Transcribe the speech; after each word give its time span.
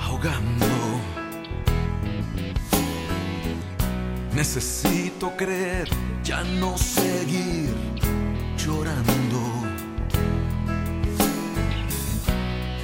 ahogando. 0.00 0.66
Necesito 4.34 5.36
creer, 5.36 5.88
ya 6.24 6.42
no 6.44 6.78
seguir 6.78 7.74
llorando. 8.56 9.40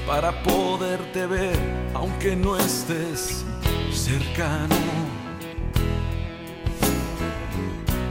Para 0.07 0.43
poderte 0.43 1.27
ver, 1.27 1.59
aunque 1.95 2.37
no 2.37 2.59
estés 2.59 3.45
cercano. 3.93 4.77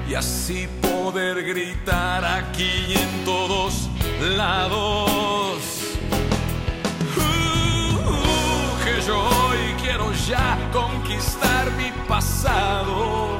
Y 0.10 0.16
así 0.16 0.68
poder 0.81 1.44
gritar 1.44 2.25
aquí 2.25 2.72
y 2.90 2.94
en 2.94 3.25
todos 3.25 3.90
lados. 4.36 5.32
Yo 9.06 9.30
quiero 9.81 10.14
ya 10.14 10.58
conquistar 10.72 11.69
mi 11.72 11.91
pasado. 12.08 13.32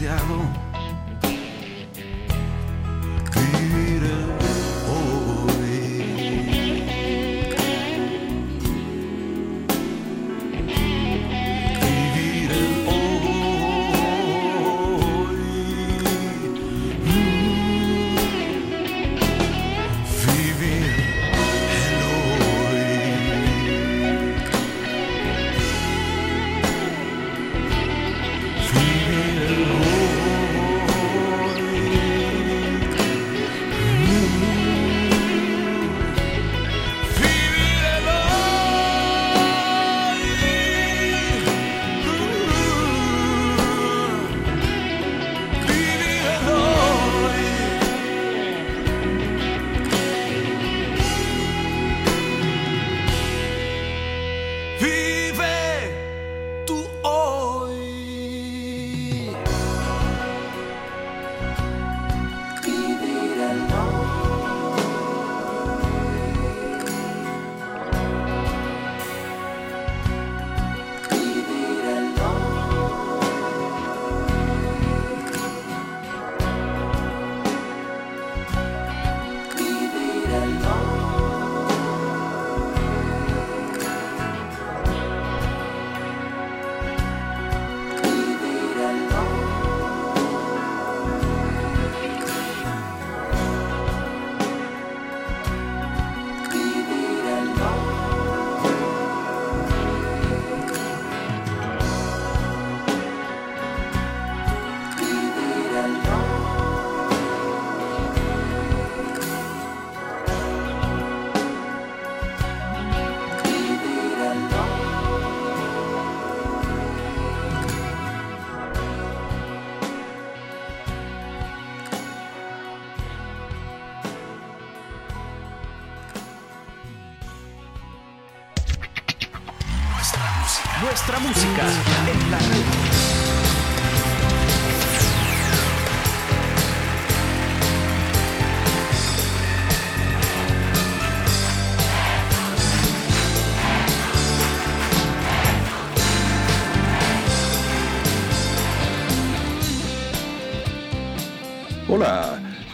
demasiado. 0.00 0.69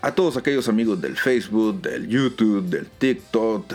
a 0.00 0.12
todos 0.12 0.36
aquellos 0.36 0.68
amigos 0.68 1.00
del 1.00 1.16
Facebook, 1.16 1.82
del 1.82 2.08
YouTube, 2.08 2.68
del 2.68 2.86
TikTok, 2.86 3.74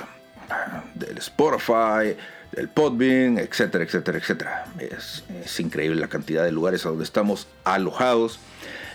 del 0.95 1.17
Spotify, 1.17 2.15
del 2.51 2.69
Podbean, 2.69 3.37
etcétera, 3.37 3.83
etcétera, 3.83 4.17
etcétera. 4.17 4.65
Es, 4.79 5.59
increíble 5.59 5.99
la 5.99 6.07
cantidad 6.07 6.43
de 6.43 6.51
lugares 6.51 6.85
a 6.85 6.89
donde 6.89 7.03
estamos 7.03 7.47
alojados 7.63 8.39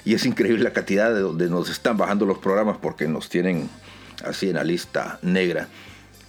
y 0.04 0.14
es 0.14 0.24
increíble 0.24 0.62
la 0.64 0.72
cantidad 0.72 1.12
de 1.12 1.20
donde 1.20 1.48
nos 1.48 1.68
están 1.68 1.96
bajando 1.96 2.24
los 2.24 2.38
programas 2.38 2.78
porque 2.78 3.06
nos 3.08 3.28
tienen 3.28 3.68
así 4.24 4.48
en 4.48 4.56
la 4.56 4.64
lista 4.64 5.18
negra. 5.22 5.68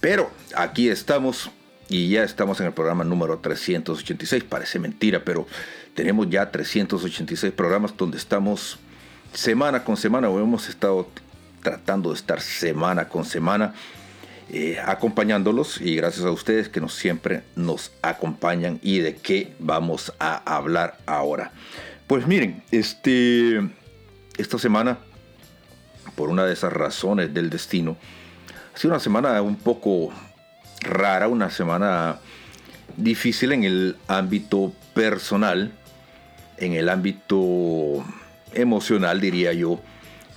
Pero 0.00 0.30
aquí 0.54 0.88
estamos 0.88 1.50
y 1.88 2.10
ya 2.10 2.24
estamos 2.24 2.60
en 2.60 2.66
el 2.66 2.72
programa 2.72 3.04
número 3.04 3.38
386. 3.38 4.44
Parece 4.44 4.78
mentira, 4.78 5.24
pero 5.24 5.46
tenemos 5.94 6.28
ya 6.28 6.50
386 6.50 7.52
programas 7.52 7.96
donde 7.96 8.16
estamos 8.16 8.78
semana 9.32 9.84
con 9.84 9.96
semana, 9.96 10.28
hemos 10.28 10.68
estado 10.68 11.08
tratando 11.62 12.10
de 12.10 12.16
estar 12.16 12.40
semana 12.40 13.08
con 13.08 13.24
semana 13.24 13.74
eh, 14.52 14.78
acompañándolos 14.84 15.80
y 15.80 15.94
gracias 15.94 16.26
a 16.26 16.32
ustedes 16.32 16.68
que 16.68 16.80
nos 16.80 16.94
siempre 16.94 17.44
nos 17.54 17.92
acompañan 18.02 18.80
y 18.82 18.98
de 18.98 19.14
qué 19.14 19.54
vamos 19.60 20.12
a 20.18 20.56
hablar 20.56 20.98
ahora. 21.06 21.52
Pues 22.08 22.26
miren, 22.26 22.62
este, 22.72 23.60
esta 24.36 24.58
semana, 24.58 24.98
por 26.16 26.30
una 26.30 26.44
de 26.44 26.52
esas 26.52 26.72
razones 26.72 27.32
del 27.32 27.48
destino, 27.48 27.96
ha 28.74 28.78
sido 28.78 28.92
una 28.92 29.00
semana 29.00 29.40
un 29.40 29.54
poco 29.54 30.10
rara, 30.80 31.28
una 31.28 31.50
semana 31.50 32.18
difícil 32.96 33.52
en 33.52 33.62
el 33.62 33.96
ámbito 34.08 34.72
personal, 34.94 35.70
en 36.56 36.72
el 36.72 36.88
ámbito 36.88 38.04
emocional, 38.54 39.20
diría 39.20 39.52
yo. 39.52 39.80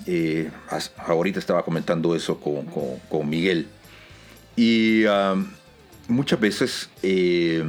Eh, 0.06 0.50
ahorita 0.98 1.40
estaba 1.40 1.64
comentando 1.64 2.16
eso 2.16 2.40
con, 2.40 3.30
Miguel. 3.30 3.68
Y 4.56 5.04
muchas 6.08 6.40
veces 6.40 6.90
eh, 7.02 7.64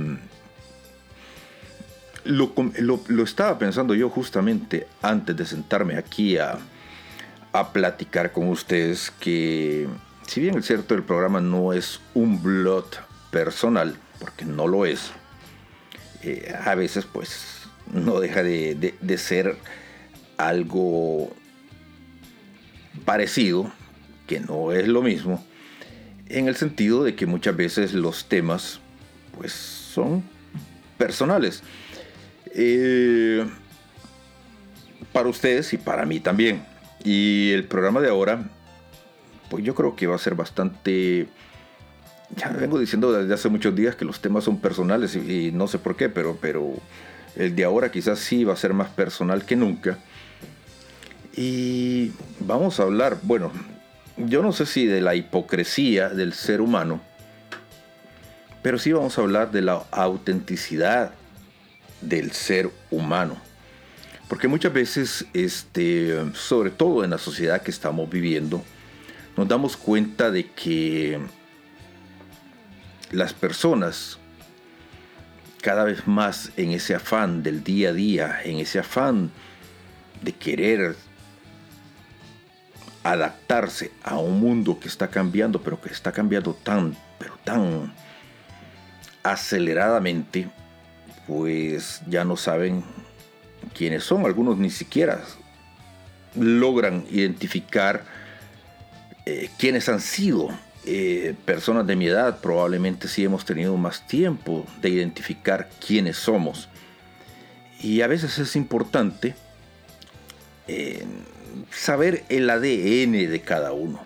lo, 2.25 2.52
estaba 3.23 3.58
pensando 3.58 3.94
yo 3.94 4.11
justamente 4.11 4.87
antes 5.02 5.37
de 5.37 5.46
sentarme 5.46 5.96
aquí 5.96 6.37
a, 6.37 6.58
a 7.52 7.73
platicar 7.73 8.32
con 8.32 8.49
ustedes 8.49 9.12
que 9.20 9.88
si 10.26 10.40
bien 10.40 10.58
es 10.58 10.67
cierto 10.67 10.94
el 10.94 11.02
programa 11.02 11.40
no 11.40 11.73
es 11.73 12.00
un 12.14 12.43
blog 12.43 12.87
personal, 13.31 13.97
porque 14.19 14.44
no 14.44 14.67
lo 14.67 14.87
es, 14.87 15.11
eh, 16.23 16.55
a 16.64 16.75
veces 16.75 17.05
pues 17.05 17.69
no 17.93 18.20
deja 18.20 18.43
de, 18.43 18.94
de 18.99 19.19
ser 19.19 19.56
algo 20.36 21.32
parecido, 23.04 23.70
que 24.26 24.40
no 24.40 24.72
es 24.72 24.88
lo 24.88 25.02
mismo, 25.02 25.44
en 26.28 26.49
el 26.49 26.56
sentido 26.56 27.04
de 27.04 27.14
que 27.14 27.26
muchas 27.26 27.56
veces 27.56 27.92
los 27.92 28.28
temas 28.28 28.80
pues 29.37 29.52
son 29.52 30.23
personales. 30.97 31.62
Eh, 32.54 33.44
para 35.12 35.28
ustedes 35.28 35.73
y 35.73 35.78
para 35.78 36.06
mí 36.06 36.20
también. 36.20 36.64
Y 37.04 37.52
el 37.52 37.64
programa 37.64 38.00
de 38.00 38.09
ahora, 38.09 38.50
pues 39.50 39.64
yo 39.64 39.75
creo 39.75 39.94
que 39.97 40.06
va 40.06 40.16
a 40.16 40.18
ser 40.18 40.35
bastante... 40.35 41.28
Ya 42.37 42.49
vengo 42.49 42.78
diciendo 42.78 43.12
desde 43.12 43.32
hace 43.35 43.49
muchos 43.49 43.76
días 43.76 43.94
que 43.94 44.04
los 44.04 44.20
temas 44.20 44.44
son 44.44 44.59
personales 44.59 45.14
y, 45.14 45.49
y 45.49 45.52
no 45.52 45.68
sé 45.68 45.78
por 45.78 45.94
qué, 45.94 46.09
pero, 46.09 46.37
pero 46.40 46.73
el 47.37 47.54
de 47.54 47.64
ahora 47.64 47.92
quizás 47.92 48.18
sí 48.18 48.44
va 48.44 48.54
a 48.54 48.56
ser 48.56 48.73
más 48.73 48.88
personal 48.88 49.44
que 49.44 49.56
nunca 49.56 49.99
y 51.37 52.12
vamos 52.41 52.79
a 52.79 52.85
hablar, 52.85 53.19
bueno, 53.23 53.53
yo 54.17 54.43
no 54.43 54.53
sé 54.53 54.67
si 54.67 54.87
de 54.87 55.00
la 55.00 55.14
hipocresía 55.14 56.09
del 56.09 56.33
ser 56.33 56.61
humano, 56.61 57.00
pero 58.62 58.79
sí 58.79 58.93
vamos 58.93 59.19
a 59.19 59.23
hablar 59.23 59.50
de 59.50 59.62
la 59.62 59.85
autenticidad 59.91 61.12
del 62.00 62.33
ser 62.33 62.71
humano. 62.91 63.37
Porque 64.29 64.49
muchas 64.49 64.73
veces, 64.73 65.26
este, 65.35 66.33
sobre 66.35 66.71
todo 66.71 67.05
en 67.05 67.11
la 67.11 67.19
sociedad 67.19 67.62
que 67.62 67.71
estamos 67.71 68.09
viviendo, 68.09 68.62
nos 69.37 69.49
damos 69.49 69.76
cuenta 69.76 70.31
de 70.31 70.50
que 70.50 71.19
las 73.11 73.35
personas 73.35 74.19
cada 75.61 75.85
vez 75.85 76.07
más 76.07 76.53
en 76.57 76.73
ese 76.73 76.95
afán 76.95 77.43
del 77.43 77.64
día 77.64 77.91
a 77.91 77.93
día, 77.93 78.41
en 78.45 78.59
ese 78.59 78.79
afán 78.79 79.31
de 80.23 80.33
querer 80.33 80.97
adaptarse 83.04 83.92
a 84.02 84.18
un 84.18 84.40
mundo 84.40 84.80
que 84.80 84.88
está 84.88 85.08
cambiando, 85.08 85.62
pero 85.62 85.80
que 85.80 85.90
está 85.90 86.11
cambiando 86.11 86.54
tan, 86.54 86.96
pero 87.18 87.34
tan 87.44 87.92
aceleradamente, 89.23 90.49
pues 91.26 92.00
ya 92.08 92.25
no 92.25 92.37
saben 92.37 92.82
quiénes 93.76 94.04
son. 94.04 94.25
Algunos 94.25 94.56
ni 94.58 94.70
siquiera 94.70 95.20
logran 96.34 97.04
identificar 97.11 98.04
eh, 99.26 99.50
quiénes 99.58 99.88
han 99.88 100.00
sido. 100.00 100.49
Eh, 100.87 101.34
personas 101.46 101.87
de 101.87 101.96
mi 101.96 102.06
edad 102.06 102.40
probablemente 102.40 103.08
sí 103.08 103.25
hemos 103.25 103.46
tenido 103.46 103.75
más 103.78 104.06
tiempo 104.06 104.66
de 104.80 104.90
identificar 104.90 105.68
quiénes 105.87 106.16
somos. 106.16 106.68
Y 107.80 108.00
a 108.00 108.06
veces 108.06 108.38
es 108.38 108.56
importante 108.56 109.34
eh, 110.68 111.04
saber 111.70 112.25
el 112.28 112.49
ADN 112.50 113.12
de 113.30 113.42
cada 113.44 113.73
uno. 113.73 114.00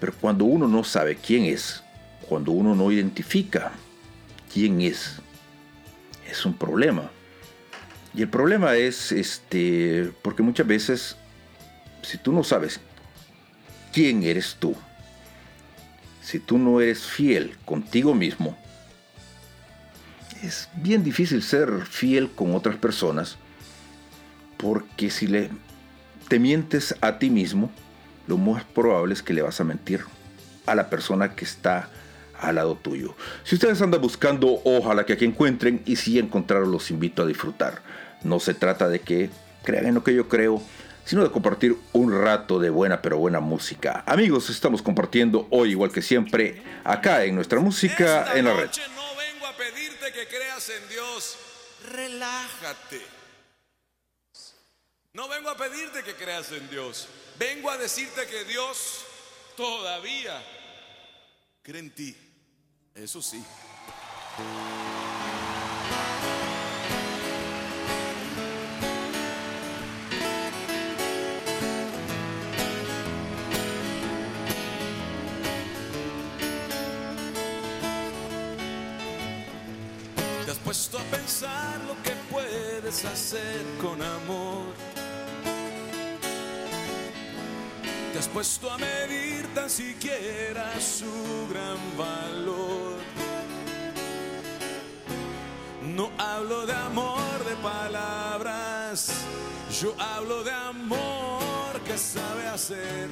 Pero 0.00 0.12
cuando 0.20 0.44
uno 0.44 0.68
no 0.68 0.84
sabe 0.84 1.16
quién 1.16 1.44
es, 1.44 1.82
cuando 2.28 2.52
uno 2.52 2.74
no 2.74 2.90
identifica 2.90 3.72
quién 4.52 4.80
es, 4.80 5.16
es 6.30 6.44
un 6.44 6.54
problema. 6.54 7.10
Y 8.14 8.22
el 8.22 8.28
problema 8.28 8.76
es 8.76 9.12
este 9.12 10.12
porque 10.22 10.42
muchas 10.42 10.66
veces 10.66 11.16
si 12.02 12.18
tú 12.18 12.32
no 12.32 12.44
sabes 12.44 12.80
quién 13.92 14.22
eres 14.22 14.56
tú, 14.58 14.74
si 16.22 16.38
tú 16.38 16.58
no 16.58 16.80
eres 16.80 17.04
fiel 17.04 17.56
contigo 17.64 18.14
mismo, 18.14 18.56
es 20.42 20.68
bien 20.74 21.02
difícil 21.02 21.42
ser 21.42 21.86
fiel 21.86 22.30
con 22.30 22.54
otras 22.54 22.76
personas 22.76 23.36
porque 24.56 25.10
si 25.10 25.26
le 25.26 25.50
te 26.28 26.38
mientes 26.38 26.94
a 27.00 27.18
ti 27.18 27.30
mismo, 27.30 27.70
lo 28.26 28.36
más 28.38 28.64
probable 28.64 29.14
es 29.14 29.22
que 29.22 29.32
le 29.32 29.42
vas 29.42 29.60
a 29.60 29.64
mentir 29.64 30.04
a 30.66 30.74
la 30.74 30.90
persona 30.90 31.34
que 31.34 31.44
está 31.44 31.88
al 32.38 32.56
lado 32.56 32.74
tuyo. 32.74 33.14
Si 33.44 33.54
ustedes 33.54 33.80
andan 33.80 34.00
buscando, 34.00 34.60
ojalá 34.64 35.06
que 35.06 35.14
aquí 35.14 35.24
encuentren 35.24 35.82
y 35.86 35.96
si 35.96 36.18
encontraron 36.18 36.70
los 36.70 36.90
invito 36.90 37.22
a 37.22 37.26
disfrutar. 37.26 37.82
No 38.22 38.40
se 38.40 38.54
trata 38.54 38.88
de 38.88 39.00
que 39.00 39.30
crean 39.64 39.86
en 39.86 39.94
lo 39.94 40.04
que 40.04 40.14
yo 40.14 40.28
creo, 40.28 40.60
sino 41.04 41.22
de 41.22 41.30
compartir 41.30 41.76
un 41.92 42.12
rato 42.12 42.58
de 42.58 42.70
buena 42.70 43.00
pero 43.00 43.18
buena 43.18 43.40
música. 43.40 44.02
Amigos, 44.06 44.50
estamos 44.50 44.82
compartiendo 44.82 45.46
hoy 45.50 45.70
igual 45.70 45.92
que 45.92 46.02
siempre 46.02 46.62
acá 46.84 47.24
en 47.24 47.36
nuestra 47.36 47.60
música 47.60 48.32
en 48.34 48.46
la 48.46 48.54
red. 48.54 48.70
No 48.94 49.02
vengo 49.16 49.46
a 49.46 49.56
pedirte 49.56 50.12
que 50.12 50.26
creas 50.26 50.68
en 50.70 50.88
Dios. 50.88 51.36
Relájate. 51.92 53.15
No 55.16 55.28
vengo 55.28 55.48
a 55.48 55.56
pedirte 55.56 56.02
que 56.02 56.14
creas 56.14 56.52
en 56.52 56.68
Dios. 56.68 57.08
Vengo 57.38 57.70
a 57.70 57.78
decirte 57.78 58.26
que 58.26 58.44
Dios 58.44 59.02
todavía 59.56 60.44
cree 61.62 61.80
en 61.80 61.90
ti. 61.94 62.14
Eso 62.94 63.22
sí. 63.22 63.42
Te 80.44 80.50
has 80.50 80.58
puesto 80.58 80.98
a 80.98 81.02
pensar 81.04 81.80
lo 81.86 82.02
que 82.02 82.12
puedes 82.30 83.02
hacer 83.06 83.64
con 83.80 84.02
amor 84.02 84.95
Te 88.16 88.20
has 88.20 88.28
puesto 88.28 88.70
a 88.70 88.78
medir 88.78 89.46
tan 89.54 89.68
siquiera 89.68 90.72
su 90.80 91.04
gran 91.52 91.76
valor. 91.98 92.96
No 95.82 96.10
hablo 96.16 96.64
de 96.64 96.72
amor 96.72 97.44
de 97.46 97.54
palabras, 97.56 99.12
yo 99.82 99.94
hablo 99.98 100.42
de 100.44 100.50
amor 100.50 101.78
que 101.84 101.98
sabe 101.98 102.46
hacer, 102.46 103.10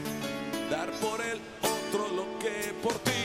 dar 0.70 0.90
por 0.92 1.20
el 1.20 1.38
otro 1.60 2.08
lo 2.08 2.38
que 2.38 2.72
por 2.82 2.94
ti 3.00 3.23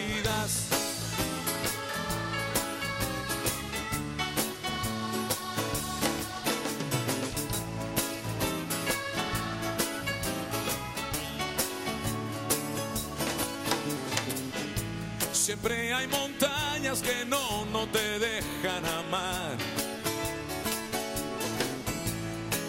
Siempre 15.62 15.94
hay 15.94 16.08
montañas 16.08 17.02
que 17.02 17.26
no, 17.26 17.66
no 17.66 17.86
te 17.90 18.18
dejan 18.18 18.86
amar. 18.86 19.58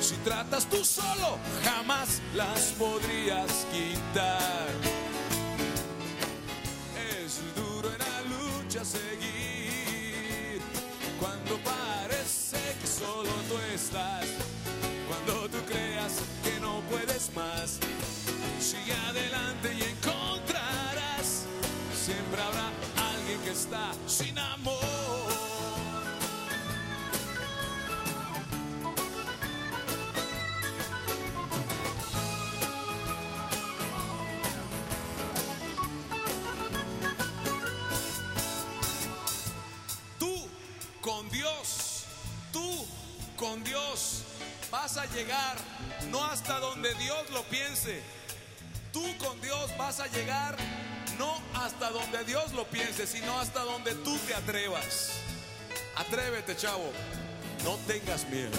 Si 0.00 0.16
tratas 0.24 0.66
tú 0.66 0.84
solo, 0.84 1.38
jamás 1.62 2.20
las 2.34 2.72
podrías 2.76 3.64
quitar. 3.70 4.66
Es 7.22 7.38
duro 7.54 7.92
en 7.92 7.98
la 8.00 8.22
lucha 8.22 8.84
seguir 8.84 10.60
cuando 11.20 11.58
parece 11.58 12.58
que 12.80 12.88
solo 12.88 13.30
tú 13.48 13.56
estás. 13.72 14.26
Cuando 15.06 15.48
tú 15.48 15.58
creas 15.68 16.14
que 16.42 16.58
no 16.58 16.80
puedes 16.90 17.32
más, 17.36 17.78
sigue 18.58 18.94
adelante 19.08 19.76
y 19.78 19.89
sin 24.06 24.38
amor. 24.38 24.78
Tú 40.18 40.48
con 41.00 41.28
Dios, 41.30 42.04
tú 42.52 42.86
con 43.36 43.62
Dios 43.64 44.24
vas 44.70 44.96
a 44.96 45.06
llegar 45.06 45.56
no 46.10 46.24
hasta 46.24 46.58
donde 46.60 46.94
Dios 46.94 47.30
lo 47.30 47.42
piense. 47.44 48.02
Tú 48.92 49.04
con 49.18 49.40
Dios 49.40 49.70
vas 49.78 50.00
a 50.00 50.06
llegar 50.08 50.56
no 51.20 51.36
hasta 51.54 51.90
donde 51.90 52.24
Dios 52.24 52.54
lo 52.54 52.64
piense, 52.64 53.06
sino 53.06 53.38
hasta 53.38 53.60
donde 53.60 53.94
tú 53.96 54.16
te 54.26 54.34
atrevas. 54.34 55.10
Atrévete, 55.96 56.56
chavo. 56.56 56.90
No 57.62 57.76
tengas 57.86 58.26
miedo. 58.30 58.58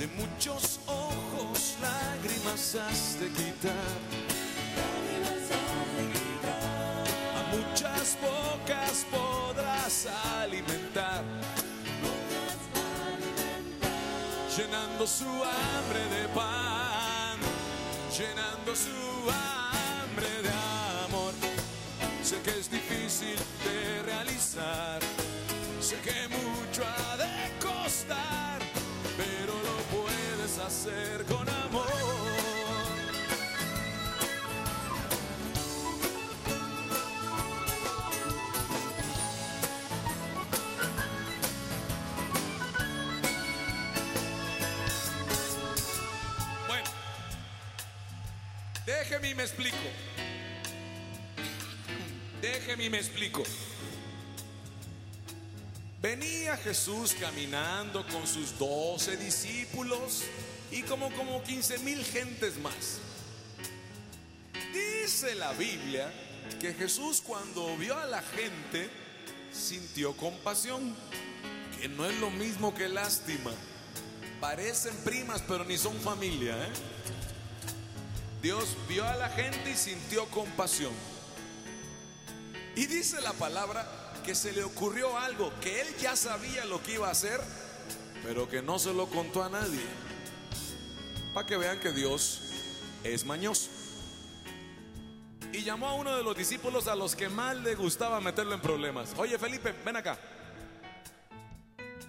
De 0.00 0.06
muchos 0.20 0.80
ojos 0.86 1.76
lágrimas 1.80 2.74
has 2.74 3.20
de 3.20 3.28
quitar. 3.38 3.96
A 7.38 7.42
muchas 7.56 8.18
bocas 8.20 9.06
podrás 9.12 10.08
alimentar. 10.42 11.22
Llenando 14.56 15.06
su 15.06 15.28
hambre 15.28 16.02
de 16.16 16.28
pan, 16.34 16.65
llenando 18.18 18.74
su 18.74 19.30
hambre 19.30 20.42
de 20.42 20.48
amor. 21.04 21.34
Sé 22.22 22.40
que 22.40 22.50
es 22.50 22.70
difícil 22.70 23.36
de 23.64 24.02
realizar, 24.04 25.00
déjeme 49.08 49.30
y 49.30 49.34
me 49.36 49.42
explico. 49.44 49.76
Déjeme 52.42 52.84
y 52.86 52.90
me 52.90 52.98
explico. 52.98 53.44
Venía 56.02 56.56
Jesús 56.56 57.14
caminando 57.18 58.04
con 58.08 58.26
sus 58.26 58.58
doce 58.58 59.16
discípulos 59.16 60.24
y 60.72 60.82
como, 60.82 61.12
como 61.12 61.40
15 61.42 61.78
mil 61.78 62.04
gentes 62.04 62.58
más. 62.58 62.98
Dice 64.72 65.36
la 65.36 65.52
Biblia 65.52 66.12
que 66.60 66.74
Jesús 66.74 67.22
cuando 67.24 67.76
vio 67.76 67.96
a 67.96 68.06
la 68.06 68.22
gente 68.22 68.90
sintió 69.52 70.16
compasión, 70.16 70.96
que 71.80 71.88
no 71.88 72.06
es 72.06 72.18
lo 72.18 72.30
mismo 72.30 72.74
que 72.74 72.88
lástima. 72.88 73.52
Parecen 74.40 74.96
primas, 75.04 75.42
pero 75.46 75.64
ni 75.64 75.78
son 75.78 75.94
familia. 76.00 76.56
¿eh? 76.56 76.72
Dios 78.46 78.76
vio 78.88 79.04
a 79.04 79.16
la 79.16 79.28
gente 79.28 79.72
y 79.72 79.74
sintió 79.74 80.24
compasión. 80.26 80.92
Y 82.76 82.86
dice 82.86 83.20
la 83.20 83.32
palabra 83.32 83.84
que 84.24 84.36
se 84.36 84.52
le 84.52 84.62
ocurrió 84.62 85.18
algo, 85.18 85.52
que 85.60 85.80
él 85.80 85.88
ya 86.00 86.14
sabía 86.14 86.64
lo 86.64 86.80
que 86.80 86.94
iba 86.94 87.08
a 87.08 87.10
hacer, 87.10 87.40
pero 88.22 88.48
que 88.48 88.62
no 88.62 88.78
se 88.78 88.94
lo 88.94 89.08
contó 89.08 89.42
a 89.42 89.48
nadie. 89.48 89.80
Para 91.34 91.44
que 91.44 91.56
vean 91.56 91.80
que 91.80 91.90
Dios 91.90 92.42
es 93.02 93.24
mañoso. 93.24 93.68
Y 95.52 95.64
llamó 95.64 95.88
a 95.88 95.94
uno 95.94 96.16
de 96.16 96.22
los 96.22 96.36
discípulos 96.36 96.86
a 96.86 96.94
los 96.94 97.16
que 97.16 97.28
más 97.28 97.56
le 97.56 97.74
gustaba 97.74 98.20
meterlo 98.20 98.54
en 98.54 98.60
problemas. 98.60 99.12
Oye 99.16 99.36
Felipe, 99.40 99.74
ven 99.84 99.96
acá. 99.96 100.20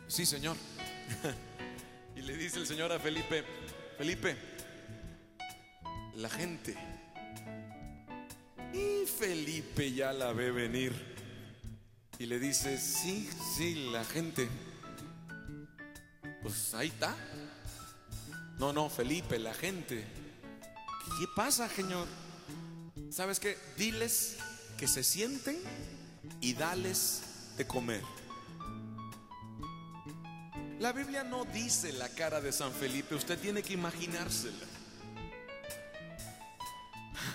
Sí, 0.07 0.23
señor. 0.23 0.55
y 2.15 2.21
le 2.21 2.37
dice 2.37 2.59
el 2.59 2.67
Señor 2.67 2.91
a 2.91 2.99
Felipe, 2.99 3.43
Felipe, 3.97 4.56
la 6.17 6.29
gente. 6.29 6.75
Y 8.73 9.05
Felipe 9.05 9.93
ya 9.93 10.11
la 10.11 10.33
ve 10.33 10.51
venir. 10.51 10.93
Y 12.19 12.25
le 12.25 12.39
dice, 12.39 12.79
sí, 12.79 13.29
sí, 13.55 13.89
la 13.91 14.03
gente. 14.03 14.49
Pues 16.41 16.73
ahí 16.73 16.87
está. 16.87 17.15
No, 18.57 18.73
no, 18.73 18.89
Felipe, 18.89 19.37
la 19.37 19.53
gente. 19.53 20.03
¿Qué 21.19 21.25
pasa, 21.35 21.69
Señor? 21.69 22.07
¿Sabes 23.11 23.39
qué? 23.39 23.57
Diles 23.77 24.37
que 24.77 24.87
se 24.87 25.03
sienten 25.03 25.57
y 26.41 26.53
dales 26.53 27.21
de 27.57 27.67
comer. 27.67 28.01
La 30.79 30.91
Biblia 30.93 31.23
no 31.23 31.45
dice 31.45 31.93
la 31.93 32.09
cara 32.09 32.41
de 32.41 32.51
San 32.51 32.71
Felipe, 32.71 33.15
usted 33.15 33.39
tiene 33.39 33.61
que 33.61 33.73
imaginársela. 33.73 34.76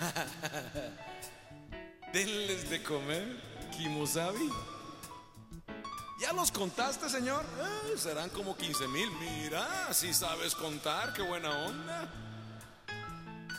Denles 2.13 2.69
de 2.69 2.83
comer, 2.83 3.41
Kimusabi. 3.75 4.49
¿Ya 6.19 6.31
los 6.31 6.51
contaste, 6.51 7.09
señor? 7.09 7.43
Serán 7.97 8.29
como 8.29 8.55
15 8.55 8.87
mil. 8.87 9.09
Mira, 9.19 9.93
si 9.93 10.13
sabes 10.13 10.55
contar, 10.55 11.13
qué 11.13 11.21
buena 11.21 11.49
onda. 11.65 12.09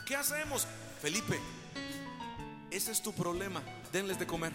¿Qué 0.05 0.15
hacemos? 0.15 0.65
Felipe, 1.01 1.39
ese 2.71 2.91
es 2.91 3.03
tu 3.03 3.13
problema. 3.13 3.61
Denles 3.91 4.17
de 4.17 4.25
comer. 4.25 4.53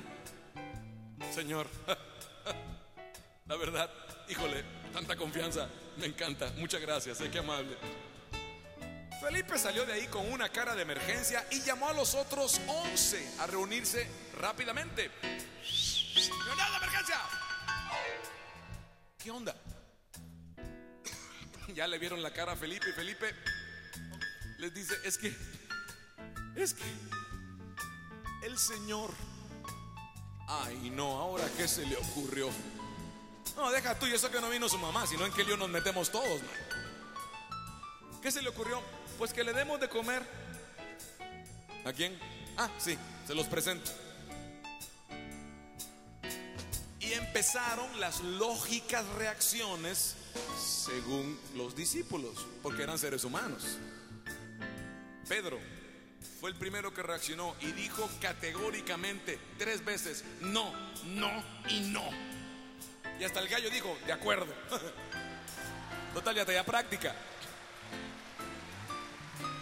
Señor, 1.33 1.69
la 3.47 3.57
verdad, 3.57 3.91
híjole, 4.29 4.65
tanta 4.93 5.17
confianza. 5.17 5.69
Me 5.99 6.07
encanta. 6.07 6.53
Muchas 6.57 6.81
gracias, 6.81 7.21
eh, 7.21 7.31
qué 7.31 7.39
amable. 7.39 7.77
Felipe 9.21 9.59
salió 9.59 9.85
de 9.85 9.93
ahí 9.93 10.07
con 10.07 10.31
una 10.33 10.49
cara 10.49 10.75
de 10.75 10.83
emergencia 10.83 11.47
y 11.51 11.61
llamó 11.61 11.89
a 11.89 11.93
los 11.93 12.15
otros 12.15 12.61
11 12.67 13.35
a 13.41 13.47
reunirse 13.47 14.09
rápidamente. 14.39 15.11
¡Reunión 16.47 16.71
de 16.71 16.77
emergencia! 16.77 17.17
¿Qué 19.19 19.31
onda? 19.31 19.55
Ya 21.75 21.87
le 21.87 21.99
vieron 21.99 22.21
la 22.21 22.33
cara 22.33 22.53
a 22.53 22.57
Felipe 22.57 22.91
y 22.91 22.93
Felipe 22.93 23.33
les 24.59 24.75
dice, 24.75 24.95
es 25.05 25.17
que, 25.17 25.33
es 26.57 26.75
que 26.75 26.83
el 28.43 28.59
Señor 28.59 29.15
Ay, 30.53 30.91
no, 30.91 31.17
ahora 31.17 31.49
qué 31.57 31.69
se 31.69 31.87
le 31.87 31.97
ocurrió. 31.97 32.51
No, 33.57 33.71
deja 33.71 33.97
tú 33.97 34.07
y 34.07 34.15
eso 34.15 34.29
que 34.33 34.41
no 34.41 34.51
vino 34.51 34.69
su 34.69 34.79
mamá, 34.79 35.07
sino 35.07 35.25
en 35.25 35.33
qué 35.33 35.45
lío 35.45 35.57
nos 35.57 35.69
metemos 35.69 36.11
todos. 36.11 36.41
¿Qué 38.21 38.33
se 38.33 38.43
le 38.43 38.49
ocurrió? 38.49 38.83
Pues 39.21 39.35
que 39.35 39.45
le 39.45 39.53
demos 39.53 39.79
de 39.79 39.87
comer. 39.87 40.23
¿A 41.85 41.93
quién? 41.93 42.19
Ah, 42.57 42.71
sí, 42.79 42.97
se 43.27 43.35
los 43.35 43.47
presento. 43.49 43.91
Y 47.01 47.13
empezaron 47.13 48.01
las 48.01 48.21
lógicas 48.21 49.07
reacciones 49.19 50.17
según 50.59 51.39
los 51.55 51.77
discípulos, 51.77 52.47
porque 52.63 52.83
eran 52.83 52.99
seres 52.99 53.23
humanos. 53.25 53.77
Pedro 55.29 55.59
fue 56.41 56.49
el 56.49 56.57
primero 56.57 56.95
que 56.95 57.03
reaccionó 57.03 57.55
y 57.61 57.73
dijo 57.73 58.09
categóricamente 58.23 59.39
tres 59.59 59.85
veces, 59.85 60.25
no, 60.41 60.73
no 61.05 61.45
y 61.69 61.81
no. 61.81 62.09
Y 63.21 63.25
hasta 63.25 63.41
el 63.41 63.49
gallo 63.49 63.69
dijo, 63.69 63.99
de 64.07 64.15
acuerdo. 64.15 64.55
Total, 66.15 66.35
ya 66.35 66.47
tenía 66.47 66.65
práctica. 66.65 67.15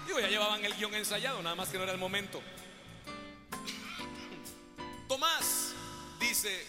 Digo, 0.08 0.20
ya 0.20 0.28
llevaban 0.28 0.64
el 0.64 0.74
guion 0.74 0.94
ensayado, 0.94 1.42
nada 1.42 1.54
más 1.54 1.68
que 1.68 1.76
no 1.76 1.82
era 1.82 1.92
el 1.92 1.98
momento. 1.98 2.40
Tomás 5.06 5.74
dice, 6.18 6.66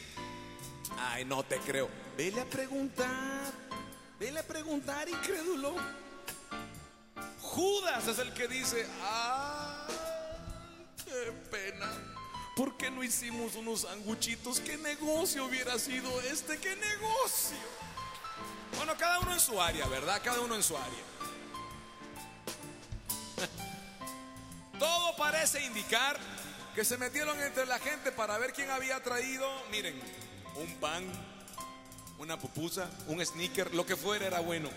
ay, 0.97 1.23
no 1.23 1.41
te 1.43 1.57
creo. 1.59 1.89
Vele 2.17 2.41
a 2.41 2.45
preguntar, 2.45 3.53
vele 4.19 4.41
a 4.41 4.43
preguntar, 4.43 5.07
incrédulo. 5.07 5.73
Judas 7.39 8.07
es 8.09 8.19
el 8.19 8.33
que 8.33 8.49
dice, 8.49 8.85
ay, 9.01 9.95
qué 11.05 11.31
pena. 11.49 11.89
¿Por 12.57 12.75
qué 12.75 12.91
no 12.91 13.05
hicimos 13.05 13.55
unos 13.55 13.83
sanguchitos? 13.83 14.59
¿Qué 14.59 14.75
negocio 14.75 15.45
hubiera 15.45 15.79
sido 15.79 16.19
este? 16.23 16.57
¿Qué 16.57 16.75
negocio? 16.75 17.55
Bueno, 18.75 18.97
cada 18.97 19.19
uno 19.19 19.31
en 19.31 19.39
su 19.39 19.61
área, 19.61 19.87
¿verdad? 19.87 20.19
Cada 20.21 20.41
uno 20.41 20.55
en 20.55 20.63
su 20.63 20.75
área. 20.75 21.18
Todo 24.79 25.15
parece 25.15 25.63
indicar 25.65 26.17
que 26.75 26.85
se 26.85 26.97
metieron 26.97 27.39
entre 27.41 27.65
la 27.65 27.79
gente 27.79 28.11
para 28.11 28.37
ver 28.37 28.53
quién 28.53 28.69
había 28.69 29.01
traído, 29.01 29.47
miren, 29.71 29.99
un 30.55 30.75
pan, 30.75 31.05
una 32.19 32.37
pupusa, 32.37 32.89
un 33.07 33.25
sneaker, 33.25 33.73
lo 33.73 33.85
que 33.85 33.95
fuera 33.95 34.27
era 34.27 34.39
bueno. 34.39 34.69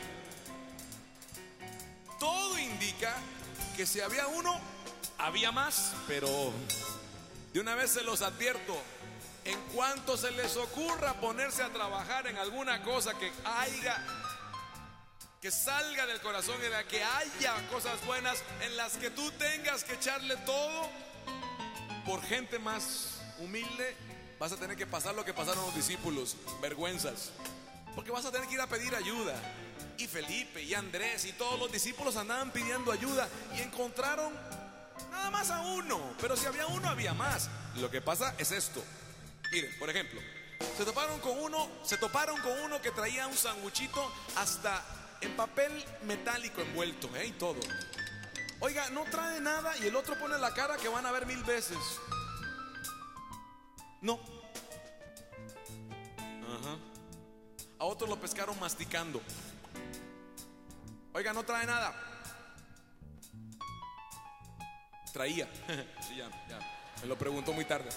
Todo 2.18 2.58
indica 2.58 3.14
que 3.76 3.86
si 3.86 4.00
había 4.00 4.26
uno, 4.28 4.60
había 5.18 5.52
más, 5.52 5.92
pero 6.06 6.52
de 7.52 7.60
una 7.60 7.74
vez 7.74 7.90
se 7.90 8.02
los 8.02 8.22
advierto, 8.22 8.80
en 9.44 9.58
cuanto 9.74 10.16
se 10.16 10.30
les 10.30 10.56
ocurra 10.56 11.14
ponerse 11.14 11.62
a 11.62 11.72
trabajar 11.72 12.26
en 12.28 12.38
alguna 12.38 12.82
cosa 12.82 13.18
que 13.18 13.32
haya, 13.44 14.04
que 15.42 15.50
salga 15.50 16.06
del 16.06 16.20
corazón 16.20 16.54
y 16.60 16.68
de 16.68 16.84
que 16.84 17.02
haya 17.02 17.56
cosas 17.68 18.06
buenas 18.06 18.40
en 18.60 18.76
las 18.76 18.92
que 18.92 19.10
tú 19.10 19.28
tengas 19.32 19.82
que 19.82 19.94
echarle 19.94 20.36
todo, 20.46 20.88
por 22.06 22.22
gente 22.22 22.60
más 22.60 23.20
humilde, 23.40 23.96
vas 24.38 24.52
a 24.52 24.56
tener 24.56 24.76
que 24.76 24.86
pasar 24.86 25.16
lo 25.16 25.24
que 25.24 25.34
pasaron 25.34 25.66
los 25.66 25.74
discípulos, 25.74 26.36
vergüenzas. 26.60 27.32
Porque 27.96 28.12
vas 28.12 28.24
a 28.24 28.30
tener 28.30 28.46
que 28.46 28.54
ir 28.54 28.60
a 28.60 28.68
pedir 28.68 28.94
ayuda. 28.94 29.34
Y 29.98 30.06
Felipe 30.06 30.62
y 30.62 30.74
Andrés 30.74 31.24
y 31.24 31.32
todos 31.32 31.58
los 31.58 31.72
discípulos 31.72 32.14
andaban 32.16 32.52
pidiendo 32.52 32.92
ayuda 32.92 33.28
y 33.56 33.62
encontraron 33.62 34.32
nada 35.10 35.30
más 35.32 35.50
a 35.50 35.60
uno. 35.62 36.14
Pero 36.20 36.36
si 36.36 36.46
había 36.46 36.68
uno, 36.68 36.88
había 36.88 37.14
más. 37.14 37.50
Lo 37.78 37.90
que 37.90 38.00
pasa 38.00 38.32
es 38.38 38.52
esto. 38.52 38.80
Miren, 39.50 39.76
por 39.80 39.90
ejemplo, 39.90 40.20
se 40.76 40.84
toparon 40.84 41.18
con 41.18 41.36
uno, 41.36 41.68
se 41.82 41.96
toparon 41.96 42.40
con 42.42 42.52
uno 42.60 42.80
que 42.80 42.92
traía 42.92 43.26
un 43.26 43.36
sanguchito 43.36 44.08
hasta 44.36 45.01
en 45.22 45.36
papel 45.36 45.72
metálico 46.02 46.60
envuelto, 46.60 47.08
¿eh? 47.16 47.26
Y 47.26 47.32
todo. 47.32 47.60
Oiga, 48.60 48.90
no 48.90 49.04
trae 49.04 49.40
nada 49.40 49.76
y 49.78 49.86
el 49.86 49.96
otro 49.96 50.18
pone 50.18 50.38
la 50.38 50.52
cara 50.54 50.76
que 50.76 50.88
van 50.88 51.06
a 51.06 51.12
ver 51.12 51.26
mil 51.26 51.42
veces. 51.44 51.78
No. 54.00 54.20
Ajá. 56.44 56.78
A 57.78 57.84
otros 57.84 58.08
lo 58.08 58.20
pescaron 58.20 58.58
masticando. 58.60 59.20
Oiga, 61.12 61.32
no 61.32 61.44
trae 61.44 61.66
nada. 61.66 61.94
Traía. 65.12 65.48
sí, 66.08 66.16
ya, 66.16 66.30
ya. 66.48 66.58
Me 67.00 67.06
lo 67.06 67.18
preguntó 67.18 67.52
muy 67.52 67.64
tarde. 67.64 67.90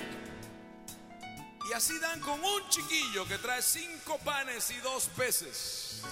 Y 1.69 1.73
así 1.73 1.97
dan 1.99 2.19
con 2.19 2.43
un 2.43 2.69
chiquillo 2.69 3.27
que 3.27 3.37
trae 3.37 3.61
cinco 3.61 4.19
panes 4.19 4.69
y 4.71 4.77
dos 4.77 5.07
peces. 5.15 6.03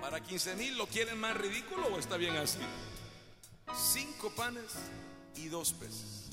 ¿Para 0.00 0.20
15 0.20 0.56
mil 0.56 0.76
lo 0.76 0.86
quieren 0.86 1.18
más 1.18 1.36
ridículo 1.36 1.88
o 1.88 1.98
está 1.98 2.16
bien 2.16 2.36
así? 2.36 2.58
Cinco 3.74 4.32
panes 4.34 4.72
y 5.36 5.48
dos 5.48 5.72
peces. 5.72 6.30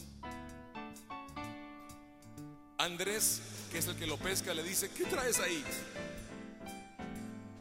Andrés, 2.77 3.41
que 3.71 3.77
es 3.77 3.87
el 3.87 3.95
que 3.95 4.05
lo 4.05 4.17
pesca, 4.17 4.53
le 4.53 4.63
dice, 4.63 4.89
¿qué 4.91 5.05
traes 5.05 5.39
ahí? 5.39 5.63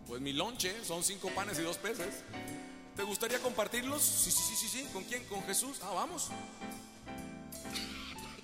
Pues 0.07 0.21
mi 0.21 0.33
lonche, 0.33 0.85
son 0.85 1.03
cinco 1.05 1.31
panes 1.31 1.59
y 1.59 1.63
dos 1.63 1.79
peces. 1.79 2.23
¿Te 2.97 3.03
gustaría 3.05 3.39
compartirlos? 3.39 4.03
Sí, 4.03 4.31
sí, 4.31 4.43
sí, 4.43 4.57
sí, 4.57 4.69
sí. 4.69 4.89
¿Con 4.93 5.05
quién? 5.05 5.25
¿Con 5.25 5.43
Jesús? 5.45 5.79
Ah, 5.83 5.93
vamos. 5.95 6.29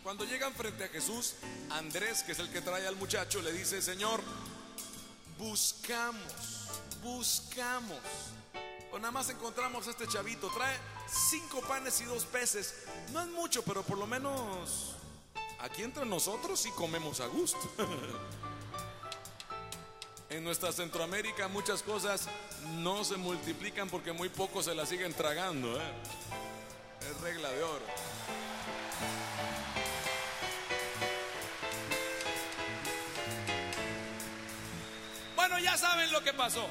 Cuando 0.03 0.25
llegan 0.25 0.55
frente 0.55 0.85
a 0.85 0.89
Jesús, 0.89 1.35
Andrés, 1.71 2.23
que 2.23 2.33
es 2.33 2.39
el 2.39 2.49
que 2.49 2.63
trae 2.63 2.87
al 2.87 2.97
muchacho, 2.97 3.43
le 3.43 3.53
dice, 3.53 3.83
Señor, 3.83 4.23
buscamos, 5.37 6.58
buscamos. 7.03 7.99
O 8.91 8.99
nada 8.99 9.11
más 9.11 9.29
encontramos 9.29 9.87
a 9.87 9.91
este 9.91 10.07
chavito, 10.07 10.49
trae 10.51 10.77
cinco 11.31 11.61
panes 11.63 12.01
y 12.01 12.05
dos 12.05 12.25
peces. 12.25 12.85
No 13.13 13.21
es 13.21 13.29
mucho, 13.29 13.63
pero 13.63 13.83
por 13.83 13.99
lo 13.99 14.07
menos 14.07 14.97
aquí 15.61 15.83
entre 15.83 16.07
nosotros 16.07 16.59
sí 16.59 16.71
comemos 16.73 17.21
a 17.21 17.27
gusto. 17.27 17.59
En 20.31 20.45
nuestra 20.45 20.73
Centroamérica 20.73 21.49
muchas 21.49 21.83
cosas 21.83 22.29
no 22.77 23.03
se 23.03 23.17
multiplican 23.17 23.89
porque 23.89 24.13
muy 24.13 24.29
pocos 24.29 24.67
se 24.67 24.75
las 24.75 24.91
siguen 24.91 25.15
tragando. 25.15 25.81
¿eh? 25.81 25.93
Es 27.01 27.21
regla 27.23 27.51
de 27.51 27.63
oro. 27.63 27.87
Bueno, 35.35 35.59
ya 35.61 35.79
saben 35.79 36.13
lo 36.13 36.23
que 36.23 36.35
pasó. 36.35 36.67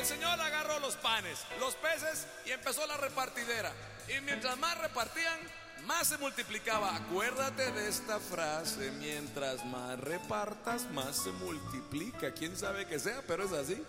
El 0.00 0.06
Señor 0.06 0.40
agarró 0.40 0.80
los 0.80 0.96
panes, 0.96 1.40
los 1.58 1.74
peces 1.74 2.26
y 2.46 2.52
empezó 2.52 2.86
la 2.86 2.96
repartidera. 2.96 3.70
Y 4.08 4.18
mientras 4.22 4.56
más 4.56 4.78
repartían, 4.78 5.38
más 5.84 6.08
se 6.08 6.16
multiplicaba. 6.16 6.96
Acuérdate 6.96 7.70
de 7.72 7.86
esta 7.86 8.18
frase, 8.18 8.92
mientras 8.92 9.62
más 9.66 10.00
repartas, 10.00 10.90
más 10.92 11.16
se 11.16 11.30
multiplica. 11.32 12.32
¿Quién 12.32 12.56
sabe 12.56 12.86
que 12.86 12.98
sea? 12.98 13.22
Pero 13.26 13.44
es 13.44 13.52
así. 13.52 13.84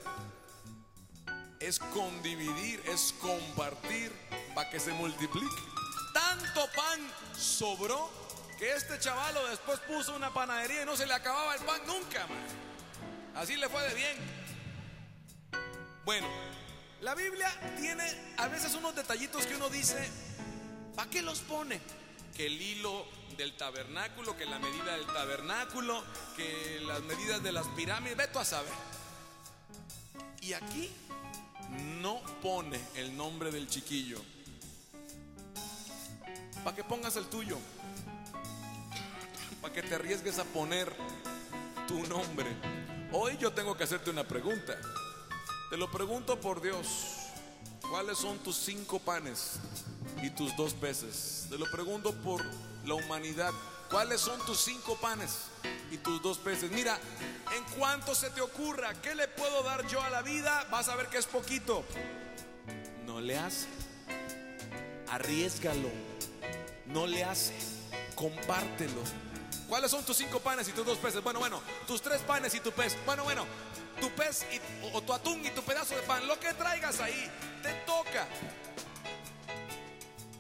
Es 1.61 1.79
condividir, 1.79 2.83
es 2.87 3.15
compartir 3.21 4.11
para 4.53 4.69
que 4.69 4.81
se 4.81 4.91
multiplique. 4.91 5.61
Tanto 6.13 6.67
pan 6.75 6.99
sobró 7.37 8.11
que 8.59 8.73
este 8.73 8.99
chavalo 8.99 9.47
después 9.47 9.79
puso 9.79 10.13
una 10.13 10.33
panadería 10.33 10.83
y 10.83 10.85
no 10.85 10.97
se 10.97 11.05
le 11.05 11.13
acababa 11.13 11.55
el 11.55 11.61
pan 11.61 11.79
nunca, 11.87 12.27
man. 12.27 12.37
Así 13.33 13.55
le 13.55 13.69
fue 13.69 13.81
de 13.87 13.95
bien. 13.95 14.40
Bueno, 16.03 16.27
la 17.01 17.13
Biblia 17.13 17.47
tiene 17.79 18.03
a 18.37 18.47
veces 18.47 18.73
unos 18.73 18.95
detallitos 18.95 19.45
que 19.45 19.55
uno 19.55 19.69
dice, 19.69 20.09
¿para 20.95 21.09
qué 21.09 21.21
los 21.21 21.39
pone? 21.41 21.79
Que 22.35 22.47
el 22.47 22.59
hilo 22.59 23.05
del 23.37 23.55
tabernáculo, 23.55 24.35
que 24.35 24.45
la 24.45 24.57
medida 24.57 24.97
del 24.97 25.05
tabernáculo, 25.05 26.03
que 26.35 26.79
las 26.87 27.01
medidas 27.01 27.43
de 27.43 27.51
las 27.51 27.67
pirámides, 27.69 28.17
veto 28.17 28.39
a 28.39 28.45
saber. 28.45 28.73
Y 30.41 30.53
aquí 30.53 30.89
no 32.01 32.19
pone 32.41 32.79
el 32.95 33.15
nombre 33.15 33.51
del 33.51 33.67
chiquillo. 33.67 34.19
Para 36.63 36.75
que 36.75 36.83
pongas 36.83 37.15
el 37.15 37.25
tuyo. 37.25 37.59
Para 39.61 39.71
que 39.71 39.83
te 39.83 39.93
arriesgues 39.93 40.39
a 40.39 40.45
poner 40.45 40.91
tu 41.87 41.99
nombre. 42.07 42.47
Hoy 43.11 43.37
yo 43.37 43.53
tengo 43.53 43.77
que 43.77 43.83
hacerte 43.83 44.09
una 44.09 44.23
pregunta. 44.23 44.79
Te 45.71 45.77
lo 45.77 45.89
pregunto 45.89 46.37
por 46.37 46.61
Dios. 46.61 46.85
¿Cuáles 47.89 48.17
son 48.17 48.37
tus 48.39 48.57
cinco 48.57 48.99
panes 48.99 49.53
y 50.21 50.29
tus 50.29 50.53
dos 50.57 50.73
peces? 50.73 51.47
Te 51.49 51.57
lo 51.57 51.65
pregunto 51.71 52.11
por 52.11 52.43
la 52.85 52.95
humanidad. 52.95 53.53
¿Cuáles 53.89 54.19
son 54.19 54.37
tus 54.45 54.59
cinco 54.59 54.97
panes 54.97 55.45
y 55.89 55.95
tus 55.95 56.21
dos 56.21 56.39
peces? 56.39 56.69
Mira, 56.71 56.99
en 57.55 57.63
cuanto 57.79 58.13
se 58.13 58.29
te 58.31 58.41
ocurra, 58.41 58.93
¿qué 59.01 59.15
le 59.15 59.29
puedo 59.29 59.63
dar 59.63 59.87
yo 59.87 60.01
a 60.03 60.09
la 60.09 60.21
vida? 60.21 60.67
Vas 60.69 60.89
a 60.89 60.95
ver 60.97 61.07
que 61.07 61.19
es 61.19 61.25
poquito. 61.25 61.85
No 63.05 63.21
le 63.21 63.39
hace. 63.39 63.67
Arriesgalo. 65.07 65.89
No 66.87 67.07
le 67.07 67.23
hace. 67.23 67.55
Compártelo. 68.15 69.30
¿Cuáles 69.71 69.89
son 69.89 70.03
tus 70.03 70.17
cinco 70.17 70.41
panes 70.41 70.67
y 70.67 70.73
tus 70.73 70.85
dos 70.85 70.97
peces? 70.97 71.23
Bueno, 71.23 71.39
bueno, 71.39 71.61
tus 71.87 72.01
tres 72.01 72.19
panes 72.23 72.53
y 72.53 72.59
tu 72.59 72.73
pez. 72.73 72.97
Bueno, 73.05 73.23
bueno, 73.23 73.45
tu 74.01 74.09
pez 74.09 74.45
y, 74.51 74.57
o, 74.85 74.97
o 74.97 75.01
tu 75.01 75.13
atún 75.13 75.45
y 75.45 75.49
tu 75.51 75.61
pedazo 75.61 75.95
de 75.95 76.01
pan. 76.01 76.27
Lo 76.27 76.37
que 76.37 76.53
traigas 76.55 76.99
ahí, 76.99 77.31
te 77.63 77.71
toca. 77.85 78.27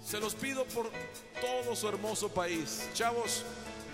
Se 0.05 0.19
los 0.19 0.35
pido 0.35 0.65
por 0.65 0.91
todo 1.39 1.77
su 1.77 1.87
hermoso 1.87 2.27
país. 2.27 2.89
Chavos, 2.93 3.45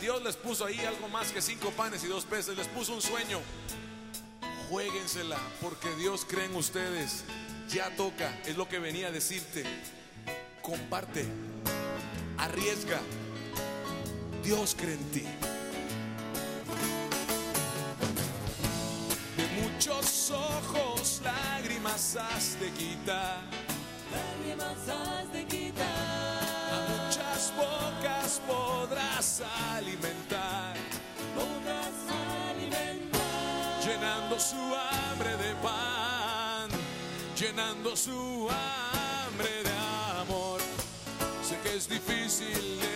Dios 0.02 0.23
les 0.23 0.36
puso 0.36 0.65
ahí 0.65 0.80
algo 0.80 1.08
más 1.08 1.32
que 1.32 1.39
cinco 1.39 1.69
panes 1.69 2.04
y 2.04 2.08
dos 2.08 2.26
peces. 2.26 2.58
Les 2.58 2.67
puso 2.69 2.95
un 2.95 3.02
sueño. 3.04 3.39
Juéguensela, 4.71 5.38
porque 5.62 5.93
Dios 5.97 6.26
cree 6.28 6.45
en 6.45 6.56
ustedes. 6.56 7.26
Ya 7.69 7.95
toca, 7.95 8.36
es 8.47 8.58
lo 8.58 8.67
que 8.67 8.80
venía 8.80 9.10
a 9.10 9.12
decirte. 9.12 9.63
Comparte, 10.63 11.28
arriesga. 12.39 13.00
Dios 14.47 14.77
cree 14.79 14.93
en 14.93 15.03
ti. 15.12 15.23
De 19.36 19.62
muchos 19.62 20.31
ojos 20.31 21.21
lágrimas 21.21 22.15
has 22.15 22.57
de 22.57 22.71
quitar. 22.71 23.41
Lágrimas 24.10 24.88
has 24.88 25.33
de 25.33 25.43
quitar. 25.43 25.86
A 26.71 26.79
muchas 26.88 27.51
bocas 27.57 28.41
podrás 28.47 29.43
alimentar, 29.75 30.75
Podrás 31.36 31.97
alimentar. 32.49 33.83
llenando 33.86 34.39
su 34.39 34.55
hambre 34.55 35.36
de 35.43 35.53
pan, 35.62 36.69
llenando 37.38 37.97
su 37.97 38.47
hambre 38.49 39.63
de 39.65 40.21
amor. 40.21 40.62
Sé 41.43 41.60
que 41.62 41.75
es 41.75 41.89
difícil 41.89 42.87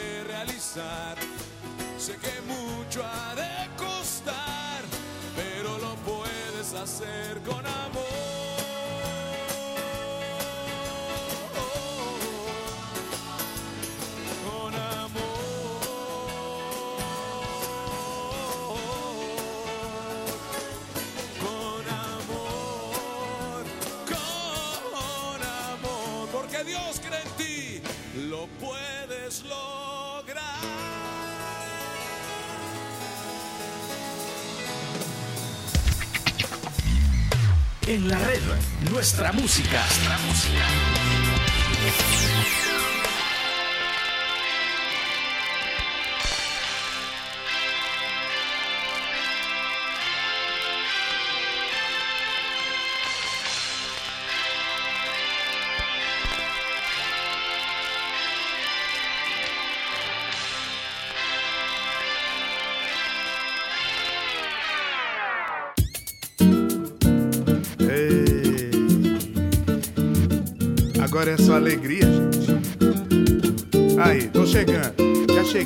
sé 1.98 2.16
que 2.18 2.42
mucho 2.48 3.04
ha 3.04 3.36
de 3.36 3.68
costar, 3.76 4.82
pero 5.36 5.78
lo 5.80 5.96
puedes 5.96 6.74
hacer 6.74 7.42
con 7.42 7.66
amor. 7.66 7.91
En 37.92 38.08
la 38.08 38.18
red, 38.20 38.40
nuestra 38.90 39.34
música. 39.34 39.84
Nuestra 39.86 40.18
música. 40.20 40.91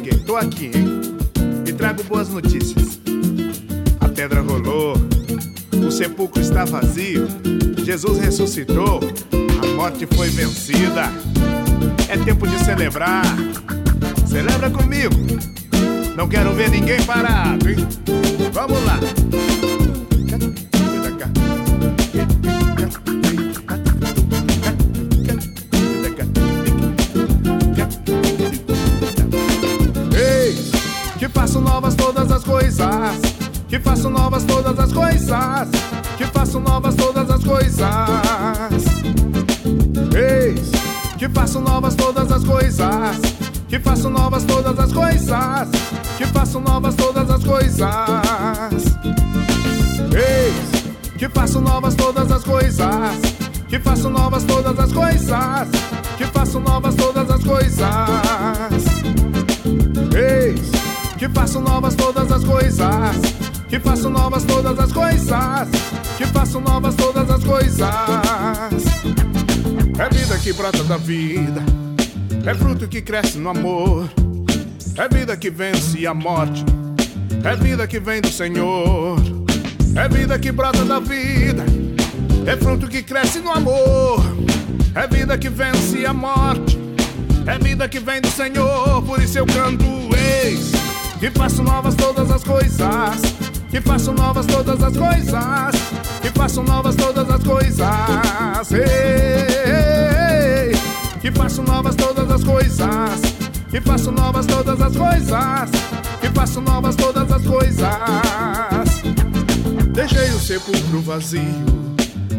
Cheguei, 0.06 0.20
tô 0.20 0.36
aqui, 0.36 0.65
hein? 0.65 1.02
E 1.65 1.74
trago 1.74 2.04
boas 2.04 2.30
notícias. 2.30 3.00
A 4.00 4.08
pedra 4.08 4.41
rolou, 4.41 4.96
o 5.86 5.91
sepulcro 5.91 6.41
está 6.41 6.63
vazio, 6.65 7.28
Jesus 7.84 8.20
ressuscitou, 8.20 9.00
a 9.63 9.68
morte 9.76 10.06
foi 10.06 10.30
vencida. 10.30 11.12
É 12.08 12.18
tempo 12.18 12.48
de 12.48 12.63
celebrar. 12.63 13.26
Celebra 14.28 14.70
comigo. 14.70 15.15
Não 16.15 16.28
quero 16.28 16.54
ver 16.54 16.70
ninguém 16.70 17.02
parado, 17.04 17.70
hein? 17.70 17.78
Vamos 18.54 18.84
lá. 18.86 19.00
Faço 33.96 34.10
novas 34.10 34.44
todas 34.44 34.78
as 34.78 34.92
coisas. 34.92 35.70
Que 36.18 36.26
faço 36.26 36.60
novas 36.60 36.96
todas 36.96 37.30
as 37.30 37.44
coisas. 37.44 37.88
Eis 40.14 40.72
que 41.18 41.30
faço 41.30 41.62
novas 41.62 41.96
todas 41.96 42.30
as 42.30 42.44
coisas. 42.44 43.18
Que 43.70 43.80
faço 43.80 44.10
novas 44.10 44.44
todas 44.44 44.78
as 44.78 44.92
coisas. 44.92 45.70
Que 46.18 46.26
faço 46.26 46.60
novas 46.60 46.96
todas 46.96 47.30
as 47.30 47.44
coisas. 47.46 47.90
Eis 50.12 50.84
que 51.18 51.30
faço 51.30 51.62
novas 51.62 51.96
todas 51.96 52.30
as 52.30 52.44
coisas. 52.44 53.22
Que 53.70 53.80
faço 53.80 54.10
novas 54.10 54.44
todas 54.44 54.78
as 54.78 54.92
coisas. 54.92 55.70
Que 56.18 56.26
faço 56.26 56.60
novas 56.60 56.96
todas 56.96 57.30
as 57.30 57.44
coisas. 57.46 57.88
Eis 60.14 60.72
que 61.18 61.30
faço 61.30 61.62
novas 61.62 61.96
todas 61.96 62.30
as 62.30 62.44
coisas. 62.44 63.45
Que 63.76 63.80
faço 63.82 64.10
novas 64.10 64.46
todas 64.46 64.80
as 64.80 64.94
coisas. 64.94 65.68
Que 66.18 66.26
faço 66.28 66.62
novas 66.62 66.96
todas 66.96 67.30
as 67.30 67.44
coisas. 67.44 67.82
É 70.00 70.10
vida 70.16 70.40
que 70.40 70.54
brota 70.54 70.82
da 70.86 70.96
vida. 70.96 71.62
É 72.46 72.54
fruto 72.54 72.88
que 72.88 73.02
cresce 73.02 73.38
no 73.38 73.50
amor. 73.50 74.10
É 74.96 75.14
vida 75.14 75.36
que 75.36 75.50
vence 75.50 76.08
a 76.08 76.14
morte. 76.14 76.64
É 77.44 77.54
vida 77.58 77.86
que 77.86 78.00
vem 78.00 78.22
do 78.22 78.30
Senhor. 78.30 79.18
É 79.94 80.08
vida 80.08 80.40
que 80.40 80.54
brota 80.54 80.86
da 80.86 81.02
vida. 81.02 81.66
É 82.48 82.56
fruto 82.56 82.88
que 82.88 83.04
cresce 83.04 83.40
no 83.40 83.52
amor. 83.52 84.24
É 84.96 85.06
vida 85.06 85.38
que 85.38 85.50
vence 85.50 86.06
a 86.06 86.14
morte. 86.14 86.80
É 87.46 87.60
vida 87.60 87.90
que 87.90 88.00
vem 88.00 88.22
do 88.22 88.30
Senhor. 88.30 89.02
Por 89.02 89.22
isso 89.22 89.38
eu 89.38 89.46
canto 89.46 89.84
eis. 90.46 90.72
Que 91.20 91.30
faço 91.30 91.62
novas 91.62 91.94
todas 91.96 92.32
as 92.32 92.42
coisas. 92.42 93.45
Que 93.76 93.82
faço 93.82 94.14
novas 94.14 94.46
todas 94.46 94.82
as 94.82 94.96
coisas. 94.96 95.76
Que 96.22 96.30
faço 96.30 96.64
novas 96.64 96.96
todas 96.96 97.30
as 97.30 97.44
coisas. 97.44 98.72
Ei, 98.72 100.72
que 101.20 101.30
faço 101.30 101.62
novas 101.62 101.94
todas 101.94 102.32
as 102.32 102.42
coisas. 102.42 103.20
Que 103.70 103.82
faço 103.82 104.14
novas 104.14 104.46
todas 104.46 104.82
as 104.82 104.96
coisas. 104.96 105.70
Que 106.22 106.30
faço 106.30 106.62
novas 106.62 106.96
todas 106.96 107.30
as 107.30 107.46
coisas. 107.46 107.90
Deixei 109.94 110.30
o 110.30 110.40
sepulcro 110.40 111.02
vazio, 111.02 111.42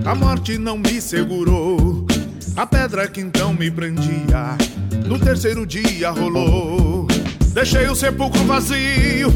a 0.07 0.15
morte 0.15 0.57
não 0.57 0.79
me 0.79 1.03
segurou. 1.03 2.07
A 2.57 2.65
pedra 2.65 3.09
que 3.09 3.21
então 3.21 3.53
me 3.53 3.71
prendia, 3.71 4.57
no 5.05 5.19
terceiro 5.19 5.67
dia 5.67 6.13
rolou. 6.13 7.07
Deixei 7.53 7.89
o 7.89 7.95
sepulcro 7.95 8.43
vazio, 8.45 9.31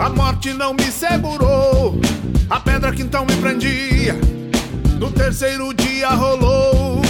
a 0.00 0.08
morte 0.08 0.52
não 0.52 0.72
me 0.72 0.90
segurou. 0.90 2.00
A 2.48 2.58
pedra 2.58 2.92
que 2.92 3.02
então 3.02 3.24
me 3.24 3.36
prendia, 3.36 4.18
no 4.98 5.10
terceiro 5.10 5.72
dia 5.74 6.08
rolou. 6.08 7.02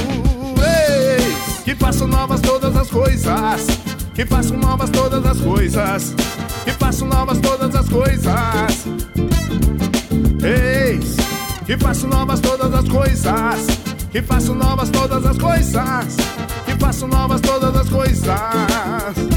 Ei, 0.59 1.63
que 1.65 1.75
faço 1.75 2.07
novas 2.07 2.41
todas 2.41 2.77
as 2.77 2.91
coisas, 2.91 3.67
que 4.15 4.27
faço 4.27 4.55
novas 4.57 4.91
todas 4.91 5.25
as 5.25 5.41
coisas, 5.41 6.15
que 6.65 6.73
faço 6.73 7.07
novas 7.07 7.39
todas 7.39 7.75
as 7.75 7.89
coisas. 7.89 8.87
Eis 10.43 11.21
que 11.71 11.79
faço 11.79 12.09
novas 12.09 12.41
todas 12.41 12.75
as 12.75 12.89
coisas, 12.89 13.67
que 14.11 14.21
faço 14.21 14.53
novas 14.55 14.91
todas 14.91 15.25
as 15.25 15.39
coisas, 15.39 16.17
que 16.67 16.75
faço 16.81 17.07
novas 17.07 17.41
todas 17.41 17.77
as 17.77 17.89
coisas. 17.89 19.30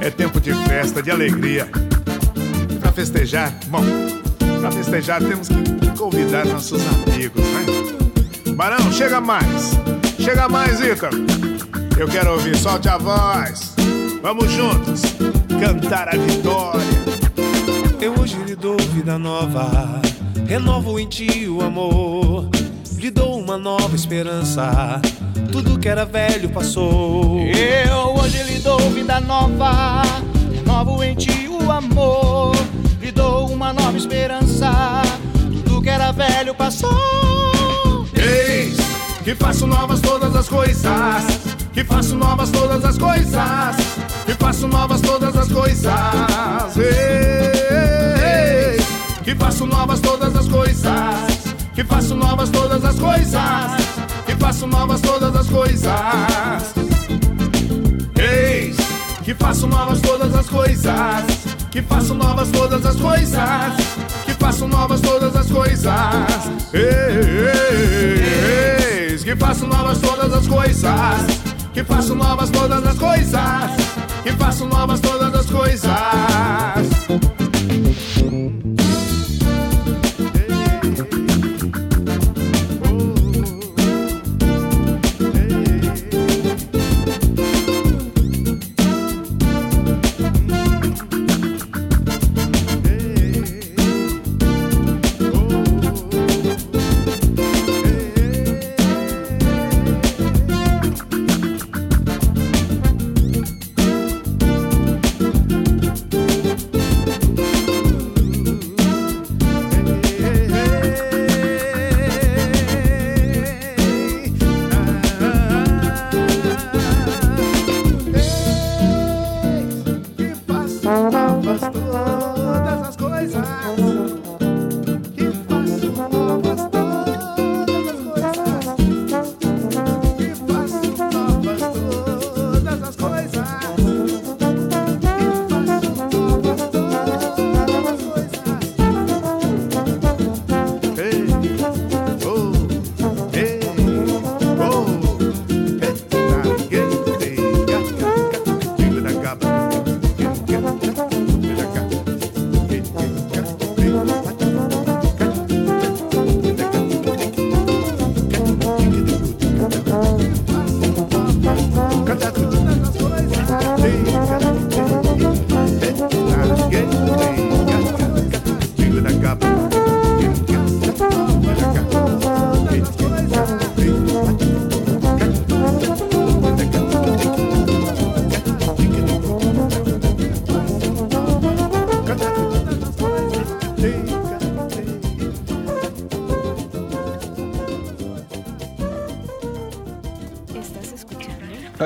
É 0.00 0.10
tempo 0.10 0.40
de 0.40 0.52
festa, 0.66 1.02
de 1.02 1.10
alegria. 1.10 1.68
Pra 2.80 2.90
festejar, 2.92 3.52
bom, 3.68 3.82
pra 4.60 4.70
festejar 4.70 5.22
temos 5.22 5.48
que 5.48 5.98
convidar 5.98 6.46
nossos 6.46 6.80
amigos, 6.86 7.44
né? 7.44 8.54
Barão, 8.54 8.90
chega 8.92 9.20
mais, 9.20 9.72
chega 10.18 10.48
mais, 10.48 10.80
Ícaro. 10.80 11.16
Eu 11.98 12.08
quero 12.08 12.32
ouvir, 12.32 12.56
solte 12.56 12.88
a 12.88 12.96
voz. 12.96 13.74
Vamos 14.22 14.50
juntos 14.50 15.02
cantar 15.60 16.08
a 16.08 16.16
vitória. 16.16 16.80
Eu 18.00 18.18
hoje 18.18 18.36
lhe 18.46 18.56
dou 18.56 18.76
vida 18.94 19.18
nova, 19.18 20.00
renovo 20.46 20.98
em 20.98 21.06
ti 21.06 21.46
o 21.48 21.60
amor, 21.60 22.48
lhe 22.96 23.10
dou 23.10 23.38
uma 23.38 23.58
nova 23.58 23.94
esperança. 23.94 25.00
Tudo 25.52 25.78
que 25.78 25.88
era 25.88 26.04
velho 26.04 26.48
passou. 26.50 27.40
Eu 27.40 28.14
hoje 28.14 28.42
lhe 28.44 28.58
dou 28.60 28.78
vida 28.90 29.20
nova, 29.20 30.02
renovo 30.52 31.02
em 31.02 31.14
ti 31.14 31.48
o 31.48 31.70
amor, 31.70 32.54
lhe 33.00 33.10
dou 33.10 33.48
uma 33.48 33.72
nova 33.72 33.96
esperança. 33.96 34.70
Tudo 35.64 35.82
que 35.82 35.90
era 35.90 36.12
velho 36.12 36.54
passou. 36.54 36.90
Eis 38.14 38.76
que 39.24 39.34
faço 39.34 39.66
novas 39.66 40.00
todas 40.00 40.34
as 40.36 40.48
coisas. 40.48 41.24
Que 41.72 41.84
faço 41.84 42.16
novas 42.16 42.50
todas 42.50 42.84
as 42.84 42.98
coisas. 42.98 43.76
Que 44.26 44.34
faço 44.34 44.68
novas 44.68 45.00
todas 45.00 45.36
as 45.36 45.48
coisas. 45.48 46.76
Eis 46.76 48.84
que 49.24 49.34
faço 49.34 49.66
novas 49.66 50.00
todas 50.00 50.36
as 50.36 50.48
coisas. 50.48 51.54
Que 51.74 51.84
faço 51.84 52.14
novas 52.14 52.50
todas 52.50 52.84
as 52.84 52.98
coisas. 52.98 53.79
Faço 54.40 54.66
novas 54.66 55.00
todas 55.00 55.36
as 55.36 55.46
coisas. 55.48 56.74
Eis 58.16 58.76
que 59.22 59.34
faço 59.34 59.66
novas 59.66 60.00
todas 60.00 60.34
as 60.34 60.48
coisas. 60.48 61.24
Que 61.70 61.82
faço 61.82 62.14
novas 62.14 62.50
todas 62.50 62.84
as 62.84 62.96
coisas. 62.96 63.74
Que 64.24 64.32
faço 64.32 64.66
novas 64.66 65.00
todas 65.00 65.36
as 65.36 65.50
coisas. 65.50 66.50
Eis 69.12 69.22
que 69.22 69.36
faço 69.36 69.66
novas 69.66 69.98
todas 69.98 70.32
as 70.32 70.48
coisas. 70.48 71.40
Que 71.72 71.84
faço 71.84 72.14
novas 72.14 72.50
todas 72.50 72.84
as 72.84 72.98
coisas. 72.98 73.70
Que 74.24 74.32
faço 74.32 74.66
novas 74.66 75.00
todas 75.00 75.34
as 75.34 75.46
coisas. 75.46 75.90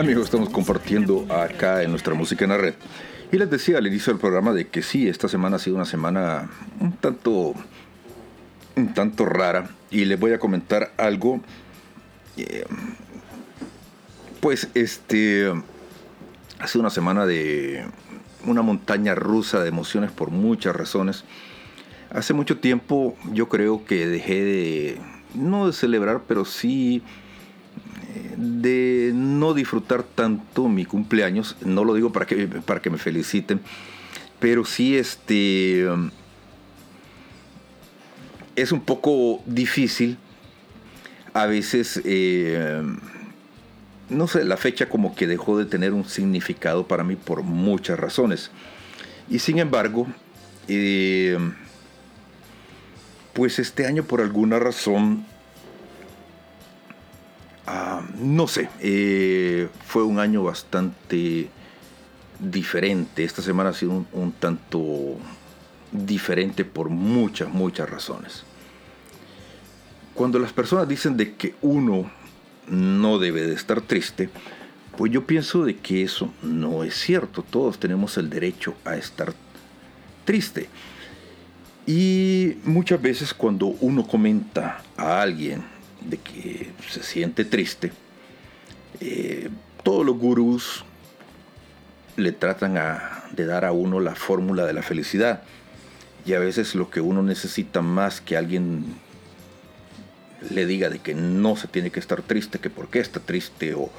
Amigos, 0.04 0.26
estamos 0.26 0.50
compartiendo 0.50 1.26
acá 1.32 1.82
en 1.82 1.88
nuestra 1.88 2.12
música 2.12 2.44
en 2.44 2.50
la 2.50 2.58
red. 2.58 2.74
Y 3.32 3.38
les 3.38 3.48
decía 3.48 3.78
al 3.78 3.86
inicio 3.86 4.12
del 4.12 4.20
programa 4.20 4.52
de 4.52 4.68
que 4.68 4.82
sí, 4.82 5.08
esta 5.08 5.28
semana 5.28 5.56
ha 5.56 5.58
sido 5.58 5.76
una 5.76 5.86
semana 5.86 6.50
un 6.78 6.92
tanto, 6.92 7.54
un 8.76 8.92
tanto 8.92 9.24
rara. 9.24 9.70
Y 9.90 10.04
les 10.04 10.20
voy 10.20 10.32
a 10.34 10.38
comentar 10.38 10.92
algo. 10.98 11.40
eh, 12.36 12.66
pues 14.40 14.68
este, 14.74 15.50
ha 16.58 16.66
sido 16.66 16.80
una 16.80 16.90
semana 16.90 17.24
de 17.24 17.86
una 18.44 18.60
montaña 18.60 19.14
rusa 19.14 19.62
de 19.62 19.70
emociones 19.70 20.10
por 20.10 20.30
muchas 20.30 20.76
razones. 20.76 21.24
Hace 22.10 22.34
mucho 22.34 22.58
tiempo 22.58 23.16
yo 23.32 23.48
creo 23.48 23.86
que 23.86 24.06
dejé 24.06 24.44
de, 24.44 25.00
no 25.32 25.66
de 25.66 25.72
celebrar, 25.72 26.24
pero 26.28 26.44
sí 26.44 27.02
de 28.36 29.12
no 29.14 29.54
disfrutar 29.54 30.02
tanto 30.02 30.68
mi 30.68 30.84
cumpleaños. 30.84 31.56
No 31.64 31.84
lo 31.84 31.94
digo 31.94 32.12
para 32.12 32.26
que, 32.26 32.46
para 32.46 32.80
que 32.80 32.90
me 32.90 32.98
feliciten, 32.98 33.60
pero 34.40 34.64
sí 34.64 34.96
este 34.96 35.86
es 38.56 38.72
un 38.72 38.80
poco 38.80 39.42
difícil 39.46 40.18
a 41.32 41.46
veces 41.46 42.00
eh, 42.04 42.82
no 44.08 44.28
sé 44.28 44.44
la 44.44 44.56
fecha 44.56 44.88
como 44.88 45.14
que 45.14 45.26
dejó 45.26 45.58
de 45.58 45.66
tener 45.66 45.92
un 45.92 46.04
significado 46.04 46.86
para 46.86 47.04
mí 47.04 47.16
por 47.16 47.42
muchas 47.42 47.98
razones 47.98 48.50
y 49.28 49.40
sin 49.40 49.58
embargo 49.58 50.06
eh, 50.68 51.36
pues 53.32 53.58
este 53.58 53.86
año 53.86 54.04
por 54.04 54.20
alguna 54.20 54.58
razón 54.60 55.26
no 58.20 58.46
sé, 58.46 58.68
eh, 58.80 59.68
fue 59.86 60.02
un 60.02 60.18
año 60.18 60.42
bastante 60.42 61.48
diferente. 62.38 63.24
Esta 63.24 63.42
semana 63.42 63.70
ha 63.70 63.74
sido 63.74 63.92
un, 63.92 64.06
un 64.12 64.32
tanto 64.32 65.18
diferente 65.92 66.64
por 66.64 66.88
muchas, 66.88 67.48
muchas 67.48 67.88
razones. 67.88 68.44
Cuando 70.14 70.38
las 70.38 70.52
personas 70.52 70.88
dicen 70.88 71.16
de 71.16 71.34
que 71.34 71.54
uno 71.60 72.10
no 72.68 73.18
debe 73.18 73.42
de 73.42 73.54
estar 73.54 73.80
triste, 73.80 74.30
pues 74.96 75.12
yo 75.12 75.26
pienso 75.26 75.64
de 75.64 75.76
que 75.76 76.02
eso 76.02 76.32
no 76.42 76.84
es 76.84 76.94
cierto. 76.94 77.42
Todos 77.42 77.78
tenemos 77.78 78.16
el 78.16 78.30
derecho 78.30 78.74
a 78.84 78.96
estar 78.96 79.34
triste. 80.24 80.68
Y 81.86 82.56
muchas 82.64 83.00
veces 83.02 83.34
cuando 83.34 83.66
uno 83.66 84.06
comenta 84.06 84.82
a 84.96 85.20
alguien 85.20 85.64
de 86.00 86.16
que 86.18 86.70
se 86.88 87.02
siente 87.02 87.44
triste, 87.44 87.92
eh, 89.00 89.48
todos 89.82 90.04
los 90.04 90.16
gurús 90.16 90.84
le 92.16 92.32
tratan 92.32 92.74
de 93.32 93.46
dar 93.46 93.64
a 93.64 93.72
uno 93.72 94.00
la 94.00 94.14
fórmula 94.14 94.64
de 94.64 94.72
la 94.72 94.82
felicidad. 94.82 95.42
Y 96.26 96.32
a 96.34 96.38
veces 96.38 96.74
lo 96.74 96.90
que 96.90 97.00
uno 97.00 97.22
necesita 97.22 97.82
más 97.82 98.20
que 98.20 98.36
alguien 98.36 98.84
le 100.50 100.66
diga 100.66 100.88
de 100.90 100.98
que 100.98 101.14
no 101.14 101.56
se 101.56 101.68
tiene 101.68 101.90
que 101.90 102.00
estar 102.00 102.22
triste, 102.22 102.58
que 102.58 102.70
por 102.70 102.88
qué 102.88 103.00
está 103.00 103.20
triste, 103.20 103.74
o, 103.74 103.90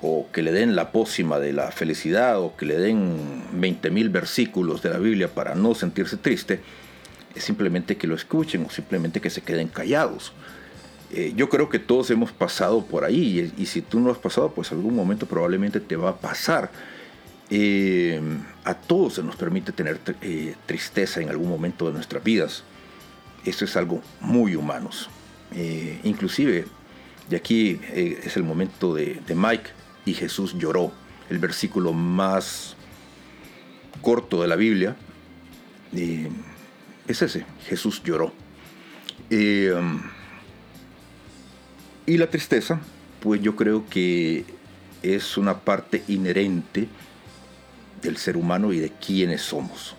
o 0.00 0.26
que 0.32 0.42
le 0.42 0.52
den 0.52 0.76
la 0.76 0.92
pócima 0.92 1.38
de 1.38 1.52
la 1.52 1.70
felicidad, 1.70 2.40
o 2.40 2.56
que 2.56 2.66
le 2.66 2.78
den 2.78 3.44
20.000 3.60 4.10
versículos 4.10 4.82
de 4.82 4.90
la 4.90 4.98
Biblia 4.98 5.28
para 5.28 5.54
no 5.54 5.74
sentirse 5.74 6.16
triste, 6.16 6.60
es 7.34 7.44
simplemente 7.44 7.96
que 7.96 8.06
lo 8.06 8.14
escuchen 8.14 8.64
o 8.64 8.70
simplemente 8.70 9.20
que 9.20 9.30
se 9.30 9.42
queden 9.42 9.68
callados. 9.68 10.32
Eh, 11.10 11.32
yo 11.34 11.48
creo 11.48 11.68
que 11.68 11.78
todos 11.78 12.10
hemos 12.10 12.32
pasado 12.32 12.84
por 12.84 13.04
ahí 13.04 13.52
y, 13.56 13.66
si 13.66 13.80
tú 13.80 13.98
no 13.98 14.10
has 14.10 14.18
pasado, 14.18 14.52
pues 14.52 14.72
algún 14.72 14.94
momento 14.94 15.26
probablemente 15.26 15.80
te 15.80 15.96
va 15.96 16.10
a 16.10 16.16
pasar. 16.16 16.70
Eh, 17.50 18.20
a 18.64 18.74
todos 18.74 19.14
se 19.14 19.22
nos 19.22 19.36
permite 19.36 19.72
tener 19.72 19.98
eh, 20.20 20.54
tristeza 20.66 21.22
en 21.22 21.30
algún 21.30 21.48
momento 21.48 21.86
de 21.86 21.92
nuestras 21.92 22.22
vidas. 22.22 22.62
Eso 23.44 23.64
es 23.64 23.76
algo 23.76 24.02
muy 24.20 24.54
humano. 24.54 24.90
Eh, 25.54 25.98
inclusive, 26.04 26.66
de 27.30 27.36
aquí 27.36 27.80
es 27.92 28.36
el 28.36 28.42
momento 28.42 28.94
de, 28.94 29.20
Mike 29.34 29.70
y 30.04 30.14
Jesús 30.14 30.54
lloró, 30.58 30.92
el 31.30 31.38
versículo 31.38 31.92
más 31.92 32.76
corto 34.02 34.42
de 34.42 34.48
la 34.48 34.56
Biblia. 34.56 34.96
Es 37.06 37.22
ese, 37.22 37.46
Jesús 37.66 38.02
lloró. 38.02 38.32
Y 42.08 42.16
la 42.16 42.30
tristeza, 42.30 42.80
pues 43.20 43.42
yo 43.42 43.54
creo 43.54 43.84
que 43.86 44.46
es 45.02 45.36
una 45.36 45.58
parte 45.58 46.02
inherente 46.08 46.88
del 48.00 48.16
ser 48.16 48.38
humano 48.38 48.72
y 48.72 48.78
de 48.78 48.88
quienes 48.88 49.42
somos. 49.42 49.94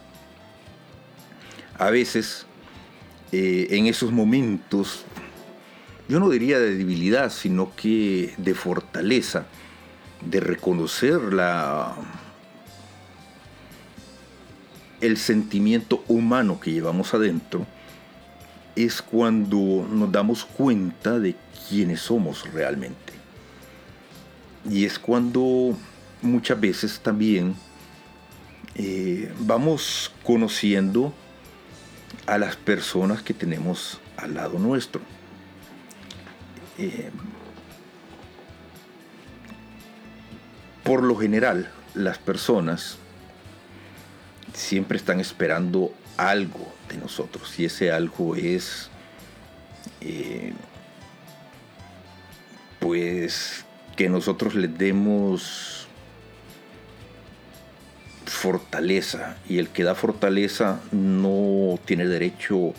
A 1.77 1.91
veces, 1.91 2.47
eh, 3.31 3.67
en 3.69 3.85
esos 3.85 4.11
momentos, 4.11 5.05
yo 6.07 6.19
no 6.19 6.31
diría 6.31 6.57
de 6.57 6.75
debilidad, 6.75 7.31
sino 7.31 7.75
que 7.75 8.33
de 8.37 8.55
fortaleza, 8.55 9.45
de 10.25 10.39
reconocer 10.39 11.31
la, 11.31 11.95
el 14.99 15.15
sentimiento 15.17 16.03
humano 16.07 16.59
que 16.59 16.71
llevamos 16.71 17.13
adentro, 17.13 17.67
es 18.75 19.03
cuando 19.03 19.87
nos 19.91 20.11
damos 20.11 20.43
cuenta 20.43 21.19
de 21.19 21.35
quiénes 21.69 22.01
somos 22.01 22.51
realmente. 22.51 23.13
Y 24.69 24.85
es 24.85 24.97
cuando 24.97 25.77
muchas 26.21 26.59
veces 26.59 26.99
también 26.99 27.55
eh, 28.75 29.31
vamos 29.39 30.11
conociendo 30.23 31.13
a 32.25 32.37
las 32.37 32.55
personas 32.55 33.21
que 33.21 33.33
tenemos 33.33 33.99
al 34.17 34.33
lado 34.33 34.57
nuestro. 34.57 35.01
Eh, 36.77 37.11
por 40.83 41.03
lo 41.03 41.15
general, 41.15 41.71
las 41.93 42.17
personas 42.17 42.97
siempre 44.53 44.97
están 44.97 45.19
esperando 45.19 45.93
algo 46.17 46.73
de 46.89 46.97
nosotros 46.97 47.57
y 47.59 47.65
ese 47.65 47.91
algo 47.91 48.35
es 48.35 48.89
eh, 50.01 50.53
pues 52.79 53.65
que 53.95 54.09
nosotros 54.09 54.55
les 54.55 54.77
demos 54.77 55.87
fortaleza. 58.25 59.37
Y 59.47 59.57
el 59.57 59.69
que 59.69 59.83
da 59.83 59.95
fortaleza 59.95 60.79
no 60.91 61.79
tiene 61.85 62.05
derecho 62.05 62.73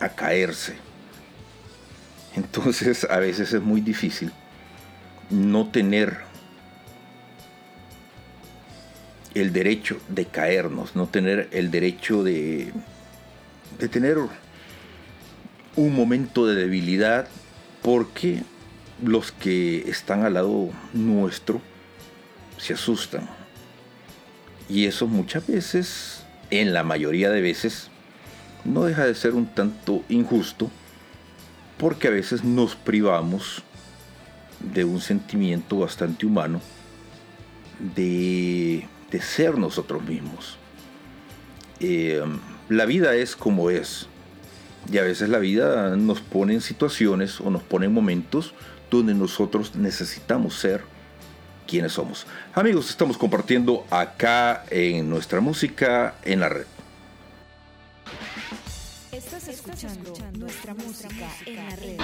a 0.00 0.10
caerse. 0.10 0.76
Entonces 2.36 3.06
a 3.08 3.18
veces 3.18 3.52
es 3.52 3.62
muy 3.62 3.80
difícil 3.80 4.30
no 5.30 5.68
tener 5.68 6.18
el 9.34 9.52
derecho 9.52 10.00
de 10.08 10.26
caernos, 10.26 10.96
no 10.96 11.06
tener 11.06 11.48
el 11.52 11.70
derecho 11.70 12.22
de, 12.22 12.72
de 13.78 13.88
tener 13.88 14.18
un 15.76 15.94
momento 15.94 16.46
de 16.46 16.54
debilidad, 16.54 17.28
porque 17.82 18.42
los 19.02 19.32
que 19.32 19.88
están 19.88 20.24
al 20.24 20.34
lado 20.34 20.70
nuestro 20.92 21.60
se 22.56 22.74
asustan. 22.74 23.28
Y 24.68 24.86
eso 24.86 25.06
muchas 25.06 25.46
veces, 25.46 26.22
en 26.50 26.72
la 26.72 26.82
mayoría 26.82 27.30
de 27.30 27.40
veces, 27.40 27.88
no 28.64 28.84
deja 28.84 29.06
de 29.06 29.14
ser 29.14 29.34
un 29.34 29.46
tanto 29.46 30.02
injusto, 30.08 30.70
porque 31.78 32.08
a 32.08 32.10
veces 32.10 32.44
nos 32.44 32.74
privamos 32.74 33.62
de 34.60 34.84
un 34.84 35.00
sentimiento 35.00 35.78
bastante 35.78 36.26
humano 36.26 36.60
de 37.94 38.86
ser 39.20 39.56
nosotros 39.56 40.02
mismos. 40.02 40.58
Eh, 41.80 42.22
la 42.68 42.86
vida 42.86 43.14
es 43.14 43.36
como 43.36 43.70
es. 43.70 44.06
Y 44.90 44.98
a 44.98 45.02
veces 45.02 45.28
la 45.28 45.38
vida 45.38 45.96
nos 45.96 46.20
pone 46.20 46.54
en 46.54 46.60
situaciones 46.60 47.40
o 47.40 47.50
nos 47.50 47.62
pone 47.62 47.86
en 47.86 47.92
momentos 47.92 48.54
donde 48.90 49.14
nosotros 49.14 49.74
necesitamos 49.74 50.58
ser 50.58 50.82
quienes 51.66 51.92
somos. 51.92 52.26
Amigos, 52.54 52.90
estamos 52.90 53.18
compartiendo 53.18 53.86
acá 53.90 54.64
en 54.70 55.08
nuestra 55.08 55.40
música 55.40 56.14
en 56.24 56.40
la 56.40 56.48
red. 56.48 56.66
Estás 59.12 59.48
escuchando 59.48 60.14
nuestra 60.38 60.74
música 60.74 61.28
en 61.46 61.56
la 61.56 61.76
red. 61.76 61.98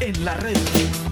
En 0.00 0.24
la 0.24 0.34
red. 0.34 1.03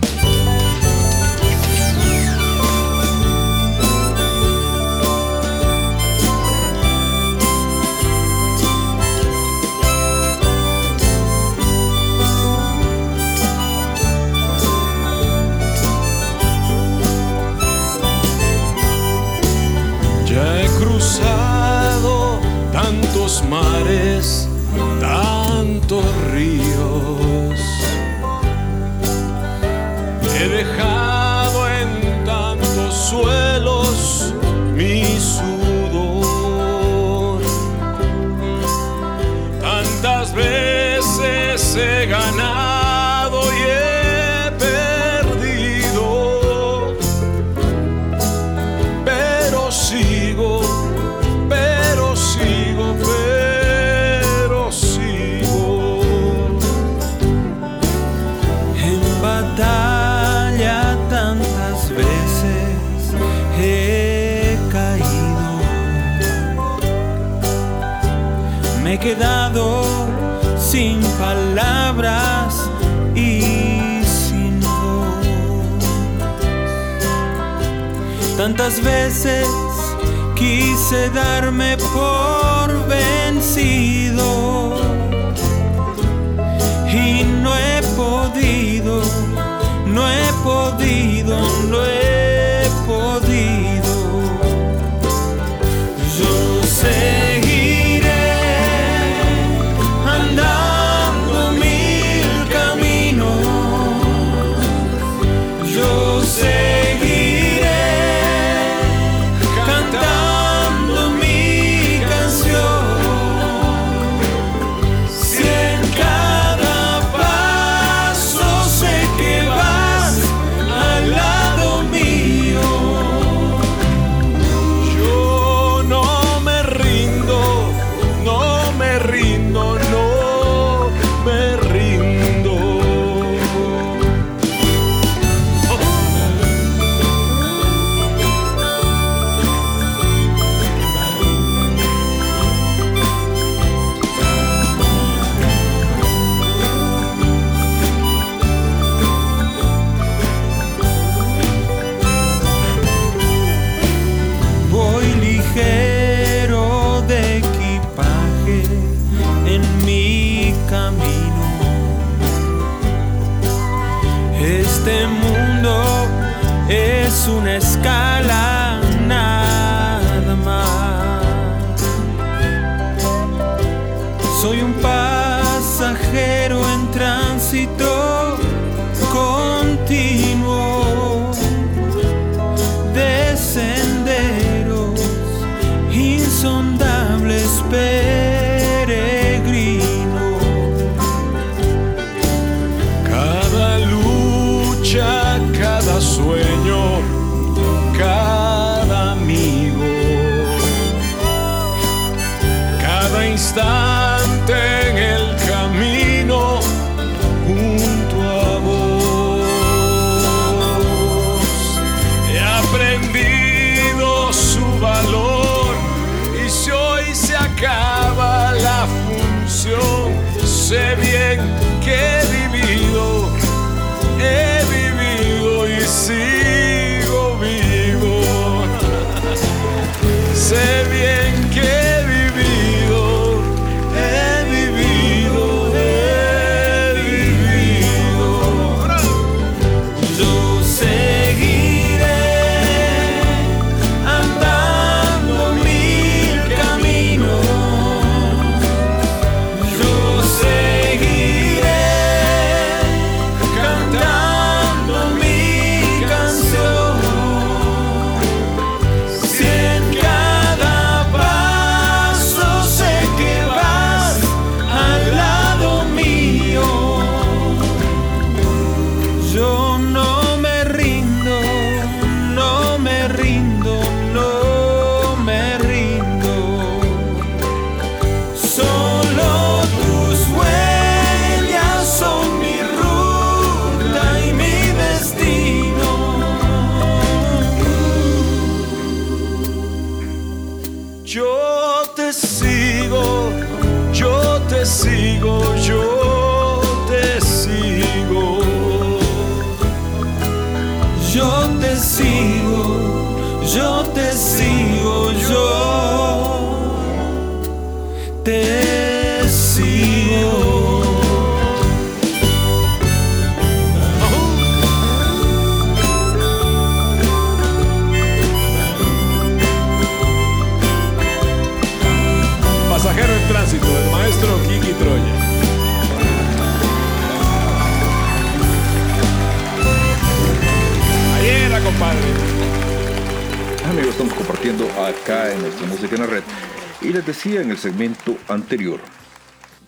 Y 336.80 336.90
les 336.90 337.04
decía 337.04 337.40
en 337.40 337.50
el 337.50 337.58
segmento 337.58 338.16
anterior 338.28 338.80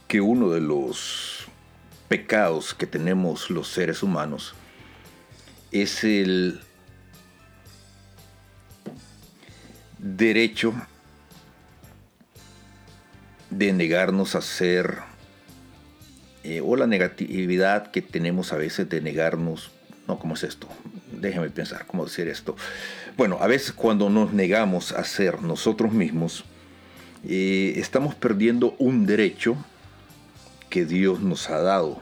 que 0.06 0.20
uno 0.20 0.50
de 0.50 0.60
los 0.60 1.46
pecados 2.06 2.72
que 2.72 2.86
tenemos 2.86 3.50
los 3.50 3.66
seres 3.66 4.00
humanos 4.00 4.54
es 5.72 6.04
el 6.04 6.60
derecho 9.98 10.72
de 13.50 13.72
negarnos 13.72 14.36
a 14.36 14.40
ser, 14.40 14.98
eh, 16.44 16.60
o 16.64 16.76
la 16.76 16.86
negatividad 16.86 17.90
que 17.90 18.02
tenemos 18.02 18.52
a 18.52 18.56
veces 18.56 18.88
de 18.88 19.00
negarnos, 19.00 19.72
no, 20.06 20.20
¿cómo 20.20 20.34
es 20.34 20.44
esto? 20.44 20.68
Déjeme 21.20 21.50
pensar, 21.50 21.86
¿cómo 21.86 22.04
decir 22.04 22.28
esto? 22.28 22.56
Bueno, 23.16 23.38
a 23.40 23.46
veces 23.46 23.72
cuando 23.72 24.10
nos 24.10 24.32
negamos 24.32 24.92
a 24.92 25.04
ser 25.04 25.42
nosotros 25.42 25.92
mismos, 25.92 26.44
eh, 27.26 27.74
estamos 27.76 28.14
perdiendo 28.14 28.74
un 28.78 29.06
derecho 29.06 29.56
que 30.68 30.84
Dios 30.84 31.20
nos 31.20 31.48
ha 31.50 31.60
dado. 31.60 32.00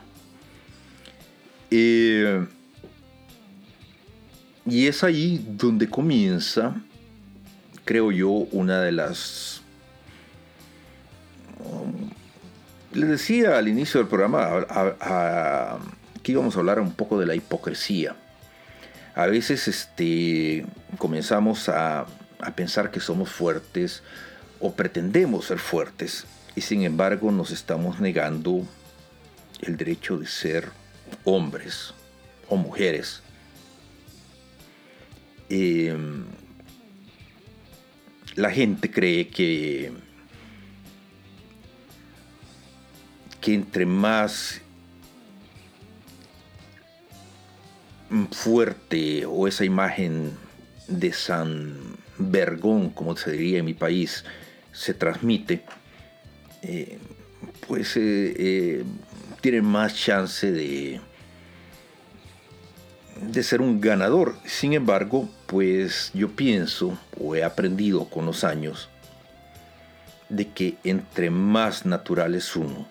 Eh, 1.70 2.44
y 4.66 4.86
es 4.86 5.02
ahí 5.04 5.44
donde 5.56 5.88
comienza, 5.88 6.74
creo 7.84 8.12
yo, 8.12 8.28
una 8.30 8.80
de 8.80 8.92
las 8.92 9.60
les 12.92 13.08
decía 13.08 13.56
al 13.56 13.68
inicio 13.68 14.00
del 14.00 14.08
programa 14.08 14.66
a- 14.68 15.78
que 16.22 16.32
íbamos 16.32 16.54
a 16.56 16.58
hablar 16.60 16.78
un 16.78 16.92
poco 16.92 17.18
de 17.18 17.26
la 17.26 17.34
hipocresía. 17.34 18.14
A 19.14 19.26
veces 19.26 19.68
este, 19.68 20.64
comenzamos 20.98 21.68
a, 21.68 22.06
a 22.40 22.56
pensar 22.56 22.90
que 22.90 23.00
somos 23.00 23.30
fuertes 23.30 24.02
o 24.60 24.72
pretendemos 24.72 25.46
ser 25.46 25.58
fuertes 25.58 26.24
y 26.54 26.60
sin 26.60 26.82
embargo 26.82 27.30
nos 27.30 27.50
estamos 27.50 28.00
negando 28.00 28.66
el 29.60 29.76
derecho 29.76 30.18
de 30.18 30.26
ser 30.26 30.68
hombres 31.24 31.94
o 32.48 32.56
mujeres. 32.56 33.22
Em, 35.48 36.24
la 38.34 38.50
gente 38.50 38.90
cree 38.90 39.28
que 39.28 39.92
que 43.42 43.52
entre 43.52 43.84
más 43.84 44.61
fuerte 48.30 49.26
o 49.26 49.46
esa 49.46 49.64
imagen 49.64 50.32
de 50.88 51.12
San 51.12 51.96
Vergón, 52.18 52.90
como 52.90 53.16
se 53.16 53.32
diría 53.32 53.58
en 53.58 53.64
mi 53.64 53.74
país, 53.74 54.24
se 54.72 54.94
transmite, 54.94 55.64
eh, 56.62 56.98
pues 57.66 57.96
eh, 57.96 58.34
eh, 58.36 58.84
tiene 59.40 59.62
más 59.62 59.94
chance 59.94 60.50
de, 60.50 61.00
de 63.20 63.42
ser 63.42 63.60
un 63.60 63.80
ganador. 63.80 64.36
Sin 64.44 64.72
embargo, 64.72 65.28
pues 65.46 66.10
yo 66.14 66.30
pienso 66.30 66.98
o 67.18 67.34
he 67.34 67.44
aprendido 67.44 68.06
con 68.06 68.26
los 68.26 68.44
años 68.44 68.88
de 70.28 70.48
que 70.48 70.76
entre 70.84 71.30
más 71.30 71.84
natural 71.84 72.34
es 72.34 72.56
uno, 72.56 72.86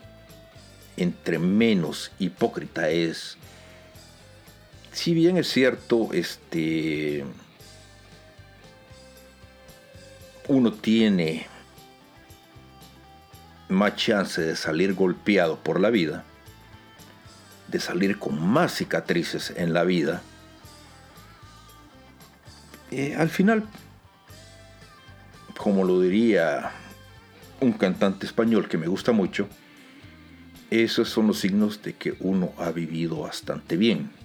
entre 0.97 1.39
menos 1.39 2.11
hipócrita 2.19 2.89
es. 2.89 3.37
Si 4.93 5.13
bien 5.13 5.37
es 5.37 5.47
cierto, 5.47 6.09
este 6.13 7.23
uno 10.47 10.73
tiene 10.73 11.47
más 13.69 13.95
chance 13.95 14.41
de 14.41 14.55
salir 14.55 14.93
golpeado 14.93 15.57
por 15.57 15.79
la 15.79 15.89
vida, 15.89 16.25
de 17.69 17.79
salir 17.79 18.19
con 18.19 18.45
más 18.45 18.75
cicatrices 18.75 19.53
en 19.55 19.73
la 19.73 19.85
vida, 19.85 20.21
eh, 22.91 23.15
al 23.17 23.29
final, 23.29 23.63
como 25.57 25.85
lo 25.85 26.01
diría 26.01 26.71
un 27.61 27.71
cantante 27.71 28.25
español 28.25 28.67
que 28.67 28.77
me 28.77 28.87
gusta 28.87 29.13
mucho, 29.13 29.47
esos 30.69 31.07
son 31.07 31.27
los 31.27 31.39
signos 31.39 31.81
de 31.81 31.93
que 31.93 32.15
uno 32.19 32.51
ha 32.57 32.71
vivido 32.71 33.21
bastante 33.21 33.77
bien. 33.77 34.20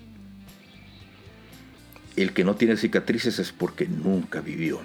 El 2.17 2.33
que 2.33 2.45
no 2.45 2.57
tiene 2.57 2.77
cicatrices 2.77 3.39
es 3.39 3.53
porque 3.53 3.87
nunca 3.87 4.41
vivió. 4.41 4.81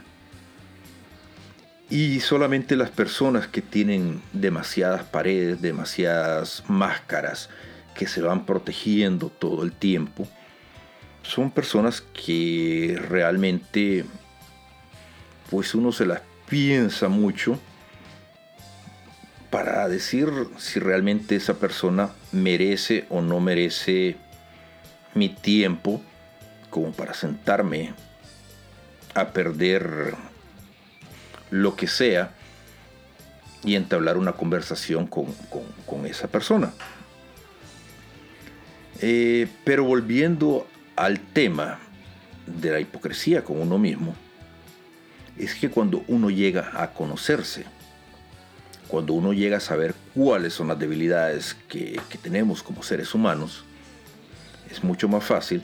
Y 1.90 2.22
solamente 2.22 2.76
las 2.76 2.90
personas 2.90 3.48
que 3.48 3.62
tienen 3.62 4.22
demasiadas 4.32 5.04
paredes, 5.04 5.62
demasiadas 5.62 6.64
máscaras, 6.68 7.50
que 7.96 8.08
se 8.08 8.22
van 8.22 8.46
protegiendo 8.46 9.30
todo 9.30 9.64
el 9.64 9.74
tiempo, 9.74 10.28
son 11.22 11.52
personas 11.52 12.02
que 12.02 12.98
realmente 13.10 14.06
pues 15.50 15.76
uno 15.76 15.92
se 15.92 16.06
las 16.06 16.22
piensa 16.50 17.10
mucho 17.10 17.60
para 19.50 19.88
decir 19.90 20.30
si 20.58 20.80
realmente 20.80 21.36
esa 21.36 21.56
persona 21.56 22.12
merece 22.32 23.06
o 23.10 23.22
no 23.22 23.42
merece 23.42 24.16
mi 25.14 25.28
tiempo 25.28 26.02
como 26.72 26.92
para 26.94 27.14
sentarme 27.14 27.94
a 29.14 29.28
perder 29.34 30.16
lo 31.52 31.76
que 31.76 31.88
sea 31.88 32.32
y 33.64 33.76
entablar 33.76 34.18
una 34.18 34.32
conversación 34.32 35.06
con, 35.06 35.28
esa 36.06 36.28
persona. 36.28 36.74
Eh, 39.02 39.48
pero 39.64 39.84
volviendo 39.84 40.66
al 40.96 41.20
tema 41.20 41.80
de 42.48 42.72
la 42.72 42.80
hipocresía 42.80 43.44
con 43.44 43.62
uno 43.62 43.78
mismo, 43.78 44.16
es 45.38 45.54
que 45.54 45.70
cuando 45.70 46.04
uno 46.08 46.30
llega 46.30 46.72
a 46.74 46.92
conocerse, 46.94 47.66
cuando 48.88 49.14
uno 49.14 49.34
llega 49.34 49.58
a 49.58 49.62
saber 49.62 49.94
cuáles 50.16 50.54
son 50.54 50.70
las 50.70 50.80
debilidades 50.80 51.56
que 51.68 52.00
tenemos 52.22 52.64
como 52.64 52.82
seres 52.82 53.14
humanos, 53.14 53.66
es 54.70 54.84
mucho 54.84 55.08
más 55.10 55.24
fácil, 55.24 55.64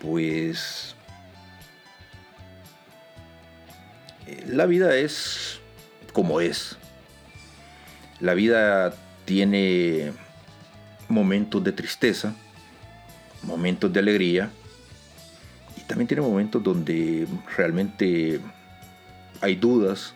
pues 0.00 0.94
la 4.46 4.66
vida 4.66 4.94
es 4.96 5.60
como 6.12 6.40
es. 6.40 6.76
La 8.20 8.34
vida 8.34 8.94
tiene 9.24 10.12
momentos 11.08 11.62
de 11.62 11.72
tristeza, 11.72 12.34
momentos 13.42 13.92
de 13.92 14.00
alegría 14.00 14.50
y 15.76 15.80
también 15.82 16.08
tiene 16.08 16.22
momentos 16.22 16.62
donde 16.62 17.26
realmente 17.56 18.40
hay 19.40 19.54
dudas, 19.54 20.14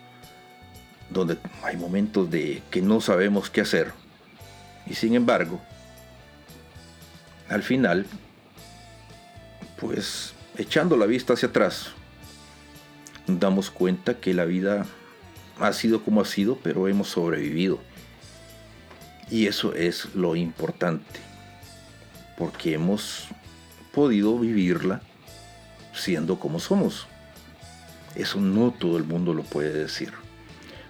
donde 1.11 1.39
hay 1.63 1.77
momentos 1.77 2.31
de 2.31 2.63
que 2.71 2.83
no 2.83 3.01
sabemos 3.01 3.51
qué 3.51 3.61
hacer. 3.61 3.93
Y 4.87 4.95
sin 4.95 5.15
embargo, 5.15 5.61
al 7.49 7.63
final, 7.63 8.07
pues 9.83 10.33
echando 10.57 10.97
la 10.97 11.07
vista 11.07 11.33
hacia 11.33 11.49
atrás, 11.49 11.89
damos 13.27 13.69
cuenta 13.69 14.21
que 14.21 14.33
la 14.33 14.45
vida 14.45 14.87
ha 15.59 15.73
sido 15.73 16.05
como 16.05 16.21
ha 16.21 16.25
sido, 16.25 16.57
pero 16.63 16.87
hemos 16.87 17.09
sobrevivido. 17.09 17.81
Y 19.29 19.49
eso 19.49 19.75
es 19.75 20.15
lo 20.15 20.37
importante, 20.37 21.19
porque 22.39 22.75
hemos 22.75 23.27
podido 23.93 24.39
vivirla 24.39 25.03
siendo 25.93 26.39
como 26.39 26.61
somos. 26.61 27.09
Eso 28.15 28.41
no 28.41 28.71
todo 28.71 28.97
el 28.99 29.05
mundo 29.05 29.35
lo 29.35 29.43
puede 29.43 29.73
decir. 29.73 30.13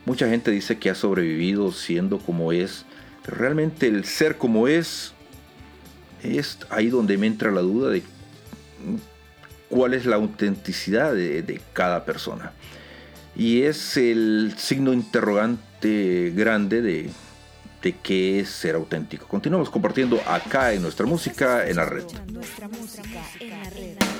Mucha 0.04 0.28
gente 0.28 0.50
dice 0.50 0.78
que 0.78 0.90
ha 0.90 0.94
sobrevivido 0.94 1.72
siendo 1.72 2.18
como 2.18 2.52
es, 2.52 2.84
pero 3.24 3.38
realmente 3.38 3.86
el 3.86 4.04
ser 4.04 4.36
como 4.36 4.68
es 4.68 5.14
es 6.22 6.58
ahí 6.68 6.88
donde 6.88 7.16
me 7.16 7.26
entra 7.26 7.50
la 7.50 7.62
duda 7.62 7.90
de 7.90 8.02
cuál 9.68 9.94
es 9.94 10.06
la 10.06 10.16
autenticidad 10.16 11.14
de, 11.14 11.60
cada 11.72 12.04
persona. 12.04 12.52
Y 13.34 13.62
es 13.62 13.96
el 13.96 14.54
signo 14.58 14.92
interrogante 14.92 16.32
grande 16.34 16.82
de, 16.82 17.10
de 17.82 17.92
qué 18.02 18.40
es 18.40 18.50
ser 18.50 18.74
auténtico. 18.74 19.26
Continuamos 19.26 19.70
compartiendo 19.70 20.20
acá 20.26 20.72
en 20.72 20.82
nuestra 20.82 21.06
música 21.06 21.66
en. 21.66 21.76
Nuestra 21.76 22.68
música 22.68 23.22
en 23.40 23.50
la 23.50 23.70
red. 23.70 24.11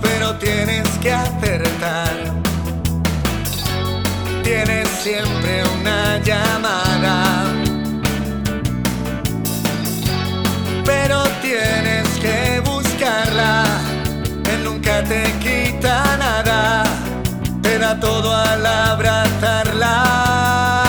Pero 0.00 0.34
tienes 0.36 0.88
que 1.02 1.12
acertar. 1.12 2.10
Tienes 4.42 4.88
siempre 4.88 5.62
una 5.80 6.18
llamada. 6.18 7.56
pero 10.86 11.24
tienes 11.42 12.08
que 12.20 12.60
buscarla. 12.60 13.64
Él 14.52 14.64
nunca 14.64 15.02
te 15.02 15.24
quita 15.40 16.16
nada, 16.16 16.84
te 17.60 17.78
da 17.78 18.00
todo 18.00 18.34
al 18.34 18.64
abrazarla. 18.64 20.85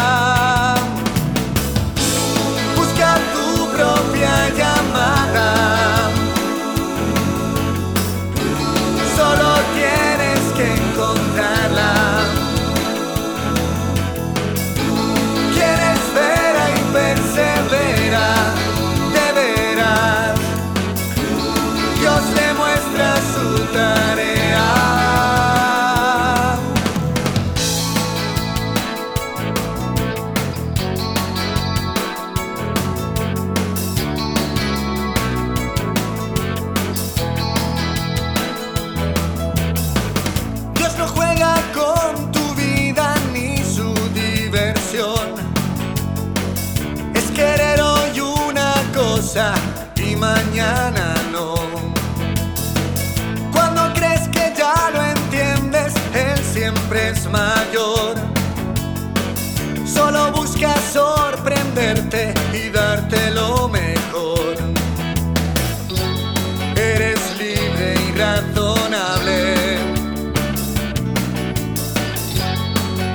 Sorprenderte 60.97 62.33
y 62.53 62.69
darte 62.69 63.29
lo 63.31 63.69
mejor. 63.69 64.55
Eres 66.75 67.19
libre 67.37 67.93
y 68.07 68.17
razonable. 68.17 69.77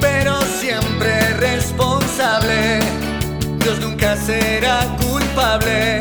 pero 0.01 0.35
siempre 0.61 1.13
responsable. 1.51 2.81
Dios 3.63 3.81
nunca 3.81 4.17
será 4.17 4.79
culpable 5.05 5.99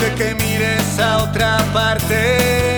de 0.00 0.08
que 0.16 0.34
mires 0.34 0.98
a 0.98 1.22
otra 1.24 1.58
parte. 1.72 2.69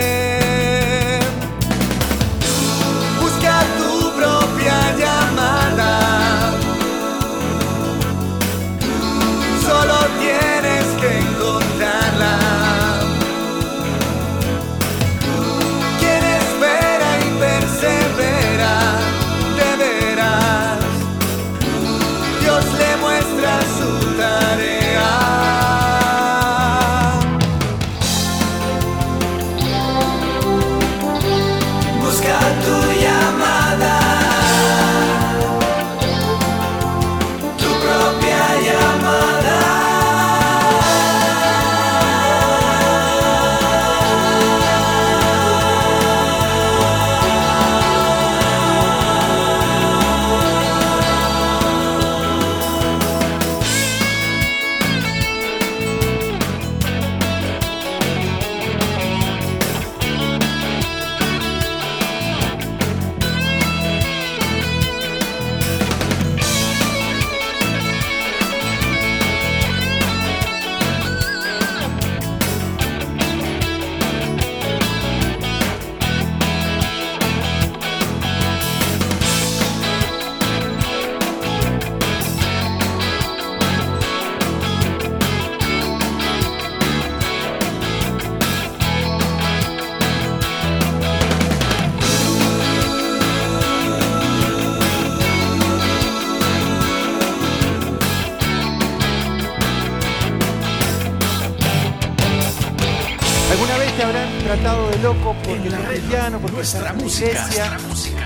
Tratado 104.57 104.91
de 104.91 104.99
loco 104.99 105.35
porque 105.43 105.71
red, 105.71 105.87
cristiano, 105.87 106.39
porque 106.39 106.61
en 106.61 106.85
la 106.85 106.93
iglesia? 106.93 107.79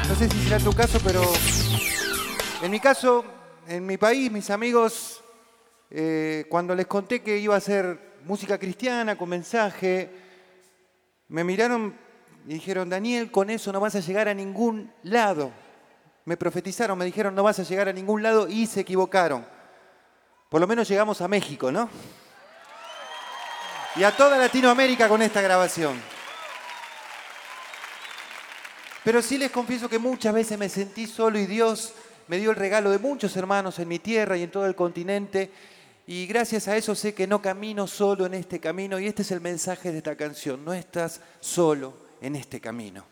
No 0.08 0.14
sé 0.16 0.28
si 0.28 0.42
será 0.42 0.58
tu 0.58 0.72
caso, 0.72 0.98
pero 1.04 1.22
en 2.62 2.68
mi 2.68 2.80
caso, 2.80 3.24
en 3.68 3.86
mi 3.86 3.96
país, 3.96 4.32
mis 4.32 4.50
amigos, 4.50 5.22
eh, 5.88 6.44
cuando 6.48 6.74
les 6.74 6.88
conté 6.88 7.22
que 7.22 7.38
iba 7.38 7.54
a 7.54 7.58
hacer 7.58 8.16
música 8.24 8.58
cristiana 8.58 9.16
con 9.16 9.28
mensaje, 9.28 10.10
me 11.28 11.44
miraron 11.44 11.96
y 12.48 12.54
dijeron, 12.54 12.90
Daniel, 12.90 13.30
con 13.30 13.48
eso 13.48 13.70
no 13.70 13.78
vas 13.78 13.94
a 13.94 14.00
llegar 14.00 14.26
a 14.26 14.34
ningún 14.34 14.92
lado. 15.04 15.52
Me 16.24 16.36
profetizaron, 16.36 16.98
me 16.98 17.04
dijeron, 17.04 17.36
no 17.36 17.44
vas 17.44 17.60
a 17.60 17.62
llegar 17.62 17.88
a 17.88 17.92
ningún 17.92 18.24
lado 18.24 18.48
y 18.48 18.66
se 18.66 18.80
equivocaron. 18.80 19.46
Por 20.48 20.60
lo 20.60 20.66
menos 20.66 20.88
llegamos 20.88 21.20
a 21.20 21.28
México, 21.28 21.70
¿no? 21.70 21.88
Y 23.94 24.02
a 24.02 24.10
toda 24.16 24.36
Latinoamérica 24.36 25.08
con 25.08 25.22
esta 25.22 25.40
grabación. 25.40 26.15
Pero 29.07 29.22
sí 29.22 29.38
les 29.38 29.52
confieso 29.52 29.88
que 29.88 30.00
muchas 30.00 30.34
veces 30.34 30.59
me 30.59 30.68
sentí 30.68 31.07
solo 31.07 31.38
y 31.38 31.46
Dios 31.46 31.92
me 32.26 32.38
dio 32.38 32.50
el 32.50 32.57
regalo 32.57 32.90
de 32.90 32.98
muchos 32.98 33.36
hermanos 33.36 33.78
en 33.78 33.86
mi 33.86 34.00
tierra 34.00 34.36
y 34.36 34.42
en 34.42 34.50
todo 34.50 34.66
el 34.66 34.74
continente. 34.74 35.52
Y 36.09 36.26
gracias 36.26 36.66
a 36.66 36.76
eso 36.76 36.92
sé 36.96 37.14
que 37.14 37.28
no 37.28 37.40
camino 37.40 37.86
solo 37.86 38.26
en 38.26 38.34
este 38.34 38.59
camino. 38.59 38.98
Y 38.98 39.07
este 39.07 39.22
es 39.22 39.30
el 39.30 39.40
mensaje 39.40 39.92
de 39.92 39.98
esta 39.98 40.16
canción. 40.16 40.64
No 40.64 40.74
estás 40.74 41.20
solo 41.38 41.94
en 42.20 42.34
este 42.34 42.61
camino. 42.61 43.04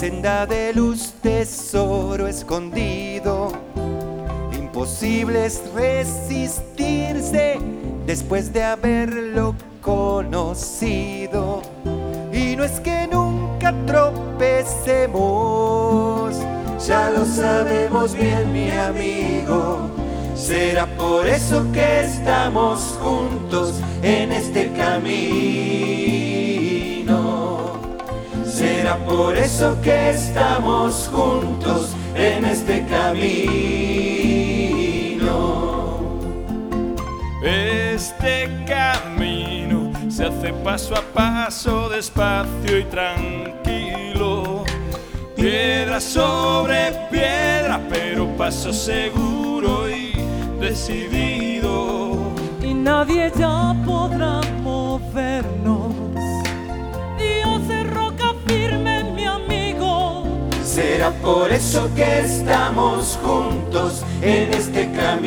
Senda 0.00 0.46
de 0.46 0.72
luz, 0.72 1.12
tesoro 1.20 2.26
escondido. 2.26 3.52
Imposible 4.50 5.44
es 5.44 5.62
resistirse 5.74 7.58
después 8.06 8.50
de 8.50 8.64
haberlo 8.64 9.54
conocido. 9.82 11.60
Y 12.32 12.56
no 12.56 12.64
es 12.64 12.80
que 12.80 13.06
nunca 13.12 13.74
tropecemos, 13.86 16.34
ya 16.88 17.10
lo 17.10 17.26
sabemos 17.26 18.14
bien, 18.14 18.50
mi 18.54 18.70
amigo. 18.70 19.90
Será 20.34 20.86
por 20.96 21.26
eso 21.26 21.62
que 21.74 22.06
estamos 22.06 22.98
juntos 23.02 23.74
en 24.02 24.32
este 24.32 24.72
camino. 24.72 26.09
Será 28.60 28.98
por 29.06 29.34
eso 29.38 29.80
que 29.80 30.10
estamos 30.10 31.08
juntos 31.10 31.96
en 32.14 32.44
este 32.44 32.84
camino. 32.84 33.70
Este 37.42 38.50
camino 38.66 39.90
se 40.10 40.26
hace 40.26 40.52
paso 40.62 40.94
a 40.94 41.00
paso, 41.00 41.88
despacio 41.88 42.80
y 42.80 42.84
tranquilo. 42.84 44.64
Piedra 45.34 45.98
sobre 45.98 46.92
piedra, 47.10 47.80
pero 47.88 48.26
paso 48.36 48.74
seguro 48.74 49.88
y 49.88 50.12
decidido. 50.60 52.34
y 52.62 52.74
nadie 52.74 53.32
ya 53.38 53.74
podrá 53.86 54.42
movernos. 54.62 55.59
Será 60.80 61.10
por 61.10 61.52
eso 61.52 61.90
que 61.94 62.20
estamos 62.20 63.18
juntos 63.22 64.02
en 64.22 64.54
este 64.54 64.90
camino. 64.92 65.20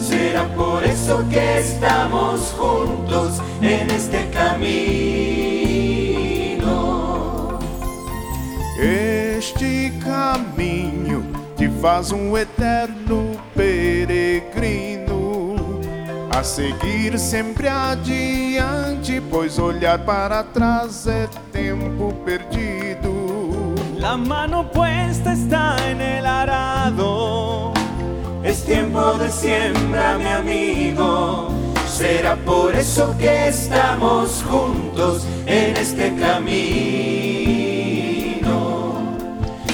Será 0.00 0.44
por 0.54 0.82
eso 0.82 1.22
que 1.28 1.58
estamos 1.58 2.54
juntos 2.58 3.42
en 3.60 3.90
este 3.90 4.30
camino. 4.30 4.78
Este 8.80 9.92
caminho 10.02 11.22
te 11.58 11.68
faz 11.68 12.12
um 12.12 12.34
eterno 12.34 13.32
peregrino 13.54 15.05
a 16.30 16.42
seguir 16.42 17.18
sempre 17.18 17.68
adiante, 17.68 19.20
pois 19.30 19.58
olhar 19.58 19.98
para 20.04 20.42
trás 20.44 21.06
é 21.06 21.28
tempo 21.52 22.12
perdido. 22.24 23.74
La 23.98 24.16
mano 24.16 24.70
puesta 24.70 25.32
está 25.32 25.76
en 25.90 26.00
el 26.00 26.26
arado. 26.26 27.72
Es 28.44 28.64
tiempo 28.64 29.14
de 29.14 29.30
siembra, 29.30 30.16
mi 30.18 30.26
amigo. 30.26 31.48
Será 31.88 32.36
por 32.36 32.74
eso 32.74 33.14
que 33.18 33.48
estamos 33.48 34.44
juntos 34.48 35.26
en 35.46 35.76
este 35.76 36.14
camino. 36.14 37.46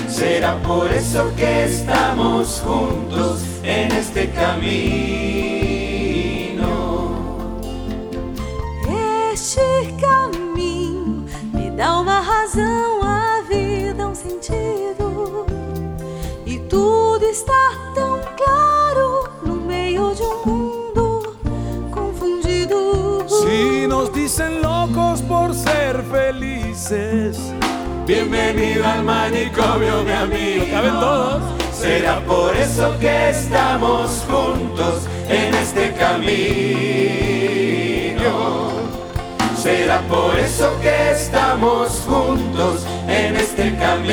Será 0.08 0.56
por 0.62 0.90
eso 0.92 1.32
que 1.36 1.64
estamos 1.64 2.62
juntos 2.64 3.42
en 3.64 3.90
este 3.92 4.30
camino. 4.30 5.61
Dá 11.82 11.98
uma 11.98 12.20
razão, 12.20 13.02
a 13.02 13.42
vida 13.48 14.06
um 14.06 14.14
sentido. 14.14 15.44
E 16.46 16.60
tudo 16.60 17.24
está 17.24 17.72
tão 17.92 18.20
claro 18.36 19.28
no 19.44 19.56
meio 19.56 20.14
de 20.14 20.22
um 20.22 20.46
mundo 20.46 21.36
confundido. 21.90 23.24
Si 23.26 23.88
nos 23.88 24.12
dicen 24.12 24.62
locos 24.62 25.20
por 25.22 25.52
ser 25.52 26.00
felices, 26.04 27.36
Bienvenido 28.06 28.86
al 28.86 29.02
manicomio, 29.02 30.04
mi 30.04 30.12
amigo. 30.12 30.66
¿Caben 30.70 31.00
todos? 31.00 31.42
Será 31.72 32.20
por 32.20 32.54
eso 32.56 32.96
que 33.00 33.30
estamos 33.30 34.24
juntos 34.28 35.08
en 35.28 35.54
este 35.54 35.92
camino. 35.94 37.22
Será 39.62 40.00
por 40.08 40.36
eso 40.36 40.76
que 40.80 41.12
estamos 41.12 42.02
juntos 42.08 42.84
en 43.06 43.36
este 43.36 43.76
camino. 43.76 44.08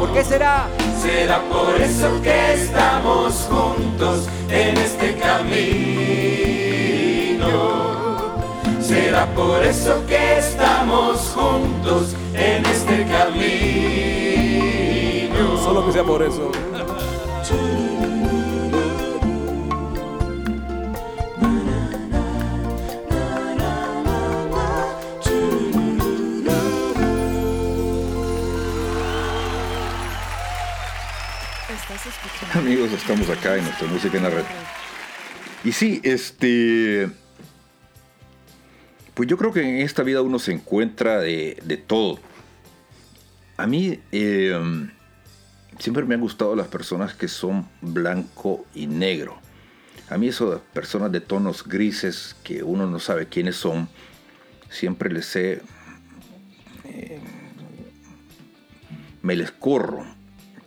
¿Por 0.00 0.12
qué 0.12 0.24
será? 0.24 0.66
Será 1.00 1.40
por 1.42 1.80
eso 1.80 2.20
que 2.22 2.54
estamos 2.54 3.48
juntos 3.48 4.28
en 4.50 4.76
este 4.78 5.14
camino. 5.14 5.54
Será 8.80 9.26
por 9.26 9.62
eso 9.62 10.04
que 10.08 10.38
estamos 10.38 11.20
juntos 11.36 12.16
en 12.34 12.66
este 12.66 13.06
camino. 13.06 13.46
solo 15.62 15.86
que 15.86 15.92
sea 15.92 16.02
por 16.02 16.20
eso. 16.20 16.50
Amigos, 32.52 32.92
estamos 32.92 33.30
acá 33.30 33.56
en 33.56 33.64
nuestra 33.64 33.88
música 33.88 34.16
en 34.18 34.22
la 34.24 34.30
red. 34.30 34.44
Y 35.64 35.72
sí, 35.72 36.00
este. 36.04 37.08
Pues 39.14 39.28
yo 39.28 39.38
creo 39.38 39.52
que 39.52 39.62
en 39.62 39.76
esta 39.76 40.02
vida 40.02 40.20
uno 40.20 40.38
se 40.38 40.52
encuentra 40.52 41.18
de, 41.20 41.56
de 41.64 41.76
todo. 41.78 42.20
A 43.56 43.66
mí 43.66 44.00
eh, 44.12 44.88
siempre 45.78 46.04
me 46.04 46.14
han 46.14 46.20
gustado 46.20 46.54
las 46.54 46.66
personas 46.66 47.14
que 47.14 47.28
son 47.28 47.68
blanco 47.80 48.66
y 48.74 48.86
negro. 48.86 49.38
A 50.10 50.18
mí 50.18 50.28
de 50.28 50.58
personas 50.74 51.10
de 51.10 51.20
tonos 51.20 51.66
grises 51.66 52.36
que 52.44 52.62
uno 52.62 52.86
no 52.86 52.98
sabe 52.98 53.28
quiénes 53.28 53.56
son, 53.56 53.88
siempre 54.68 55.10
les 55.10 55.34
he... 55.36 55.62
eh, 56.84 57.20
me 59.22 59.36
les 59.36 59.50
corro 59.50 60.13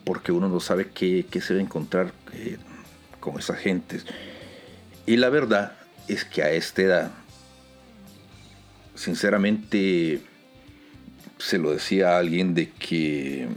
porque 0.08 0.32
uno 0.32 0.48
no 0.48 0.62
sabe 0.62 0.88
qué, 0.88 1.26
qué 1.30 1.42
se 1.42 1.54
va 1.54 1.60
a 1.60 1.64
encontrar 1.64 2.14
eh, 2.32 2.56
con 3.20 3.38
esas 3.38 3.58
gentes. 3.58 4.06
Y 5.06 5.18
la 5.18 5.28
verdad 5.28 5.74
es 6.08 6.24
que 6.24 6.44
a 6.44 6.52
esta 6.52 6.82
edad, 6.82 7.12
sinceramente, 8.96 10.22
se 11.38 11.58
lo 11.58 11.72
decía 11.72 12.12
a 12.12 12.20
alguien 12.20 12.54
de 12.54 12.70
que 12.70 13.50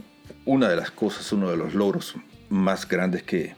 una 0.43 0.67
de 0.67 0.75
las 0.75 0.91
cosas, 0.91 1.31
uno 1.31 1.49
de 1.49 1.55
los 1.55 1.73
logros 1.73 2.15
más 2.49 2.85
grandes 2.85 3.23
que, 3.23 3.55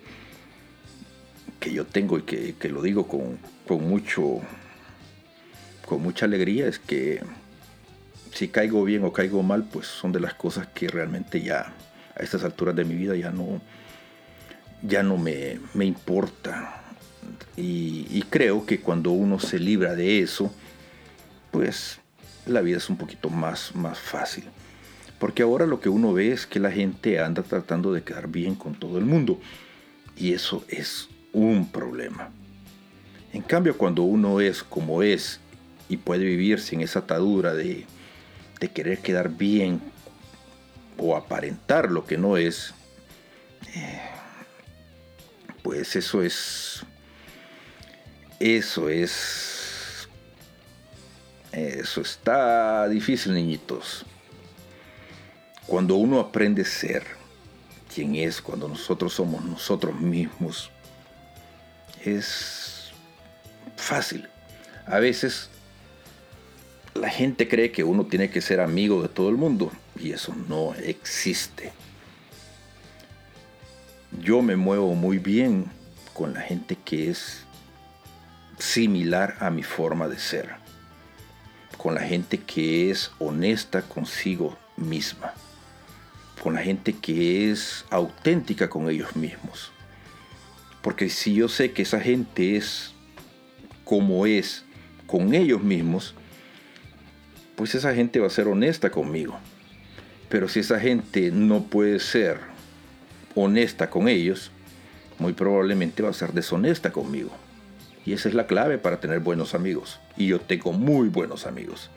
que 1.60 1.74
yo 1.74 1.88
tengo 1.88 2.20
y 2.20 2.22
que, 2.22 2.54
que 2.60 2.70
lo 2.70 2.84
digo 2.84 3.08
con, 3.08 3.40
con, 3.68 3.90
mucho 3.90 4.40
con 5.88 6.04
mucha 6.04 6.28
alegría 6.28 6.68
es 6.68 6.78
que 6.78 7.24
si 8.36 8.50
caigo 8.50 8.84
bien 8.84 9.04
o 9.04 9.12
caigo 9.12 9.42
mal, 9.42 9.64
pues 9.64 9.88
son 9.88 10.12
de 10.12 10.20
las 10.20 10.36
cosas 10.36 10.68
que 10.68 10.88
realmente 10.88 11.42
ya 11.42 11.74
a 12.16 12.24
estas 12.24 12.44
alturas 12.44 12.76
de 12.76 12.86
mi 12.86 12.96
vida 12.96 13.16
ya 13.16 13.32
no, 13.32 13.62
ya 14.82 15.04
no 15.04 15.18
me, 15.18 15.60
me 15.74 15.86
importa. 15.86 16.82
Y, 17.56 18.24
creo 18.30 18.66
que 18.66 18.80
cuando 18.80 19.12
uno 19.12 19.40
se 19.40 19.60
libra 19.60 19.96
de 19.96 20.20
eso, 20.20 20.54
pues 21.52 22.00
la 22.46 22.62
vida 22.62 22.78
es 22.78 22.90
un 22.90 22.98
poquito 22.98 23.30
más, 23.30 23.76
más 23.76 24.00
fácil. 24.00 24.46
Porque 25.20 25.44
ahora 25.44 25.66
lo 25.66 25.80
que 25.80 25.90
uno 25.90 26.14
ve 26.14 26.32
es 26.32 26.46
que 26.46 26.60
la 26.60 26.72
gente 26.72 27.20
anda 27.20 27.44
tratando 27.44 27.94
de 27.94 28.04
quedar 28.04 28.28
bien 28.28 28.56
con 28.56 28.74
todo 28.74 28.98
el 28.98 29.06
mundo. 29.06 29.40
Y 30.18 30.34
eso 30.34 30.66
es 30.68 31.08
un 31.32 31.72
problema. 31.72 32.30
En 33.32 33.42
cambio, 33.42 33.78
cuando 33.78 34.04
uno 34.04 34.42
es 34.42 34.64
como 34.64 35.02
es 35.04 35.40
y 35.90 35.98
puede 35.98 36.26
vivir 36.26 36.60
sin 36.60 36.82
esa 36.82 37.00
atadura 37.00 37.54
de, 37.54 37.86
de 38.60 38.68
querer 38.70 39.00
quedar 39.00 39.30
bien 39.30 39.80
o 41.06 41.18
aparentar 41.18 41.92
lo 41.92 42.06
que 42.06 42.18
no 42.18 42.38
es, 42.38 42.74
eh, 43.76 44.00
pues 45.62 45.98
eso 45.98 46.24
es, 46.24 46.86
eso 48.40 48.88
es, 48.88 50.08
eso 51.52 52.00
está 52.00 52.88
difícil, 52.88 53.34
niñitos. 53.34 54.06
Cuando 55.68 55.96
uno 55.96 56.22
aprende 56.22 56.62
a 56.62 56.66
ser 56.66 57.04
quien 57.94 58.16
es, 58.16 58.42
cuando 58.42 58.70
nosotros 58.70 59.14
somos 59.14 59.44
nosotros 59.44 60.00
mismos, 60.00 60.72
es 62.06 62.94
fácil. 63.76 64.30
A 64.86 65.00
veces 65.00 65.50
la 66.94 67.10
gente 67.10 67.50
cree 67.50 67.74
que 67.74 67.84
uno 67.84 68.06
tiene 68.06 68.30
que 68.30 68.40
ser 68.40 68.62
amigo 68.62 69.02
de 69.02 69.10
todo 69.10 69.28
el 69.28 69.36
mundo 69.36 69.70
y 70.00 70.12
eso 70.12 70.36
no 70.48 70.74
existe. 70.76 71.72
Yo 74.22 74.42
me 74.42 74.56
muevo 74.56 74.94
muy 74.96 75.18
bien 75.18 75.66
con 76.14 76.34
la 76.34 76.42
gente 76.42 76.76
que 76.76 77.10
es 77.10 77.46
similar 78.60 79.36
a 79.40 79.50
mi 79.50 79.64
forma 79.64 80.08
de 80.08 80.20
ser, 80.20 80.50
con 81.78 81.96
la 81.96 82.02
gente 82.02 82.38
que 82.38 82.92
es 82.92 83.12
honesta 83.20 83.82
consigo 83.82 84.58
misma, 84.78 85.34
con 86.42 86.54
la 86.54 86.62
gente 86.62 86.94
que 86.94 87.52
es 87.52 87.86
auténtica 87.90 88.70
con 88.70 88.90
ellos 88.90 89.16
mismos. 89.16 89.72
Porque 90.82 91.10
si 91.10 91.34
yo 91.34 91.48
sé 91.48 91.72
que 91.72 91.82
esa 91.82 92.00
gente 92.00 92.56
es 92.56 92.94
como 93.84 94.26
es 94.26 94.64
con 95.08 95.34
ellos 95.34 95.64
mismos, 95.64 96.14
pues 97.56 97.76
esa 97.76 97.94
gente 97.94 98.20
va 98.20 98.28
a 98.28 98.32
ser 98.32 98.48
honesta 98.48 98.90
conmigo. 98.90 99.38
Pero 100.34 100.50
si 100.50 100.62
esa 100.62 100.80
gente 100.80 101.30
no 101.30 101.66
puede 101.66 102.00
ser 102.00 102.40
honesta 103.36 103.92
con 103.92 104.08
ellos, 104.08 104.50
muy 105.20 105.34
probablemente 105.34 106.02
va 106.02 106.10
a 106.10 106.14
ser 106.14 106.34
deshonesta 106.34 106.92
conmigo. 106.92 107.30
Y 108.04 108.14
esa 108.14 108.30
es 108.30 108.34
la 108.34 108.48
clave 108.48 108.80
para 108.80 109.00
tener 109.00 109.20
buenos 109.20 109.54
amigos. 109.54 110.00
Y 110.18 110.26
yo 110.26 110.42
tengo 110.42 110.74
muy 110.74 111.08
buenos 111.08 111.46
amigos. 111.46 111.92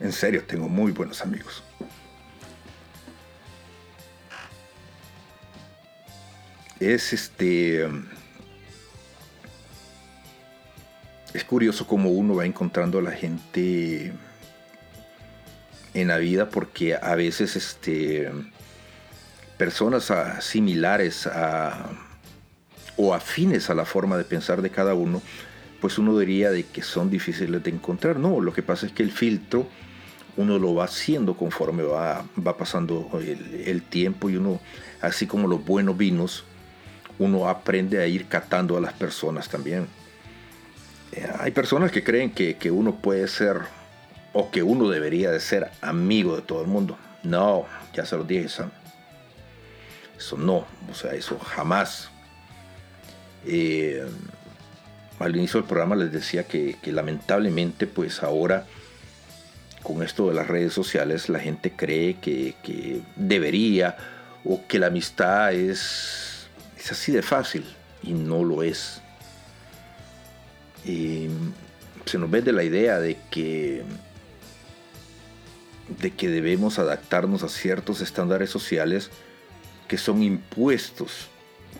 En 0.00 0.12
serio, 0.12 0.44
tengo 0.46 0.66
muy 0.66 0.92
buenos 0.92 1.20
amigos. 1.20 1.62
Es 6.80 7.12
este 7.12 7.86
es 11.32 11.44
curioso 11.44 11.86
cómo 11.86 12.10
uno 12.10 12.36
va 12.36 12.46
encontrando 12.46 12.98
a 12.98 13.02
la 13.02 13.12
gente 13.12 14.12
en 15.94 16.08
la 16.08 16.18
vida 16.18 16.48
porque 16.50 16.94
a 16.94 17.14
veces 17.14 17.56
este, 17.56 18.30
personas 19.56 20.12
similares 20.40 21.28
o 22.96 23.14
afines 23.14 23.70
a 23.70 23.74
la 23.74 23.84
forma 23.84 24.16
de 24.16 24.24
pensar 24.24 24.62
de 24.62 24.70
cada 24.70 24.94
uno, 24.94 25.22
pues 25.80 25.98
uno 25.98 26.18
diría 26.18 26.50
de 26.50 26.64
que 26.64 26.82
son 26.82 27.10
difíciles 27.10 27.62
de 27.62 27.70
encontrar. 27.70 28.18
No, 28.18 28.40
lo 28.40 28.52
que 28.52 28.62
pasa 28.62 28.86
es 28.86 28.92
que 28.92 29.02
el 29.02 29.12
filtro 29.12 29.66
uno 30.36 30.58
lo 30.58 30.74
va 30.74 30.84
haciendo 30.84 31.36
conforme 31.36 31.82
va, 31.82 32.24
va 32.46 32.56
pasando 32.56 33.08
el, 33.20 33.64
el 33.66 33.82
tiempo 33.82 34.30
y 34.30 34.36
uno, 34.36 34.60
así 35.00 35.26
como 35.26 35.48
los 35.48 35.64
buenos 35.64 35.96
vinos, 35.96 36.44
uno 37.18 37.48
aprende 37.48 38.00
a 38.00 38.06
ir 38.06 38.26
catando 38.26 38.76
a 38.76 38.80
las 38.80 38.94
personas 38.94 39.48
también. 39.48 39.86
Eh, 41.12 41.28
hay 41.38 41.50
personas 41.50 41.90
que 41.90 42.04
creen 42.04 42.30
que, 42.30 42.70
uno 42.70 42.96
puede 42.96 43.26
ser 43.28 43.58
o 44.32 44.50
que 44.50 44.62
uno 44.62 44.88
debería 44.88 45.30
de 45.30 45.40
ser 45.40 45.70
amigo 45.80 46.36
de 46.36 46.42
todo 46.42 46.62
el 46.62 46.68
mundo. 46.68 46.96
No, 47.22 47.66
ya 47.92 48.06
se 48.06 48.16
lo 48.16 48.24
dije, 48.24 48.46
eso, 48.46 48.70
eso 50.16 50.36
no, 50.36 50.66
o 50.90 50.94
sea, 50.94 51.12
eso 51.12 51.38
jamás. 51.38 52.10
Eh, 53.46 54.06
al 55.18 55.36
inicio 55.36 55.60
del 55.60 55.68
programa 55.68 55.96
les 55.96 56.12
decía 56.12 56.44
que, 56.44 56.76
lamentablemente 56.86 57.86
pues 57.86 58.22
ahora 58.22 58.66
con 59.82 60.02
esto 60.02 60.28
de 60.28 60.34
las 60.34 60.46
redes 60.46 60.74
sociales 60.74 61.28
la 61.28 61.40
gente 61.40 61.72
cree 61.72 62.14
que, 62.14 62.54
que 62.62 63.00
debería 63.16 63.96
o 64.44 64.66
que 64.66 64.78
la 64.78 64.88
amistad 64.88 65.52
es, 65.52 66.48
es 66.78 66.92
así 66.92 67.12
de 67.12 67.22
fácil 67.22 67.64
y 68.02 68.12
no 68.12 68.44
lo 68.44 68.62
es 68.62 69.02
se 70.84 72.18
nos 72.18 72.30
ve 72.30 72.42
de 72.42 72.52
la 72.52 72.62
idea 72.62 72.98
de 72.98 73.18
que 73.30 73.84
de 75.98 76.12
que 76.12 76.28
debemos 76.28 76.78
adaptarnos 76.78 77.42
a 77.42 77.48
ciertos 77.48 78.00
estándares 78.00 78.50
sociales 78.50 79.10
que 79.88 79.98
son 79.98 80.22
impuestos, 80.22 81.28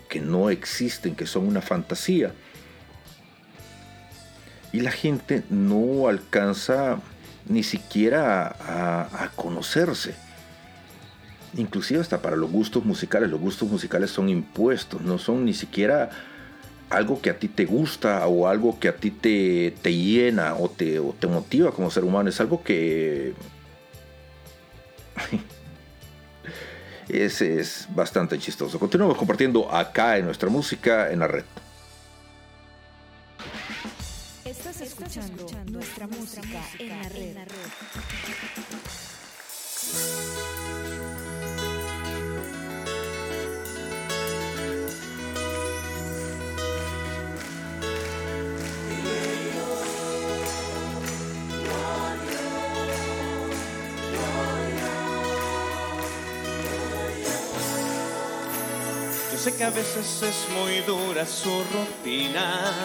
que 0.09 0.19
no 0.19 0.49
existen, 0.49 1.15
que 1.15 1.25
son 1.25 1.47
una 1.47 1.61
fantasía. 1.61 2.33
Y 4.73 4.81
la 4.81 4.91
gente 4.91 5.43
no 5.49 6.09
alcanza 6.09 6.99
ni 7.47 7.63
siquiera 7.63 8.47
a, 8.47 9.23
a 9.23 9.29
conocerse. 9.29 10.13
Inclusive 11.55 12.01
hasta 12.01 12.21
para 12.21 12.35
los 12.35 12.51
gustos 12.51 12.83
musicales, 12.83 13.29
los 13.29 13.39
gustos 13.39 13.69
musicales 13.69 14.11
son 14.11 14.27
impuestos, 14.27 15.01
no 15.01 15.17
son 15.17 15.45
ni 15.45 15.53
siquiera 15.53 16.09
algo 16.91 17.21
que 17.21 17.29
a 17.29 17.39
ti 17.39 17.47
te 17.47 17.65
gusta 17.65 18.27
o 18.27 18.47
algo 18.47 18.79
que 18.79 18.89
a 18.89 18.95
ti 18.95 19.11
te, 19.11 19.73
te 19.81 19.93
llena 19.93 20.55
o 20.55 20.69
te, 20.69 20.99
o 20.99 21.15
te 21.17 21.27
motiva 21.27 21.71
como 21.71 21.89
ser 21.89 22.03
humano. 22.03 22.29
Es 22.29 22.39
algo 22.39 22.63
que... 22.63 23.33
Ese 27.07 27.59
es 27.59 27.87
bastante 27.93 28.37
chistoso. 28.37 28.79
Continuamos 28.79 29.17
compartiendo 29.17 29.73
acá 29.73 30.17
en 30.17 30.25
nuestra 30.25 30.49
música 30.49 31.11
en 31.11 31.19
la 31.19 31.27
red. 31.27 31.43
Estás 34.45 34.81
escuchando, 34.81 35.47
nuestra, 35.71 36.07
música, 36.07 36.61
en 36.79 36.89
la 36.89 37.09
red. 37.09 37.37
Sé 59.41 59.57
que 59.57 59.63
a 59.63 59.71
veces 59.71 60.21
es 60.21 60.49
muy 60.53 60.81
dura 60.81 61.25
su 61.25 61.63
rutina 61.63 62.75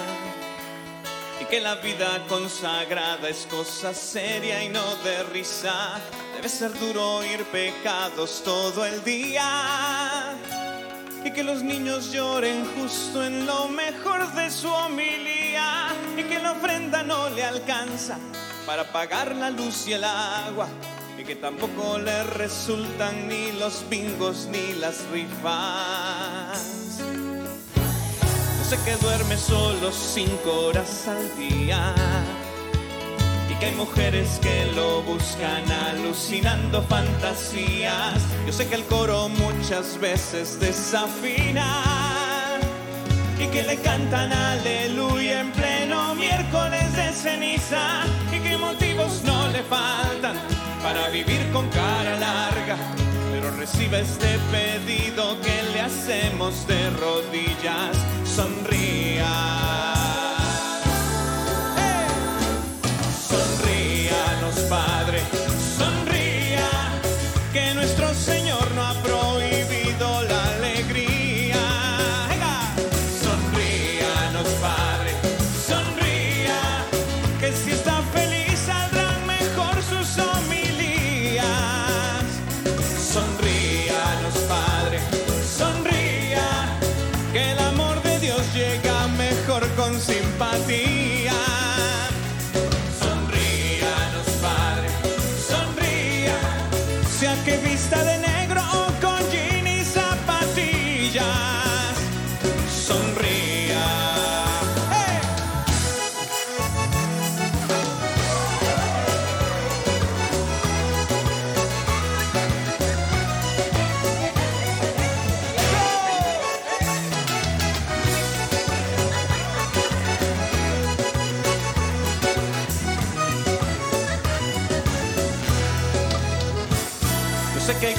y 1.39 1.45
que 1.45 1.61
la 1.61 1.75
vida 1.75 2.25
consagrada 2.31 3.29
es 3.29 3.47
cosa 3.51 3.93
seria 3.93 4.65
y 4.65 4.71
no 4.71 4.97
de 5.05 5.23
risa. 5.25 6.01
Debe 6.35 6.49
ser 6.49 6.73
duro 6.79 7.17
oír 7.17 7.45
pecados 7.53 8.41
todo 8.43 8.87
el 8.87 9.05
día 9.05 10.35
y 11.23 11.31
que 11.31 11.45
los 11.45 11.63
niños 11.63 12.11
lloren 12.11 12.65
justo 12.75 13.23
en 13.23 13.45
lo 13.45 13.69
mejor 13.69 14.33
de 14.33 14.51
su 14.51 14.71
homilía 14.71 15.89
y 16.17 16.23
que 16.23 16.39
la 16.39 16.53
ofrenda 16.53 17.03
no 17.03 17.29
le 17.29 17.45
alcanza 17.45 18.17
para 18.65 18.91
pagar 18.91 19.37
la 19.37 19.51
luz 19.51 19.87
y 19.89 19.93
el 19.93 20.05
agua 20.05 20.69
y 21.19 21.25
que 21.25 21.37
tampoco 21.37 21.99
le 21.99 22.23
resultan 22.25 23.29
ni 23.29 23.53
los 23.53 23.89
bingos 23.89 24.49
ni 24.51 24.75
las 24.79 25.07
rifas. 25.11 26.99
Yo 28.59 28.65
sé 28.65 28.77
que 28.85 28.97
duerme 28.97 29.37
solo 29.37 29.93
cinco 29.93 30.67
horas 30.67 31.09
al 31.09 31.37
día 31.37 31.95
y 33.51 33.55
que 33.55 33.67
hay 33.67 33.75
mujeres 33.75 34.39
que 34.43 34.67
lo 34.75 35.03
buscan 35.03 35.71
alucinando 35.71 36.83
fantasías. 36.83 38.23
Yo 38.47 38.53
sé 38.53 38.69
que 38.69 38.75
el 38.75 38.85
coro 38.85 39.29
muchas 39.29 39.99
veces 40.01 40.61
desafina 40.61 41.83
y 43.39 43.47
que 43.47 43.63
le 43.63 43.77
cantan 43.77 44.33
aleluya 44.33 45.41
en 45.41 45.53
pleno 45.53 46.15
miércoles 46.15 46.97
de 46.97 47.13
ceniza 47.13 48.05
y 48.33 48.41
que 48.41 48.57
motivos 48.59 49.23
no 49.25 49.49
le 49.49 49.63
faltan 49.63 50.16
para 50.87 51.09
vivir 51.09 51.43
con 51.53 51.69
cara 51.71 52.17
larga. 52.17 52.77
Pero 53.33 53.51
recibe 53.57 54.03
este 54.03 54.39
pedido 54.53 55.37
que 55.41 55.57
le 55.73 55.81
hacemos 55.81 56.65
de 56.69 56.91
rodillas, 56.91 57.97
sonría. 58.25 59.56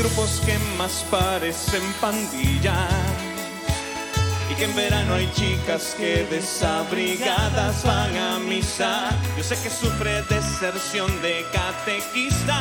Grupos 0.07 0.41
que 0.45 0.57
más 0.77 1.05
parecen 1.09 1.81
pandillas 1.99 2.75
y 4.49 4.55
que 4.55 4.65
en 4.65 4.75
verano 4.75 5.15
hay 5.15 5.29
chicas 5.33 5.95
que 5.97 6.25
desabrigadas 6.29 7.83
van 7.83 8.15
a 8.15 8.39
misa. 8.39 9.09
Yo 9.37 9.43
sé 9.43 9.55
que 9.61 9.69
sufre 9.69 10.21
deserción 10.23 11.09
de 11.21 11.45
catequistas 11.51 12.55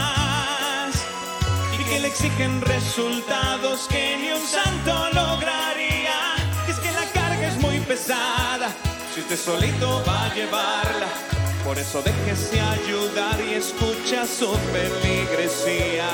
y 1.78 1.84
que 1.84 2.00
le 2.00 2.08
exigen 2.08 2.60
resultados 2.62 3.86
que 3.88 4.16
ni 4.20 4.32
un 4.32 4.46
santo 4.46 4.92
lograría. 5.12 6.34
Es 6.68 6.76
que 6.76 6.90
la 6.90 7.04
carga 7.12 7.48
es 7.48 7.58
muy 7.58 7.78
pesada, 7.80 8.70
si 9.14 9.20
usted 9.20 9.38
solito 9.38 10.02
va 10.06 10.24
a 10.24 10.34
llevarla. 10.34 11.35
Por 11.66 11.80
eso 11.80 12.00
déjese 12.00 12.60
ayudar 12.60 13.40
y 13.40 13.54
escucha 13.54 14.24
su 14.24 14.54
feligresía. 14.72 16.08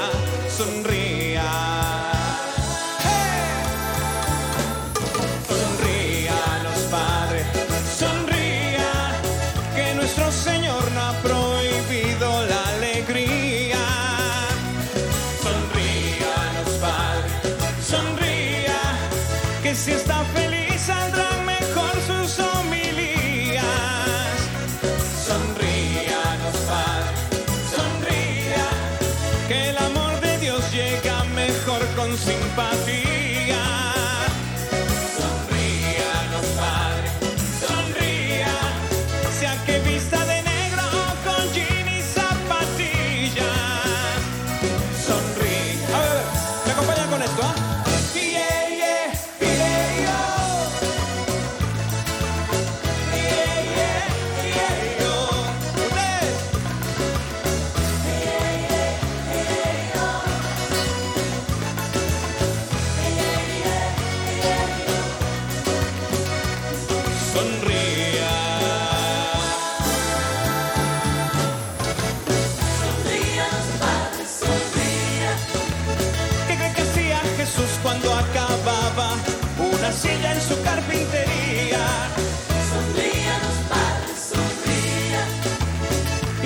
Sonría. 0.48 1.44
Sonríanos, 5.46 6.80
Padre, 6.90 7.44
sonría, 7.98 9.12
mejor 32.16 32.91
una 78.98 79.90
silla 79.92 80.32
en 80.34 80.40
su 80.40 80.60
carpintería? 80.62 81.80
Sonría 82.70 83.34
los 83.46 83.58
padres, 83.72 84.18
sonría. 84.32 85.22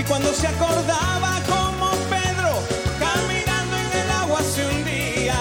Y 0.01 0.03
cuando 0.05 0.33
se 0.33 0.47
acordaba 0.47 1.41
como 1.49 1.91
Pedro 2.09 2.53
caminando 3.01 3.77
en 3.77 4.01
el 4.01 4.11
agua 4.11 4.41
se 4.43 4.65
hundía. 4.65 5.35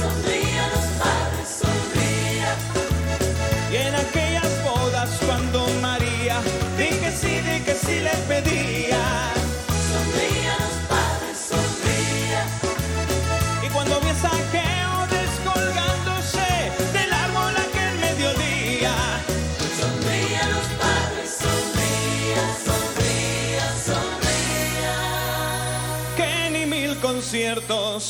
Sonría 0.00 0.68
los 0.74 0.86
padres, 1.02 1.48
sonría. 1.62 2.50
Y 3.70 3.76
en 3.76 3.94
aquellas 3.94 4.52
bodas 4.64 5.10
cuando 5.26 5.68
María 5.82 6.40
di 6.78 6.88
que 6.96 7.10
sí, 7.10 7.40
di 7.40 7.60
que 7.60 7.74
sí 7.74 8.00
le 8.00 8.14
pedía. 8.28 9.01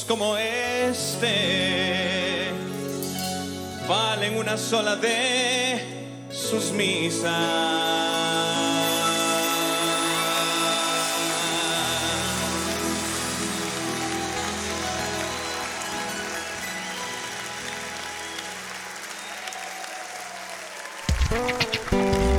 Como 0.09 0.37
este 0.37 1.31
valen 3.89 4.37
una 4.37 4.57
sola 4.57 4.97
de 4.97 6.27
sus 6.31 6.73
misas. 6.73 7.31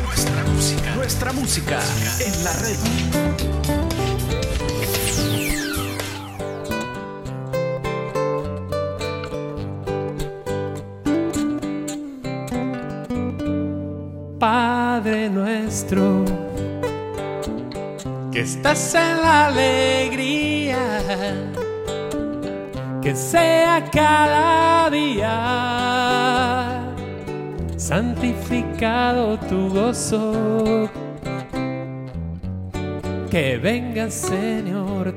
Nuestra 0.03 0.43
música. 0.43 0.95
Nuestra 0.95 1.31
música 1.31 1.79
en 2.19 2.43
la 2.43 2.53
red. 2.53 3.82
Estás 18.43 18.93
en 18.93 19.21
la 19.21 19.47
alegría, 19.47 20.99
que 23.01 23.15
sea 23.15 23.89
cada 23.89 24.89
día 24.89 25.33
santificado 27.77 29.39
tu 29.39 29.69
gozo, 29.69 30.89
Que 33.31 33.57
venga, 33.57 34.11
Señor. 34.11 35.15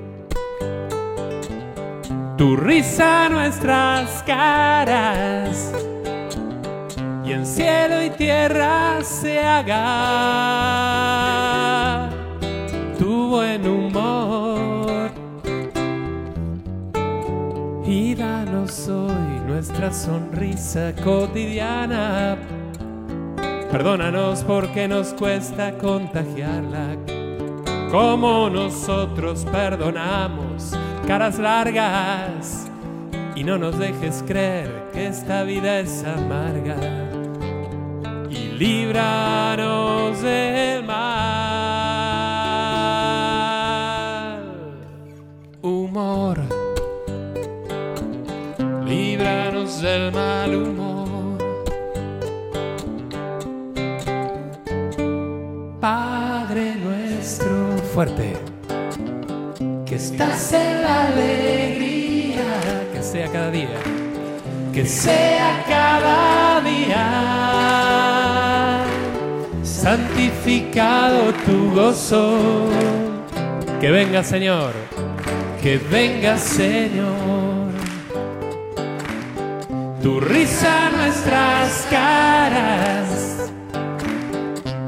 Tu 2.38 2.56
risa 2.56 3.26
a 3.26 3.28
nuestras 3.28 4.22
caras. 4.22 5.72
Y 7.24 7.32
en 7.32 7.44
cielo 7.44 8.02
y 8.02 8.08
tierra 8.10 9.02
se 9.02 9.40
haga 9.40 10.76
buen 13.36 13.66
humor. 13.68 15.10
Y 17.84 18.14
danos 18.14 18.88
hoy 18.88 19.40
nuestra 19.46 19.92
sonrisa 19.92 20.94
cotidiana. 21.04 22.38
Perdónanos 23.70 24.42
porque 24.42 24.88
nos 24.88 25.12
cuesta 25.12 25.76
contagiarla. 25.76 26.96
Como 27.90 28.48
nosotros 28.48 29.44
perdonamos 29.52 30.72
caras 31.06 31.38
largas. 31.38 32.70
Y 33.34 33.44
no 33.44 33.58
nos 33.58 33.78
dejes 33.78 34.24
creer 34.26 34.88
que 34.94 35.08
esta 35.08 35.42
vida 35.42 35.80
es 35.80 36.04
amarga. 36.04 36.78
Y 38.30 38.56
líbranos 38.58 40.22
del 40.22 40.75
Humor. 45.96 46.36
Líbranos 48.84 49.80
del 49.80 50.12
mal 50.12 50.54
humor. 50.54 51.38
Padre 55.80 56.74
nuestro. 56.74 57.78
Fuerte, 57.94 58.34
que 59.86 59.94
estás 59.94 60.52
en 60.52 60.82
la 60.82 61.06
alegría, 61.06 62.44
que 62.92 63.02
sea 63.02 63.32
cada 63.32 63.50
día, 63.50 63.78
que 64.74 64.84
sea 64.84 65.64
cada 65.66 66.60
día, 66.60 67.06
santificado 69.62 71.32
tu 71.46 71.74
gozo, 71.74 72.38
que 73.80 73.90
venga 73.90 74.22
Señor, 74.22 74.74
que 75.66 75.78
venga 75.78 76.38
Señor, 76.38 77.72
tu 80.00 80.20
risa 80.20 80.86
a 80.86 80.90
nuestras 80.90 81.88
caras 81.90 83.50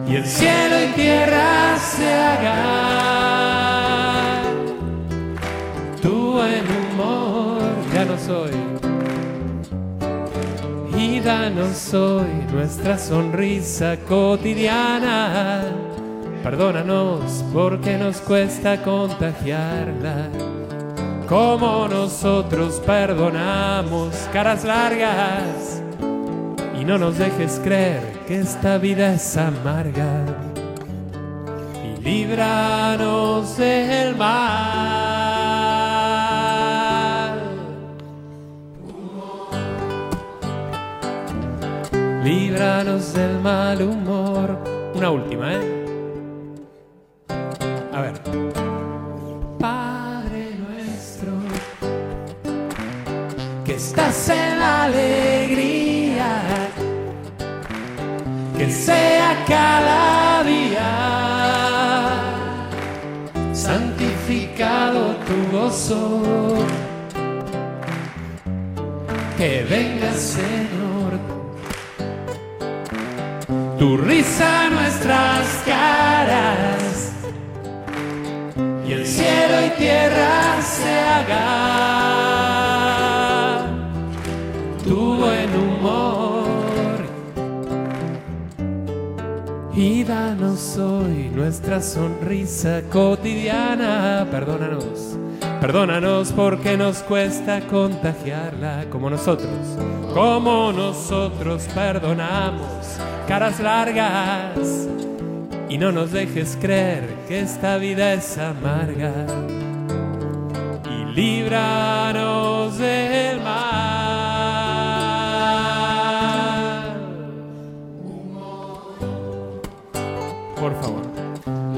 y 0.09 0.15
el 0.15 0.25
cielo 0.25 0.77
y 0.85 0.87
tierra 0.95 1.77
se 1.79 2.15
haga. 2.15 2.55
Tu 6.01 6.33
buen 6.35 6.65
humor 6.79 7.61
ya 7.93 8.05
no 8.05 8.17
soy. 8.17 8.53
Y 10.97 11.19
danos 11.19 11.93
hoy 11.93 12.31
nuestra 12.53 12.99
sonrisa 12.99 13.97
cotidiana. 14.09 15.65
Perdónanos 16.45 17.45
porque 17.53 17.99
nos 17.99 18.19
cuesta 18.21 18.81
contagiarla. 18.85 20.58
Como 21.29 21.87
nosotros 21.89 22.81
perdonamos 22.87 24.15
caras 24.33 24.65
largas. 24.65 25.83
Y 26.81 26.85
no 26.87 26.97
nos 26.97 27.19
dejes 27.19 27.61
creer 27.63 28.03
que 28.27 28.41
esta 28.41 28.79
vida 28.79 29.13
es 29.13 29.37
amarga. 29.37 30.25
Y 31.85 32.01
líbranos 32.01 33.59
del 33.59 34.17
mal. 34.17 34.89
Líbranos 42.25 43.13
del 43.13 43.39
mal 43.41 43.83
humor. 43.83 44.59
Una 44.95 45.11
última, 45.11 45.53
¿eh? 45.53 45.85
A 47.93 48.01
ver. 48.01 48.58
Estás 53.99 54.29
en 54.31 54.61
la 54.61 54.85
alegría. 54.85 56.31
Que 58.57 58.71
sea 58.71 59.45
cada 59.47 60.43
día 60.45 60.91
santificado 63.53 65.17
tu 65.27 65.57
gozo. 65.57 66.23
Que 69.37 69.65
venga, 69.69 70.13
Señor, 70.13 71.13
tu 73.79 73.97
risa 73.97 74.67
a 74.67 74.71
nuestras 74.71 75.47
caras. 75.67 77.13
Y 78.87 78.93
el 78.93 79.07
cielo 79.07 79.67
y 79.67 79.71
tierra 79.79 80.63
se 80.63 81.01
haga 81.01 82.48
y 89.79 90.03
danos 90.03 90.77
hoy 90.77 91.31
nuestra 91.33 91.81
sonrisa 91.81 92.83
cotidiana. 92.91 94.27
Perdónanos, 94.29 95.17
perdónanos 95.61 96.33
porque 96.33 96.77
nos 96.77 96.99
cuesta 97.05 97.61
contagiarla 97.61 98.87
como 98.91 99.09
nosotros, 99.09 99.51
como 100.13 100.73
nosotros 100.73 101.69
perdonamos 101.73 102.67
caras 103.29 103.61
largas. 103.61 104.89
Y 105.69 105.79
no 105.79 105.93
nos 105.93 106.11
dejes 106.11 106.59
creer 106.61 107.05
que 107.29 107.41
esta 107.41 107.77
vida 107.77 108.15
es 108.15 108.37
amarga. 108.37 109.13
Y 110.91 111.15
líbranos 111.15 112.79
del 112.79 113.41
mal. 113.43 113.78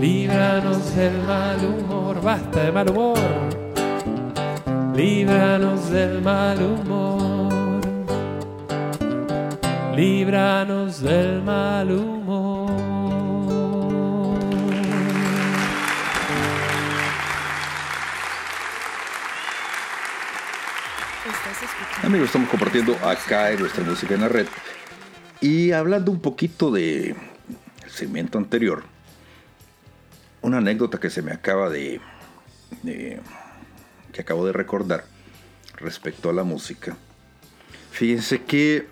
Líbranos 0.01 0.97
del 0.97 1.23
mal 1.25 1.63
humor. 1.63 2.23
Basta 2.23 2.65
de 2.65 2.73
mal 2.73 2.89
humor. 2.89 3.19
Líbranos 4.97 5.91
del 5.91 6.23
mal 6.23 6.63
humor. 6.63 7.81
Líbranos 9.95 11.03
del 11.03 11.43
mal 11.43 11.93
humor. 11.93 12.71
Amigos, 22.03 22.29
estamos 22.29 22.49
compartiendo 22.49 22.97
acá 23.05 23.51
en 23.53 23.61
nuestra 23.61 23.85
música 23.85 24.15
en 24.15 24.23
la 24.23 24.29
red. 24.29 24.47
Y 25.43 25.73
hablando 25.73 26.11
un 26.11 26.21
poquito 26.21 26.71
de 26.71 27.15
segmento 27.87 28.39
anterior, 28.39 28.83
una 30.43 30.59
anécdota 30.59 30.99
que 30.99 31.11
se 31.11 31.23
me 31.23 31.33
acaba 31.33 31.69
de, 31.69 32.01
que 34.13 34.21
acabo 34.21 34.47
de 34.47 34.53
recordar 34.53 35.05
respecto 35.77 36.31
a 36.31 36.33
la 36.33 36.45
música. 36.45 36.97
Fíjense 37.91 38.43
que 38.43 38.89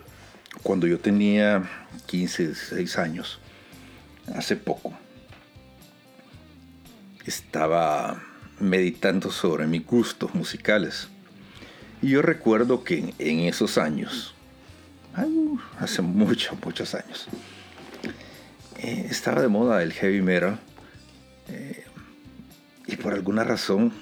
cuando 0.63 0.87
yo 0.87 0.99
tenía 0.99 1.63
15, 2.07 2.47
16 2.49 2.99
años, 2.99 3.41
hace 4.35 4.57
poco, 4.57 4.93
estaba 7.25 8.23
meditando 8.59 9.31
sobre 9.31 9.67
mis 9.67 9.87
gustos 9.87 10.35
musicales. 10.35 11.09
Y 12.03 12.11
yo 12.11 12.23
recuerdo 12.23 12.85
que 12.85 13.15
en, 13.19 13.41
esos 13.41 13.79
años, 13.79 14.35
hace 15.79 16.03
muchos, 16.03 16.57
muchos 16.65 16.95
años, 16.95 17.29
eh, 18.79 19.07
estaba 19.11 19.43
de 19.43 19.49
moda 19.49 19.83
el 19.83 19.93
heavy 19.93 20.23
metal. 20.23 20.61
Y 22.87 22.97
por 22.97 23.13
alguna 23.13 23.45
razón, 23.45 23.93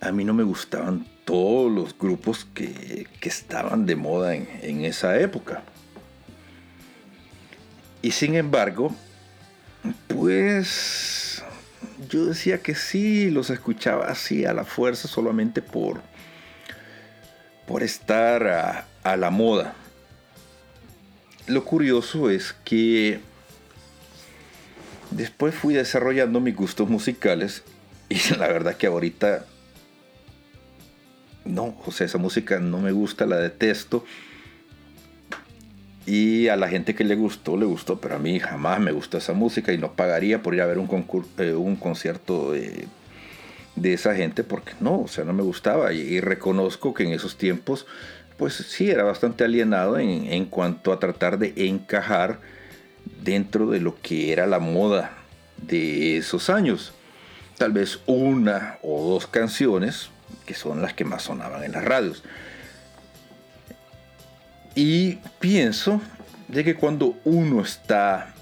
a 0.00 0.12
mí 0.12 0.24
no 0.24 0.34
me 0.34 0.42
gustaban 0.42 1.06
todos 1.24 1.70
los 1.70 1.96
grupos 1.96 2.46
que, 2.54 3.06
que 3.20 3.28
estaban 3.28 3.86
de 3.86 3.96
moda 3.96 4.34
en, 4.34 4.84
esa 4.84 5.18
época. 5.18 5.62
Y 8.02 8.12
sin 8.12 8.34
embargo, 8.34 8.94
pues 10.08 11.42
yo 12.08 12.26
decía 12.26 12.62
que 12.62 12.74
sí, 12.74 13.30
los 13.30 13.50
escuchaba 13.50 14.06
así 14.06 14.44
a 14.44 14.52
la 14.52 14.64
fuerza 14.64 15.06
solamente 15.06 15.62
por, 15.62 16.00
por 17.66 17.82
estar 17.82 18.86
a 19.02 19.16
la 19.16 19.30
moda. 19.30 19.74
Lo 21.46 21.64
curioso 21.64 22.28
es 22.28 22.54
que 22.64 23.20
Después 25.10 25.54
fui 25.54 25.74
desarrollando 25.74 26.40
mis 26.40 26.54
gustos 26.54 26.88
musicales 26.88 27.62
y 28.08 28.16
la 28.38 28.48
verdad 28.48 28.76
que 28.76 28.86
ahorita 28.86 29.44
no, 31.48 31.76
o 31.84 31.90
sea, 31.90 32.06
esa 32.06 32.18
música 32.18 32.58
no 32.58 32.78
me 32.78 32.92
gusta, 32.92 33.26
la 33.26 33.36
detesto. 33.36 34.04
Y 36.06 36.48
a 36.48 36.56
la 36.56 36.68
gente 36.68 36.94
que 36.94 37.04
le 37.04 37.16
gustó, 37.16 37.56
le 37.56 37.66
gustó, 37.66 38.00
pero 38.00 38.16
a 38.16 38.18
mí 38.18 38.40
jamás 38.40 38.80
me 38.80 38.92
gustó 38.92 39.18
esa 39.18 39.34
música 39.34 39.72
y 39.72 39.78
no 39.78 39.92
pagaría 39.92 40.42
por 40.42 40.54
ir 40.54 40.62
a 40.62 40.66
ver 40.66 40.78
un, 40.78 40.88
eh, 41.38 41.52
un 41.52 41.76
concierto 41.76 42.52
de, 42.52 42.88
esa 43.82 44.14
gente 44.14 44.42
porque 44.42 44.72
no, 44.80 45.02
o 45.02 45.08
sea, 45.08 45.24
no 45.24 45.32
me 45.32 45.42
gustaba. 45.42 45.92
Y, 45.92 46.20
reconozco 46.20 46.94
que 46.94 47.04
en 47.04 47.12
esos 47.12 47.36
tiempos, 47.36 47.86
pues 48.38 48.54
sí, 48.54 48.90
era 48.90 49.04
bastante 49.04 49.44
alienado 49.44 49.98
en, 49.98 50.26
en 50.32 50.46
cuanto 50.46 50.92
a 50.92 50.98
tratar 50.98 51.38
de 51.38 51.52
encajar 51.56 52.40
dentro 53.22 53.70
de 53.70 53.80
lo 53.80 54.00
que 54.00 54.32
era 54.32 54.46
la 54.46 54.58
moda 54.58 55.12
de 55.56 56.18
esos 56.18 56.50
años. 56.50 56.92
Tal 57.56 57.72
vez 57.72 58.00
una 58.06 58.78
o 58.82 59.08
dos 59.10 59.26
canciones, 59.26 60.10
que 60.46 60.54
son 60.54 60.82
las 60.82 60.94
que 60.94 61.04
más 61.04 61.22
sonaban 61.22 61.64
en 61.64 61.72
las 61.72 61.84
radios. 61.84 62.22
Y 64.74 65.16
pienso 65.40 66.00
de 66.46 66.64
que 66.64 66.76
cuando 66.76 67.16
uno 67.24 67.62
está 67.62 68.34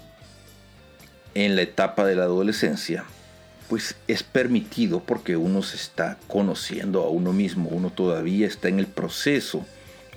en 1.33 1.55
la 1.55 1.63
etapa 1.63 2.05
de 2.05 2.15
la 2.15 2.23
adolescencia, 2.23 3.03
pues 3.69 3.95
es 4.07 4.23
permitido 4.23 5.01
porque 5.01 5.35
uno 5.35 5.61
se 5.61 5.75
está 5.75 6.17
conociendo 6.27 7.03
a 7.03 7.09
uno 7.09 7.33
mismo, 7.33 7.69
uno 7.69 7.89
todavía 7.89 8.47
está 8.47 8.69
en 8.69 8.79
el 8.79 8.87
proceso 8.87 9.65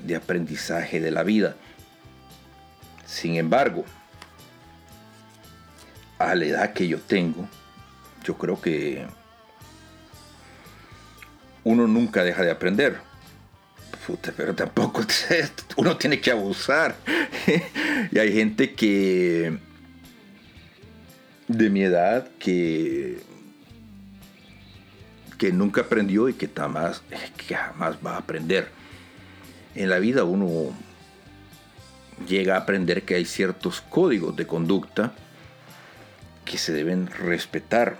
de 0.04 0.16
aprendizaje 0.16 1.00
de 1.00 1.10
la 1.10 1.22
vida. 1.22 1.56
Sin 3.06 3.36
embargo, 3.36 3.84
a 6.20 6.34
la 6.34 6.44
edad 6.44 6.72
que 6.74 6.86
yo 6.86 6.98
tengo, 6.98 7.48
yo 8.22 8.36
creo 8.36 8.60
que 8.60 9.06
uno 11.64 11.86
nunca 11.86 12.22
deja 12.22 12.42
de 12.42 12.50
aprender. 12.50 12.98
pero 14.36 14.54
tampoco 14.54 15.02
uno 15.76 15.96
tiene 15.96 16.20
que 16.20 16.30
abusar. 16.30 16.94
y 18.12 18.18
hay 18.18 18.32
gente 18.32 18.74
que 18.74 19.58
de 21.48 21.70
mi 21.70 21.82
edad 21.82 22.28
que 22.38 23.18
que 25.38 25.52
nunca 25.52 25.80
aprendió 25.80 26.28
y 26.28 26.34
que 26.34 26.50
que 26.50 27.54
jamás 27.54 27.96
va 28.04 28.16
a 28.16 28.18
aprender. 28.18 28.68
En 29.74 29.88
la 29.88 29.98
vida 29.98 30.24
uno 30.24 30.74
llega 32.28 32.56
a 32.56 32.58
aprender 32.58 33.04
que 33.04 33.14
hay 33.14 33.24
ciertos 33.24 33.80
códigos 33.80 34.36
de 34.36 34.46
conducta 34.46 35.14
que 36.50 36.58
se 36.58 36.72
deben 36.72 37.06
respetar 37.06 37.96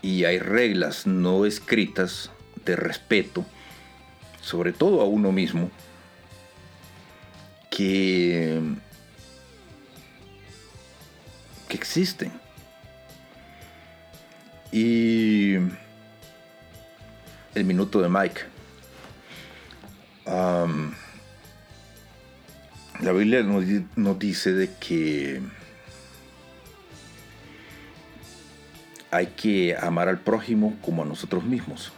y 0.00 0.24
hay 0.24 0.38
reglas 0.38 1.06
no 1.06 1.44
escritas 1.44 2.30
de 2.64 2.76
respeto, 2.76 3.44
sobre 4.40 4.72
todo 4.72 5.02
a 5.02 5.04
uno 5.04 5.30
mismo, 5.30 5.70
que, 7.70 8.58
que 11.68 11.76
existen. 11.76 12.32
Y 14.72 15.56
el 17.54 17.64
minuto 17.64 18.00
de 18.00 18.08
Mike. 18.08 18.40
la 20.24 20.64
Biblia 23.12 23.42
nos 23.42 24.18
dice 24.18 24.54
de 24.54 24.70
que 24.80 25.59
hay 29.10 29.26
que 29.28 29.76
amar 29.76 30.08
al 30.08 30.20
prójimo 30.20 30.76
como 30.82 31.02
a 31.02 31.06
nosotros 31.06 31.44
mismos. 31.44 31.92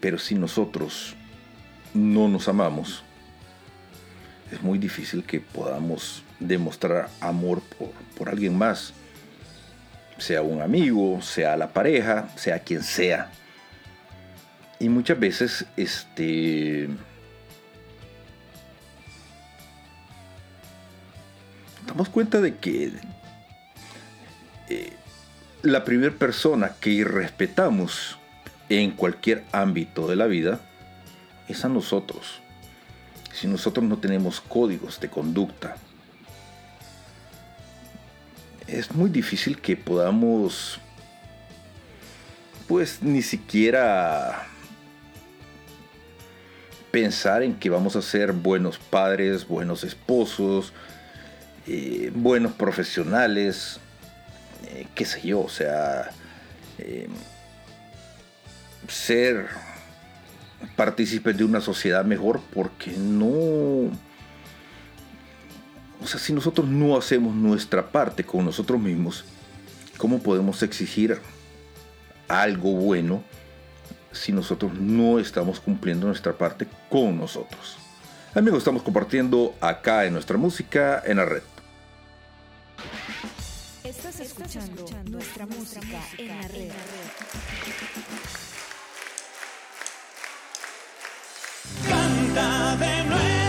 Pero 0.00 0.18
si 0.18 0.34
nosotros 0.34 1.14
no 1.94 2.28
nos 2.28 2.48
amamos, 2.48 3.04
es 4.50 4.62
muy 4.62 4.78
difícil 4.78 5.24
que 5.24 5.40
podamos 5.40 6.24
demostrar 6.40 7.08
amor 7.20 7.62
por, 8.16 8.28
alguien 8.28 8.56
más, 8.56 8.92
sea 10.18 10.42
un 10.42 10.60
amigo, 10.60 11.22
sea 11.22 11.56
la 11.56 11.68
pareja, 11.68 12.28
sea 12.36 12.58
quien 12.58 12.82
sea. 12.82 13.30
Y 14.78 14.88
muchas 14.88 15.18
veces, 15.20 15.66
este, 15.76 16.88
damos 21.86 22.08
cuenta 22.08 22.40
de 22.40 22.56
que 22.56 22.92
la 25.62 25.84
primera 25.84 26.14
persona 26.14 26.74
que 26.80 26.90
irrespetamos 26.90 28.18
en 28.68 28.92
cualquier 28.92 29.44
ámbito 29.52 30.06
de 30.08 30.16
la 30.16 30.26
vida 30.26 30.60
es 31.48 31.64
a 31.64 31.68
nosotros. 31.68 32.40
Si 33.32 33.46
nosotros 33.46 33.84
no 33.84 33.98
tenemos 33.98 34.40
códigos 34.40 35.00
de 35.00 35.08
conducta, 35.08 35.76
es 38.66 38.92
muy 38.94 39.10
difícil 39.10 39.60
que 39.60 39.76
podamos, 39.76 40.80
pues 42.68 43.02
ni 43.02 43.22
siquiera 43.22 44.46
pensar 46.90 47.42
en 47.42 47.54
que 47.54 47.70
vamos 47.70 47.96
a 47.96 48.02
ser 48.02 48.32
buenos 48.32 48.78
padres, 48.78 49.46
buenos 49.46 49.84
esposos, 49.84 50.72
eh, 51.66 52.10
buenos 52.14 52.52
profesionales, 52.52 53.80
eh, 54.64 54.86
qué 54.94 55.04
sé 55.04 55.20
yo, 55.22 55.40
o 55.40 55.48
sea, 55.48 56.10
eh, 56.78 57.08
ser 58.88 59.46
partícipes 60.76 61.36
de 61.36 61.44
una 61.44 61.60
sociedad 61.60 62.04
mejor 62.04 62.40
porque 62.52 62.92
no... 62.92 63.90
O 66.02 66.06
sea, 66.06 66.18
si 66.18 66.32
nosotros 66.32 66.66
no 66.66 66.96
hacemos 66.96 67.34
nuestra 67.34 67.90
parte 67.90 68.24
con 68.24 68.44
nosotros 68.44 68.80
mismos, 68.80 69.24
¿cómo 69.98 70.22
podemos 70.22 70.62
exigir 70.62 71.20
algo 72.26 72.72
bueno 72.72 73.22
si 74.12 74.32
nosotros 74.32 74.72
no 74.74 75.18
estamos 75.18 75.60
cumpliendo 75.60 76.06
nuestra 76.06 76.32
parte 76.32 76.66
con 76.88 77.18
nosotros? 77.18 77.76
Amigos, 78.34 78.58
estamos 78.58 78.82
compartiendo 78.82 79.54
acá 79.60 80.06
en 80.06 80.14
nuestra 80.14 80.38
música 80.38 81.02
en 81.04 81.18
la 81.18 81.26
red. 81.26 81.42
Estás 83.90 84.20
escuchando, 84.20 84.86
nuestra, 85.10 85.46
música, 85.46 86.00
en 86.16 86.28
la 86.28 86.46
red. 86.46 86.70
Canta 91.88 92.76
de 92.76 93.04
nuevo 93.04 93.39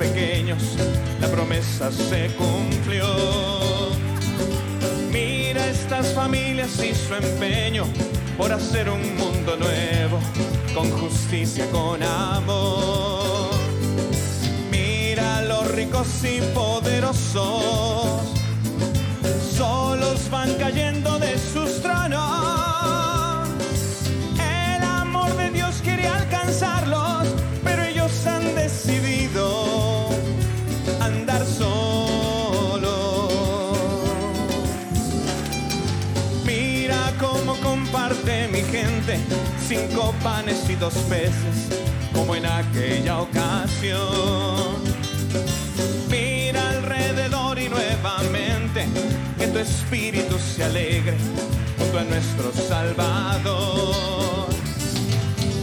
pequeños 0.00 0.62
la 1.20 1.28
promesa 1.28 1.92
se 1.92 2.30
cumplió. 2.34 3.06
Mira 5.12 5.66
estas 5.68 6.14
familias 6.14 6.82
y 6.82 6.94
su 6.94 7.14
empeño 7.14 7.84
por 8.38 8.50
hacer 8.50 8.88
un 8.88 9.02
mundo 9.18 9.56
nuevo, 9.56 10.18
con 10.74 10.90
justicia, 10.90 11.66
con 11.70 12.02
amor. 12.02 13.50
Mira 14.70 15.42
los 15.42 15.70
ricos 15.72 16.08
y 16.24 16.40
poderosos, 16.54 18.22
solos 19.54 20.30
van 20.30 20.54
cayendo 20.54 21.18
de 21.18 21.36
cinco 39.66 40.14
panes 40.22 40.68
y 40.68 40.74
dos 40.74 40.94
peces, 41.08 41.68
como 42.12 42.34
en 42.34 42.46
aquella 42.46 43.20
ocasión. 43.20 44.76
Mira 46.10 46.70
alrededor 46.70 47.58
y 47.58 47.68
nuevamente 47.68 48.86
que 49.38 49.46
tu 49.48 49.58
espíritu 49.58 50.38
se 50.38 50.64
alegre 50.64 51.16
junto 51.78 51.98
a 51.98 52.04
nuestro 52.04 52.52
Salvador. 52.52 54.48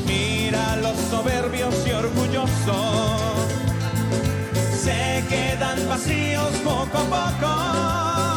Mira 0.05 0.77
los 0.77 0.97
soberbios 1.09 1.75
y 1.85 1.91
orgullosos, 1.91 3.21
se 4.83 5.23
quedan 5.29 5.87
vacíos 5.87 6.49
poco 6.63 6.97
a 6.97 7.05
poco 7.05 8.36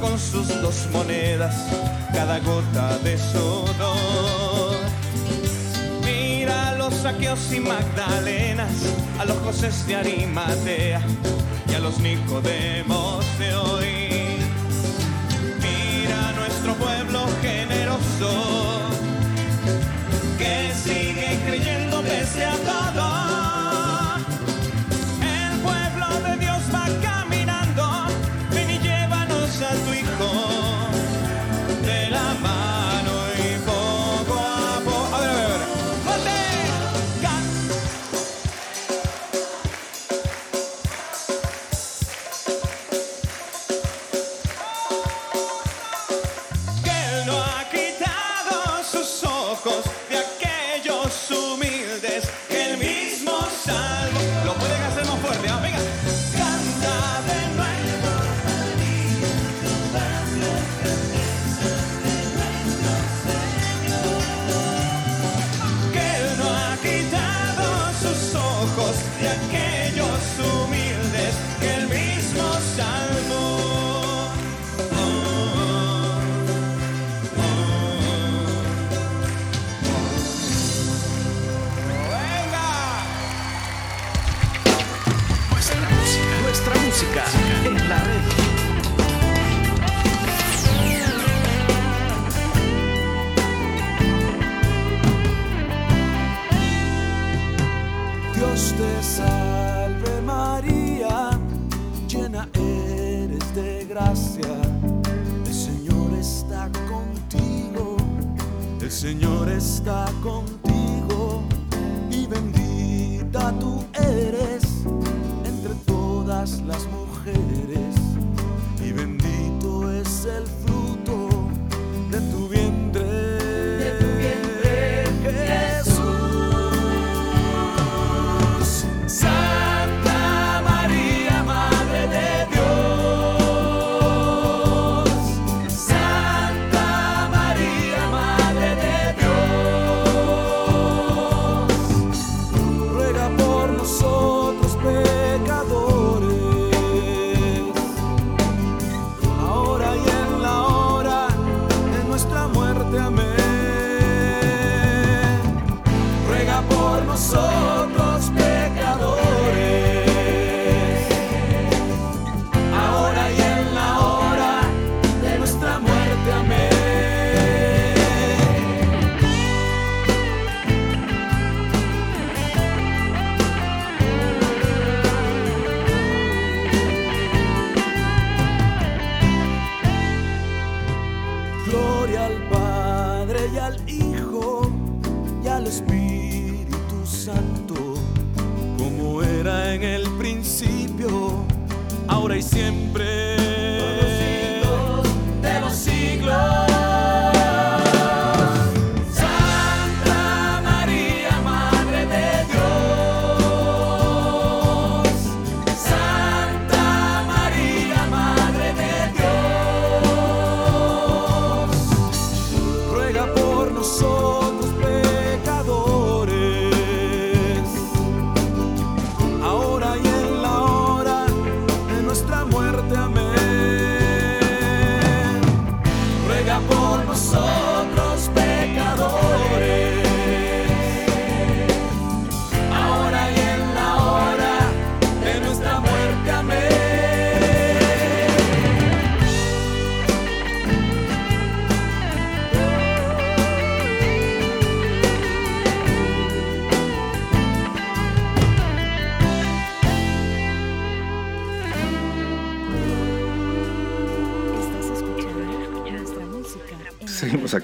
con 0.00 0.18
sus 0.18 0.48
dos 0.60 0.88
monedas 0.92 1.54
cada 2.12 2.38
gota 2.40 2.98
de 2.98 3.18
sudor. 3.18 4.76
Mira 6.04 6.70
a 6.70 6.74
los 6.74 6.94
saqueos 6.94 7.52
y 7.52 7.60
magdalenas, 7.60 8.72
a 9.18 9.24
los 9.24 9.38
José 9.38 9.70
de 9.86 9.96
Arimatea 9.96 11.00
y 11.70 11.74
a 11.74 11.78
los 11.80 11.98
Nicodemos 11.98 13.24
de 13.38 13.54
hoy. 13.54 14.27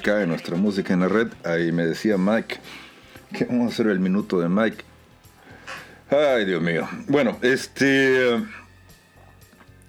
Acá 0.04 0.26
nuestra 0.26 0.56
música 0.56 0.92
en 0.92 1.00
la 1.00 1.08
red. 1.08 1.28
Ahí 1.44 1.72
me 1.72 1.86
decía 1.86 2.18
Mike 2.18 2.58
que 3.32 3.46
vamos 3.46 3.70
a 3.70 3.72
hacer 3.72 3.86
el 3.86 4.00
minuto 4.00 4.38
de 4.38 4.50
Mike. 4.50 4.84
Ay, 6.10 6.44
Dios 6.44 6.62
mío. 6.62 6.86
Bueno, 7.08 7.38
este. 7.40 8.38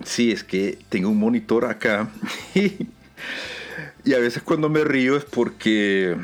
Sí, 0.05 0.31
es 0.31 0.45
que 0.45 0.77
tengo 0.87 1.09
un 1.09 1.19
monitor 1.19 1.65
acá. 1.65 2.07
y 4.05 4.13
a 4.13 4.19
veces 4.19 4.41
cuando 4.41 4.69
me 4.69 4.85
río 4.85 5.17
es 5.17 5.25
porque 5.25 6.15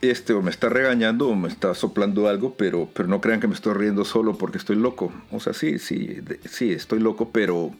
este 0.00 0.32
o 0.32 0.40
me 0.40 0.50
está 0.50 0.70
regañando 0.70 1.28
o 1.28 1.36
me 1.36 1.48
está 1.48 1.74
soplando 1.74 2.28
algo, 2.28 2.54
pero, 2.54 2.88
pero 2.94 3.08
no 3.08 3.20
crean 3.20 3.40
que 3.40 3.46
me 3.46 3.54
estoy 3.54 3.74
riendo 3.74 4.06
solo 4.06 4.38
porque 4.38 4.56
estoy 4.56 4.76
loco. 4.76 5.12
O 5.30 5.40
sea, 5.40 5.52
sí, 5.52 5.78
sí, 5.78 6.22
sí, 6.48 6.72
estoy 6.72 7.00
loco, 7.00 7.30
pero, 7.30 7.72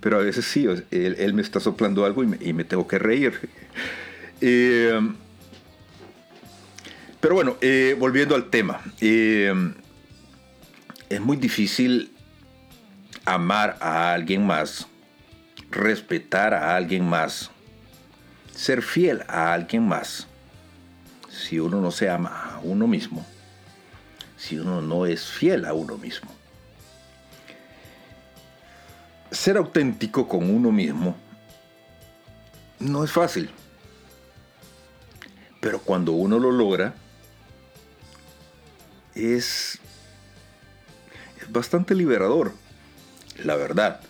pero 0.00 0.16
a 0.16 0.22
veces 0.22 0.46
sí, 0.46 0.66
él, 0.90 1.34
me 1.34 1.42
está 1.42 1.60
soplando 1.60 2.06
algo 2.06 2.24
y 2.24 2.52
me, 2.54 2.64
tengo 2.64 2.88
que 2.88 2.98
reír. 2.98 3.34
Eh, 4.40 5.00
pero 7.20 7.34
bueno, 7.34 7.56
eh, 7.60 7.96
volviendo 7.98 8.34
al 8.34 8.50
tema. 8.50 8.80
Eh, 9.00 9.52
es 11.08 11.20
muy 11.20 11.36
difícil 11.36 12.12
amar 13.24 13.76
a 13.80 14.12
alguien 14.12 14.46
más, 14.46 14.86
respetar 15.70 16.54
a 16.54 16.76
alguien 16.76 17.08
más, 17.08 17.50
ser 18.54 18.82
fiel 18.82 19.22
a 19.28 19.52
alguien 19.52 19.86
más 19.86 20.26
si 21.34 21.58
uno 21.58 21.80
no 21.80 21.90
se 21.90 22.08
ama 22.08 22.54
a 22.54 22.60
uno 22.62 22.86
mismo, 22.86 23.24
si 24.36 24.58
uno 24.58 24.80
no 24.80 25.06
es 25.06 25.26
fiel 25.26 25.64
a 25.64 25.74
uno 25.74 25.98
mismo. 25.98 26.30
Ser 29.30 29.56
auténtico 29.56 30.28
con 30.28 30.48
uno 30.48 30.70
mismo 30.70 31.16
no 32.78 33.02
es 33.02 33.10
fácil, 33.10 33.50
pero 35.64 35.78
cuando 35.78 36.12
uno 36.12 36.38
lo 36.38 36.52
logra, 36.52 36.94
es, 39.14 39.78
es 41.40 41.50
bastante 41.50 41.94
liberador, 41.94 42.52
la 43.42 43.56
verdad. 43.56 44.02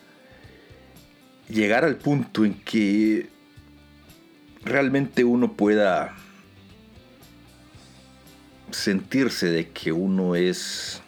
Llegar 1.49 1.85
al 1.85 1.95
punto 1.95 2.45
en 2.45 2.55
que 2.55 3.31
realmente 4.65 5.23
uno 5.23 5.53
pueda 5.53 6.17
sentirse 8.73 9.47
de 9.47 9.71
que 9.71 9.93
uno 9.93 10.35
es... 10.35 11.03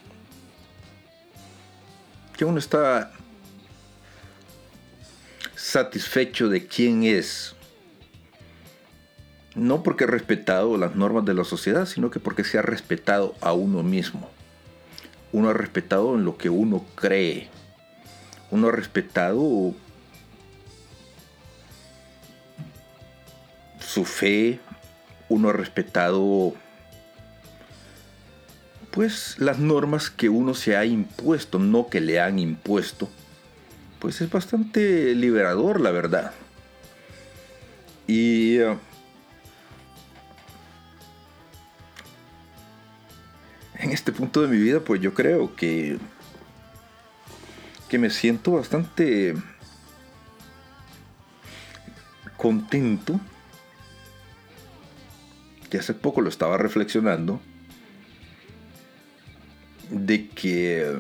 que 2.36 2.44
uno 2.44 2.60
está 2.60 3.10
satisfecho 5.56 6.48
de 6.48 6.68
quién 6.68 7.02
es. 7.02 7.55
No 9.56 9.82
porque 9.82 10.04
ha 10.04 10.06
respetado 10.06 10.76
las 10.76 10.94
normas 10.94 11.24
de 11.24 11.34
la 11.34 11.42
sociedad, 11.42 11.86
sino 11.86 12.10
que 12.10 12.20
porque 12.20 12.44
se 12.44 12.58
ha 12.58 12.62
respetado 12.62 13.34
a 13.40 13.52
uno 13.52 13.82
mismo. 13.82 14.30
Uno 15.32 15.48
ha 15.48 15.54
respetado 15.54 16.14
en 16.14 16.24
lo 16.24 16.36
que 16.36 16.48
uno 16.48 16.84
cree. 16.94 17.48
Uno 18.52 18.68
ha 18.68 18.72
respetado 18.72 19.74
su 23.80 24.04
fe. 24.04 24.60
Uno 25.28 25.48
ha 25.48 25.52
respetado 25.52 26.54
pues 28.96 29.36
las 29.38 29.58
normas 29.58 30.08
que 30.08 30.30
uno 30.30 30.54
se 30.54 30.74
ha 30.74 30.86
impuesto, 30.86 31.58
no 31.58 31.88
que 31.88 32.00
le 32.00 32.18
han 32.18 32.38
impuesto, 32.38 33.10
pues 33.98 34.22
es 34.22 34.30
bastante 34.30 35.14
liberador, 35.14 35.82
la 35.82 35.90
verdad. 35.90 36.32
Y 38.06 38.56
eh, 38.56 38.74
en 43.78 43.90
este 43.90 44.12
punto 44.12 44.42
de 44.42 44.48
mi 44.48 44.58
vida, 44.58 44.80
pues 44.80 45.00
yo 45.00 45.14
creo 45.14 45.54
que 45.56 45.98
que 47.88 47.98
me 47.98 48.10
siento 48.10 48.52
bastante 48.52 49.34
contento. 52.36 53.20
Que 55.70 55.78
hace 55.78 55.94
poco 55.94 56.20
lo 56.20 56.28
estaba 56.28 56.58
reflexionando 56.58 57.40
de 59.90 60.28
que 60.28 60.96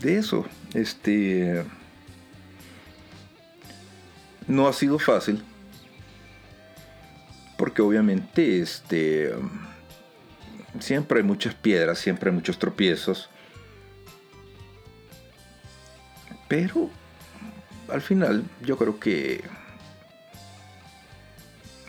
de 0.00 0.18
eso, 0.18 0.46
este 0.74 1.64
no 4.46 4.68
ha 4.68 4.72
sido 4.72 4.98
fácil 4.98 5.42
porque 7.56 7.82
obviamente 7.82 8.60
este 8.60 9.32
siempre 10.80 11.20
hay 11.20 11.24
muchas 11.24 11.54
piedras, 11.54 11.98
siempre 11.98 12.30
hay 12.30 12.36
muchos 12.36 12.58
tropiezos. 12.58 13.30
Pero 16.48 16.90
al 17.88 18.02
final 18.02 18.44
yo 18.62 18.76
creo 18.76 19.00
que 19.00 19.42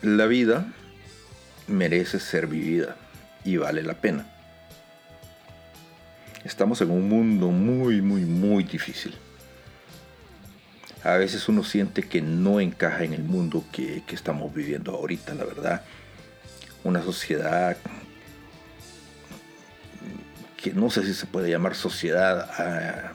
la 0.02 0.26
vida 0.26 0.68
merece 1.68 2.20
ser 2.20 2.48
vivida 2.48 2.96
y 3.44 3.58
vale 3.58 3.84
la 3.84 3.96
pena. 3.96 4.26
Estamos 6.44 6.82
en 6.82 6.92
un 6.92 7.10
mundo 7.10 7.50
muy, 7.50 8.02
muy, 8.02 8.22
muy 8.22 8.64
difícil. 8.64 9.16
A 11.08 11.16
veces 11.16 11.48
uno 11.48 11.64
siente 11.64 12.02
que 12.02 12.22
no 12.22 12.60
encaja 12.60 13.06
en 13.06 13.14
el 13.14 13.24
mundo 13.24 13.64
que, 13.72 14.04
estamos 14.10 14.54
viviendo 14.54 14.92
ahorita, 14.92 15.36
la 15.36 15.46
verdad. 15.46 15.82
Una 16.84 17.02
sociedad 17.02 17.78
que 20.62 20.74
no 20.74 20.90
sé 20.90 21.06
si 21.06 21.14
se 21.14 21.26
puede 21.26 21.50
llamar 21.50 21.76
sociedad 21.76 22.42
a 22.42 23.14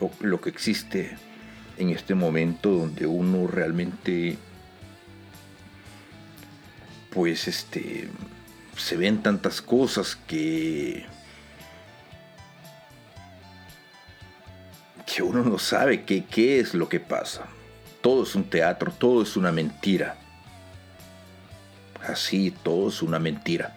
lo, 0.00 0.10
lo 0.18 0.40
que 0.40 0.50
existe 0.50 1.16
en 1.78 1.90
este 1.90 2.16
momento 2.16 2.70
donde 2.70 3.06
uno 3.06 3.46
realmente 3.46 4.36
pues 7.10 7.46
este 7.46 8.08
se 8.76 8.96
ven 8.96 9.22
tantas 9.22 9.62
cosas 9.62 10.16
que 10.16 11.06
que 15.16 15.22
uno 15.22 15.42
no 15.42 15.58
sabe 15.58 16.04
qué, 16.04 16.26
qué 16.26 16.60
es 16.60 16.74
lo 16.74 16.90
que 16.90 17.00
pasa. 17.00 17.46
Todo 18.02 18.24
es 18.24 18.34
un 18.34 18.44
teatro, 18.44 18.92
todo 18.92 19.22
es 19.22 19.34
una 19.34 19.50
mentira. 19.50 20.14
Así, 22.06 22.50
todo 22.50 22.90
es 22.90 23.00
una 23.00 23.18
mentira. 23.18 23.74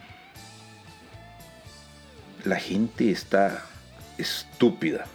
La 2.43 2.57
gente 2.57 3.09
está 3.09 3.63
estúpida. 4.17 5.05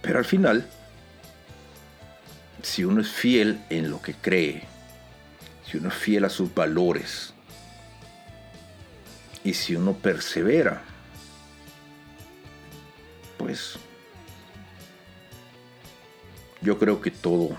Pero 0.00 0.18
al 0.18 0.24
final, 0.24 0.66
si 2.62 2.84
uno 2.84 3.02
es 3.02 3.10
fiel 3.10 3.60
en 3.68 3.90
lo 3.90 4.00
que 4.00 4.14
cree, 4.14 4.62
si 5.70 5.76
uno 5.76 5.90
es 5.90 5.94
fiel 5.94 6.24
a 6.24 6.30
sus 6.30 6.54
valores 6.54 7.34
y 9.44 9.52
si 9.52 9.76
uno 9.76 9.92
persevera, 9.92 10.93
yo 16.60 16.78
creo 16.78 17.00
que 17.00 17.10
todo 17.10 17.56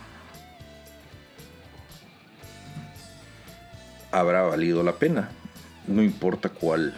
habrá 4.11 4.43
valido 4.43 4.83
la 4.83 4.93
pena. 4.93 5.29
No 5.87 6.01
importa 6.01 6.49
cuál 6.49 6.95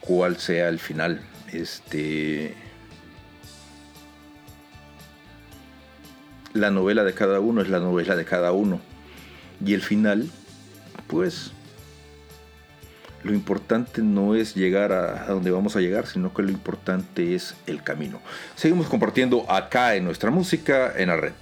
cuál 0.00 0.36
sea 0.36 0.68
el 0.68 0.78
final. 0.78 1.20
Este 1.52 2.54
la 6.52 6.70
novela 6.70 7.04
de 7.04 7.14
cada 7.14 7.40
uno 7.40 7.60
es 7.60 7.68
la 7.68 7.80
novela 7.80 8.16
de 8.16 8.24
cada 8.24 8.52
uno. 8.52 8.80
Y 9.64 9.74
el 9.74 9.82
final, 9.82 10.30
pues, 11.08 11.52
lo 13.24 13.32
importante 13.32 14.02
no 14.02 14.34
es 14.34 14.54
llegar 14.54 14.92
a, 14.92 15.26
donde 15.26 15.50
vamos 15.50 15.74
a 15.76 15.80
llegar, 15.80 16.06
sino 16.06 16.32
que 16.32 16.42
lo 16.42 16.50
importante 16.50 17.34
es 17.34 17.54
el 17.66 17.82
camino. 17.82 18.20
Seguimos 18.54 18.86
compartiendo 18.86 19.50
acá 19.50 19.94
en 19.96 20.04
nuestra 20.04 20.30
música 20.30 20.92
en 20.96 21.08
la 21.08 21.16
red. 21.16 21.32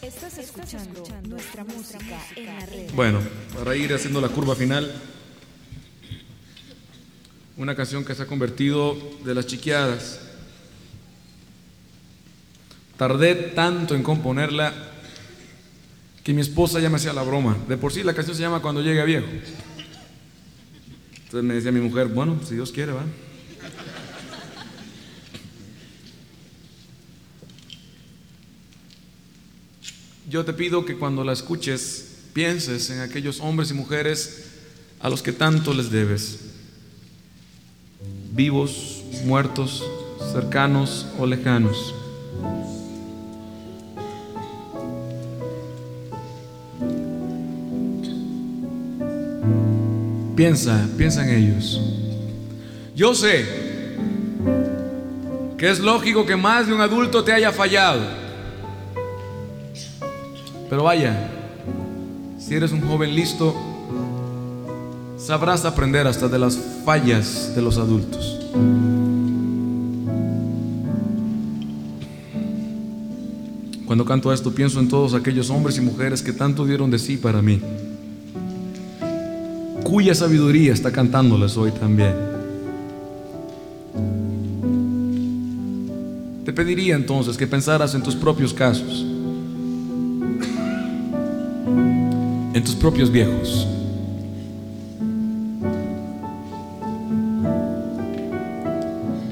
Estás 0.00 0.38
escuchando 0.38 1.04
nuestra 1.28 1.64
música 1.64 2.18
en 2.34 2.46
la 2.46 2.66
red. 2.66 2.90
Bueno, 2.94 3.20
para 3.56 3.76
ir 3.76 3.92
haciendo 3.92 4.22
la 4.22 4.28
curva 4.28 4.56
final, 4.56 4.90
una 7.58 7.76
canción 7.76 8.06
que 8.06 8.14
se 8.14 8.22
ha 8.22 8.26
convertido 8.26 8.96
de 9.22 9.34
las 9.34 9.46
chiqueadas. 9.46 10.20
Tardé 12.96 13.34
tanto 13.34 13.94
en 13.94 14.02
componerla 14.02 14.72
que 16.28 16.34
mi 16.34 16.42
esposa 16.42 16.78
ya 16.78 16.90
me 16.90 16.96
hacía 16.96 17.14
la 17.14 17.22
broma. 17.22 17.56
De 17.68 17.78
por 17.78 17.90
sí 17.90 18.02
la 18.02 18.12
canción 18.12 18.36
se 18.36 18.42
llama 18.42 18.60
Cuando 18.60 18.82
llegue 18.82 19.02
viejo. 19.02 19.24
Entonces 21.24 21.42
me 21.42 21.54
decía 21.54 21.72
mi 21.72 21.80
mujer, 21.80 22.08
bueno, 22.08 22.38
si 22.46 22.54
Dios 22.54 22.70
quiere, 22.70 22.92
va. 22.92 23.02
Yo 30.28 30.44
te 30.44 30.52
pido 30.52 30.84
que 30.84 30.98
cuando 30.98 31.24
la 31.24 31.32
escuches 31.32 32.16
pienses 32.34 32.90
en 32.90 33.00
aquellos 33.00 33.40
hombres 33.40 33.70
y 33.70 33.74
mujeres 33.74 34.50
a 35.00 35.08
los 35.08 35.22
que 35.22 35.32
tanto 35.32 35.72
les 35.72 35.90
debes, 35.90 36.40
vivos, 38.32 39.02
muertos, 39.24 39.82
cercanos 40.30 41.06
o 41.18 41.24
lejanos. 41.24 41.94
Piensa, 50.38 50.86
piensa 50.96 51.28
en 51.28 51.36
ellos. 51.36 51.80
Yo 52.94 53.12
sé 53.12 53.44
que 55.58 55.68
es 55.68 55.80
lógico 55.80 56.24
que 56.26 56.36
más 56.36 56.68
de 56.68 56.74
un 56.74 56.80
adulto 56.80 57.24
te 57.24 57.32
haya 57.32 57.50
fallado. 57.50 58.02
Pero 60.70 60.84
vaya, 60.84 61.28
si 62.38 62.54
eres 62.54 62.70
un 62.70 62.82
joven 62.82 63.16
listo, 63.16 63.52
sabrás 65.18 65.64
aprender 65.64 66.06
hasta 66.06 66.28
de 66.28 66.38
las 66.38 66.56
fallas 66.84 67.52
de 67.56 67.60
los 67.60 67.76
adultos. 67.76 68.38
Cuando 73.86 74.04
canto 74.04 74.32
esto 74.32 74.54
pienso 74.54 74.78
en 74.78 74.88
todos 74.88 75.14
aquellos 75.14 75.50
hombres 75.50 75.78
y 75.78 75.80
mujeres 75.80 76.22
que 76.22 76.32
tanto 76.32 76.64
dieron 76.64 76.92
de 76.92 77.00
sí 77.00 77.16
para 77.16 77.42
mí, 77.42 77.60
cuya 79.88 80.14
sabiduría 80.14 80.74
está 80.74 80.92
cantándoles 80.92 81.56
hoy 81.56 81.72
también. 81.72 82.12
Te 86.44 86.52
pediría 86.52 86.94
entonces 86.94 87.38
que 87.38 87.46
pensaras 87.46 87.94
en 87.94 88.02
tus 88.02 88.14
propios 88.14 88.52
casos, 88.52 89.06
en 92.52 92.62
tus 92.62 92.74
propios 92.74 93.10
viejos. 93.10 93.66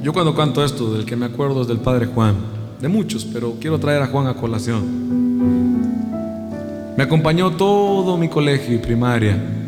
Yo 0.03 0.15
cuando 0.15 0.35
canto 0.35 0.65
esto, 0.65 0.95
del 0.95 1.05
que 1.05 1.16
me 1.16 1.27
acuerdo 1.27 1.61
es 1.61 1.69
del 1.69 1.81
Padre 1.81 2.07
Juan, 2.07 2.35
de 2.81 2.89
muchos, 2.89 3.27
pero 3.27 3.57
quiero 3.61 3.78
traer 3.78 4.01
a 4.01 4.07
Juan 4.07 4.27
a 4.27 4.33
colación. 4.33 4.85
Me 6.97 7.03
acompañó 7.03 7.51
todo 7.51 8.16
mi 8.16 8.31
colegio 8.31 8.74
y 8.74 8.78
primaria, 8.78 9.66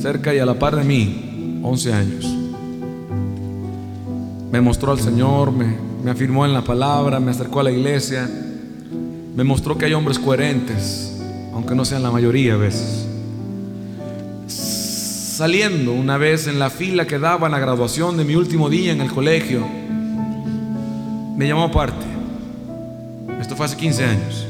cerca 0.00 0.34
y 0.34 0.38
a 0.38 0.46
la 0.46 0.58
par 0.58 0.76
de 0.76 0.84
mí, 0.84 1.60
11 1.62 1.92
años. 1.92 2.24
Me 4.52 4.60
mostró 4.60 4.92
al 4.92 5.00
Señor, 5.00 5.52
me, 5.52 5.76
me 6.04 6.10
afirmó 6.10 6.44
en 6.46 6.52
la 6.52 6.62
palabra, 6.62 7.20
me 7.20 7.30
acercó 7.30 7.60
a 7.60 7.64
la 7.64 7.70
iglesia, 7.70 8.28
me 9.34 9.44
mostró 9.44 9.76
que 9.76 9.86
hay 9.86 9.92
hombres 9.94 10.18
coherentes, 10.18 11.20
aunque 11.52 11.74
no 11.74 11.84
sean 11.84 12.02
la 12.02 12.10
mayoría 12.10 12.54
a 12.54 12.56
veces. 12.56 13.06
Saliendo 14.48 15.92
una 15.92 16.16
vez 16.16 16.46
en 16.46 16.58
la 16.58 16.70
fila 16.70 17.06
que 17.06 17.18
daba 17.18 17.48
la 17.48 17.58
graduación 17.58 18.16
de 18.16 18.24
mi 18.24 18.36
último 18.36 18.70
día 18.70 18.92
en 18.92 19.00
el 19.00 19.12
colegio, 19.12 19.66
me 21.36 21.46
llamó 21.46 21.64
aparte. 21.64 22.06
Esto 23.40 23.54
fue 23.54 23.66
hace 23.66 23.76
15 23.76 24.04
años. 24.04 24.46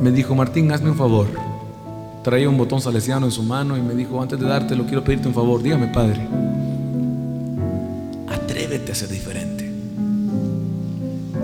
Me 0.00 0.12
dijo, 0.12 0.34
Martín, 0.34 0.70
hazme 0.70 0.90
un 0.90 0.96
favor. 0.96 1.26
Traía 2.22 2.48
un 2.48 2.56
botón 2.56 2.80
salesiano 2.80 3.26
en 3.26 3.32
su 3.32 3.42
mano 3.42 3.76
y 3.76 3.82
me 3.82 3.94
dijo, 3.94 4.20
antes 4.20 4.38
de 4.38 4.46
dártelo, 4.46 4.84
quiero 4.84 5.02
pedirte 5.02 5.28
un 5.28 5.34
favor. 5.34 5.62
Dígame, 5.62 5.88
padre. 5.88 6.20
Atrévete 8.28 8.92
a 8.92 8.94
ser 8.94 9.08
diferente. 9.08 9.70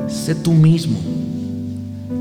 Sé 0.08 0.34
tú 0.36 0.52
mismo. 0.52 0.98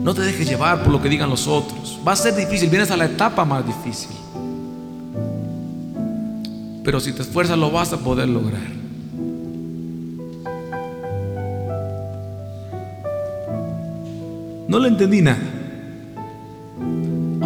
No 0.03 0.13
te 0.13 0.21
dejes 0.21 0.49
llevar 0.49 0.83
por 0.83 0.91
lo 0.91 1.01
que 1.01 1.09
digan 1.09 1.29
los 1.29 1.47
otros. 1.47 1.99
Va 2.05 2.13
a 2.13 2.15
ser 2.15 2.35
difícil, 2.35 2.69
vienes 2.69 2.89
a 2.91 2.97
la 2.97 3.05
etapa 3.05 3.45
más 3.45 3.65
difícil. 3.65 4.11
Pero 6.83 6.99
si 6.99 7.13
te 7.13 7.21
esfuerzas 7.21 7.57
lo 7.57 7.71
vas 7.71 7.93
a 7.93 7.97
poder 7.97 8.27
lograr. 8.27 8.61
No 14.67 14.79
le 14.79 14.87
entendí 14.87 15.21
nada. 15.21 15.62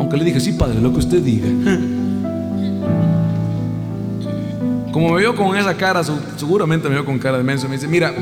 Aunque 0.07 0.19
le 0.19 0.23
dije, 0.23 0.39
sí, 0.39 0.53
padre, 0.53 0.79
lo 0.79 0.93
que 0.93 0.99
usted 0.99 1.21
diga. 1.21 1.49
Como 4.93 5.09
me 5.13 5.19
vio 5.19 5.35
con 5.35 5.57
esa 5.57 5.75
cara, 5.75 6.01
seguramente 6.37 6.87
me 6.87 6.95
vio 6.95 7.03
con 7.03 7.19
cara 7.19 7.37
de 7.37 7.43
menso. 7.43 7.67
Me 7.67 7.75
dice, 7.75 7.89
mira, 7.89 8.13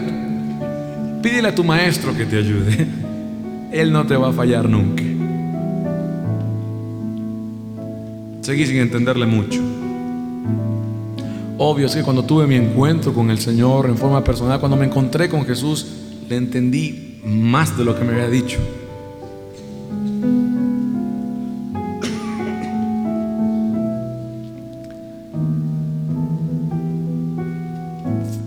pídele 1.22 1.50
a 1.50 1.54
tu 1.54 1.64
maestro 1.64 2.18
que 2.18 2.26
te 2.26 2.40
ayude. 2.40 2.88
Él 3.72 3.92
no 3.92 4.04
te 4.08 4.16
va 4.16 4.30
a 4.30 4.34
fallar 4.34 4.68
nunca. 4.68 5.04
Seguí 8.42 8.66
sin 8.66 8.78
entenderle 8.78 9.28
mucho. 9.28 9.62
Obvio 11.60 11.86
es 11.86 11.96
que 11.96 12.02
cuando 12.02 12.26
tuve 12.26 12.48
mi 12.48 12.56
encuentro 12.56 13.14
con 13.14 13.30
el 13.30 13.38
Señor 13.38 13.86
en 13.86 13.96
forma 13.96 14.24
personal, 14.24 14.60
cuando 14.60 14.76
me 14.76 14.88
encontré 14.88 15.30
con 15.30 15.46
Jesús, 15.46 15.86
le 16.28 16.36
entendí 16.36 17.22
más 17.24 17.78
de 17.78 17.86
lo 17.86 17.96
que 17.96 18.04
me 18.04 18.14
había 18.14 18.28
dicho. 18.28 18.58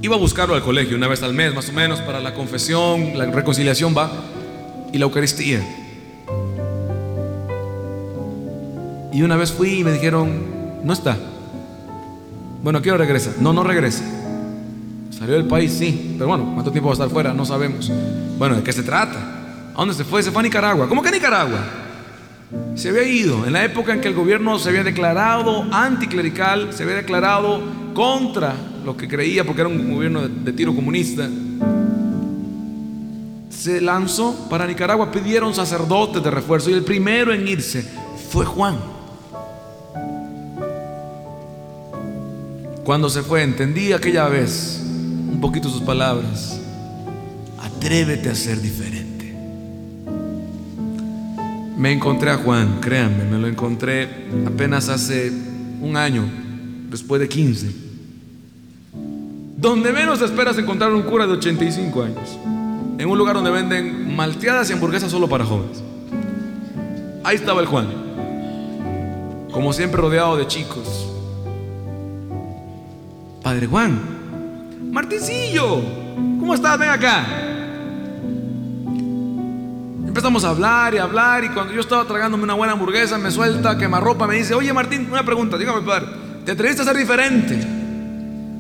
Iba 0.09 0.17
a 0.17 0.21
buscarlo 0.21 0.55
al 0.55 0.63
colegio 0.63 0.97
una 0.97 1.07
vez 1.07 1.23
al 1.23 1.35
mes, 1.35 1.55
más 1.55 1.69
o 1.69 1.73
menos, 1.75 2.01
para 2.01 2.19
la 2.19 2.33
confesión, 2.33 3.19
la 3.19 3.27
reconciliación 3.27 3.95
va, 3.95 4.11
y 4.91 4.97
la 4.97 5.05
Eucaristía. 5.05 5.61
Y 9.13 9.21
una 9.21 9.37
vez 9.37 9.53
fui 9.53 9.81
y 9.81 9.85
me 9.85 9.93
dijeron, 9.93 10.81
no 10.83 10.95
está. 10.95 11.15
Bueno, 12.63 12.81
quiero 12.81 12.97
regresa. 12.97 13.35
No, 13.39 13.53
no 13.53 13.63
regresa. 13.63 14.03
Salió 15.11 15.35
del 15.35 15.45
país, 15.45 15.75
sí. 15.75 16.15
Pero 16.17 16.29
bueno, 16.29 16.53
¿cuánto 16.55 16.73
tiempo 16.73 16.89
va 16.89 16.93
a 16.93 16.95
estar 16.95 17.11
fuera? 17.11 17.35
No 17.35 17.45
sabemos. 17.45 17.93
Bueno, 18.39 18.57
¿de 18.57 18.63
qué 18.63 18.73
se 18.73 18.83
trata? 18.83 19.19
¿A 19.75 19.77
dónde 19.77 19.93
se 19.93 20.05
fue? 20.05 20.23
Se 20.23 20.31
fue 20.31 20.41
a 20.41 20.45
Nicaragua. 20.45 20.89
¿Cómo 20.89 21.03
que 21.03 21.11
a 21.11 21.13
Nicaragua? 21.13 21.67
Se 22.77 22.89
había 22.89 23.03
ido 23.03 23.45
en 23.45 23.53
la 23.53 23.63
época 23.63 23.93
en 23.93 24.01
que 24.01 24.09
el 24.09 24.15
gobierno 24.15 24.59
se 24.59 24.71
había 24.71 24.85
declarado 24.85 25.67
anticlerical, 25.71 26.73
se 26.73 26.85
había 26.85 26.95
declarado 26.95 27.61
contra 27.93 28.55
lo 28.85 28.97
que 28.97 29.09
creía 29.09 29.45
porque 29.45 29.61
era 29.61 29.69
un 29.69 29.95
gobierno 29.95 30.29
de, 30.29 30.53
tiro 30.53 30.75
comunista. 30.75 31.29
Se 33.51 33.81
lanzó 33.81 34.49
para 34.49 34.67
Nicaragua, 34.67 35.11
pidieron 35.11 35.55
sacerdotes 35.55 36.23
de 36.23 36.31
refuerzo 36.31 36.71
y 36.71 36.75
el 36.75 36.85
primero 36.85 37.33
en 37.33 37.47
irse 37.47 37.85
fue 38.31 38.45
Juan. 38.45 38.77
Cuando 42.85 43.11
se 43.11 43.23
fue, 43.23 43.43
entendí 43.43 43.93
aquella 43.93 44.29
vez 44.29 44.81
un 44.83 45.39
poquito 45.41 45.69
sus 45.69 45.83
palabras. 45.83 46.59
Atrévete 47.61 48.31
a 48.31 48.35
ser 48.35 48.61
diferente. 48.61 49.35
Me 51.77 51.93
encontré 51.93 52.31
a 52.31 52.39
Juan, 52.39 52.81
créanme, 52.81 53.25
me 53.25 53.39
lo 53.39 53.47
encontré 53.47 54.09
apenas 54.47 54.89
hace 54.89 55.31
un 55.81 55.97
año, 55.97 56.25
después 56.91 57.21
de 57.21 57.29
15. 57.29 57.88
Donde 59.61 59.93
menos 59.93 60.23
esperas 60.23 60.57
encontrar 60.57 60.93
un 60.93 61.03
cura 61.03 61.27
de 61.27 61.33
85 61.33 62.03
años. 62.05 62.39
En 62.97 63.09
un 63.09 63.19
lugar 63.19 63.35
donde 63.35 63.51
venden 63.51 64.15
malteadas 64.15 64.71
y 64.71 64.73
hamburguesas 64.73 65.11
solo 65.11 65.29
para 65.29 65.45
jóvenes. 65.45 65.83
Ahí 67.25 67.35
estaba 67.35 67.61
el 67.61 67.67
Juan. 67.67 67.89
Como 69.51 69.73
siempre 69.73 70.01
rodeado 70.01 70.37
de 70.37 70.47
chicos. 70.47 71.11
Padre 73.43 73.67
Juan, 73.67 73.99
Martincillo, 74.93 75.81
¿cómo 76.39 76.55
estás? 76.55 76.79
Ven 76.79 76.91
acá. 76.91 77.27
Empezamos 80.07 80.45
a 80.45 80.51
hablar 80.51 80.95
y 80.95 80.99
hablar 80.99 81.43
y 81.43 81.49
cuando 81.49 81.73
yo 81.73 81.81
estaba 81.81 82.05
tragándome 82.05 82.45
una 82.45 82.55
buena 82.55 82.75
hamburguesa 82.75 83.19
me 83.19 83.33
suelta 83.33 83.77
quemarropa, 83.77 84.29
me 84.29 84.37
dice, 84.37 84.55
oye 84.55 84.73
Martín, 84.73 85.09
una 85.11 85.25
pregunta, 85.25 85.59
dígame 85.59 85.83
padre, 85.83 86.07
¿te 86.45 86.53
atreviste 86.53 86.83
a 86.83 86.85
ser 86.85 86.97
diferente? 86.97 87.78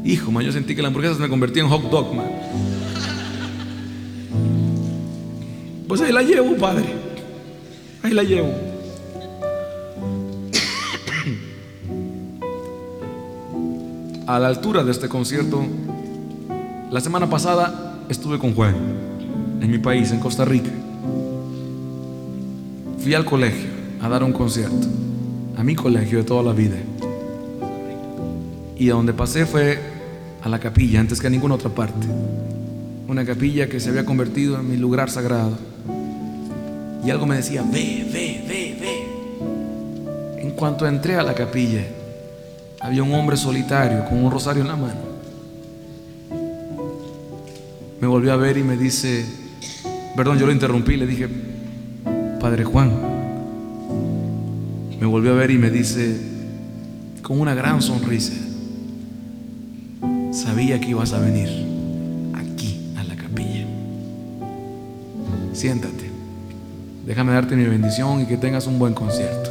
Hijo, 0.09 0.33
man, 0.33 0.43
yo 0.43 0.53
sentí 0.53 0.75
que 0.75 0.81
la 0.81 0.89
hamburguesa 0.89 1.17
se 1.17 1.21
me 1.21 1.29
convertía 1.29 1.63
en 1.63 1.69
hot 1.69 1.83
dog, 1.91 2.15
man. 2.15 2.25
Pues 5.87 6.01
ahí 6.01 6.13
la 6.13 6.23
llevo, 6.23 6.57
padre. 6.57 6.87
Ahí 8.03 8.15
la 8.15 8.23
llevo. 8.23 8.51
A 14.27 14.39
la 14.39 14.49
altura 14.49 14.83
de 14.83 14.93
este 14.93 15.11
concierto, 15.11 15.63
la 16.91 17.01
semana 17.03 17.29
pasada 17.29 17.99
estuve 18.09 18.39
con 18.39 18.55
Juan 18.55 18.77
en 19.61 19.71
mi 19.71 19.77
país, 19.77 20.11
en 20.11 20.21
Costa 20.21 20.47
Rica. 20.47 20.71
Fui 22.99 23.13
al 23.13 23.27
colegio 23.27 23.69
a 24.01 24.09
dar 24.09 24.25
un 24.25 24.33
concierto, 24.33 24.89
a 25.55 25.63
mi 25.63 25.75
colegio 25.75 26.17
de 26.17 26.25
toda 26.25 26.43
la 26.43 26.55
vida. 26.55 26.77
Y 28.75 28.89
a 28.89 28.95
donde 28.95 29.13
pasé 29.13 29.45
fue 29.45 29.98
la 30.49 30.59
capilla 30.59 31.01
antes 31.01 31.21
que 31.21 31.27
a 31.27 31.31
ninguna 31.31 31.55
otra 31.55 31.71
parte. 31.71 32.07
una 33.07 33.25
capilla 33.25 33.69
que 33.69 33.81
se 33.81 33.89
había 33.89 34.05
convertido 34.05 34.61
en 34.61 34.69
mi 34.69 34.77
lugar 34.77 35.11
sagrado. 35.11 35.57
Y 37.05 37.11
algo 37.11 37.25
me 37.25 37.37
decía, 37.37 37.63
ve, 37.63 38.07
ve, 38.13 38.45
ve, 38.47 38.77
ve. 38.79 40.43
En 40.43 40.51
cuanto 40.51 40.87
entré 40.87 41.17
a 41.17 41.23
la 41.23 41.35
capilla, 41.35 41.87
había 42.81 43.03
un 43.03 43.15
hombre 43.15 43.37
solitario 43.37 44.05
con 44.05 44.23
un 44.23 44.31
rosario 44.31 44.63
en 44.63 44.69
la 44.69 44.77
mano. 44.77 45.01
Me 48.01 48.07
volvió 48.07 48.33
a 48.33 48.37
ver 48.37 48.59
y 48.59 48.63
me 48.63 48.77
dice, 48.77 49.25
perdón, 50.15 50.39
yo 50.39 50.47
lo 50.47 50.53
interrumpí, 50.53 50.97
le 50.97 51.07
dije, 51.07 51.29
Padre 52.41 52.65
Juan, 52.65 52.93
me 55.01 55.07
volvió 55.07 55.33
a 55.33 55.35
ver 55.35 55.51
y 55.51 55.59
me 55.59 55.71
dice, 55.71 56.21
con 57.23 57.41
una 57.41 57.55
gran 57.55 57.81
sonrisa, 57.81 58.35
sabía 60.39 60.81
que 60.81 60.91
ibas 60.91 61.13
a 61.13 61.19
venir 61.19 61.49
aquí 62.35 62.93
a 62.97 63.03
la 63.03 63.17
capilla. 63.17 63.67
Siéntate, 65.53 66.11
déjame 67.05 67.33
darte 67.33 67.57
mi 67.57 67.65
bendición 67.65 68.23
y 68.23 68.27
que 68.27 68.37
tengas 68.37 68.67
un 68.67 68.79
buen 68.79 68.95
concierto. 68.95 69.51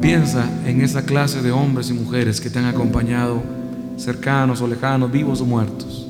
Piensa 0.00 0.48
en 0.66 0.80
esa 0.80 1.04
clase 1.04 1.42
de 1.42 1.52
hombres 1.52 1.90
y 1.90 1.92
mujeres 1.92 2.40
que 2.40 2.48
te 2.48 2.58
han 2.58 2.64
acompañado, 2.64 3.42
cercanos 3.98 4.62
o 4.62 4.66
lejanos, 4.66 5.12
vivos 5.12 5.42
o 5.42 5.44
muertos. 5.44 6.08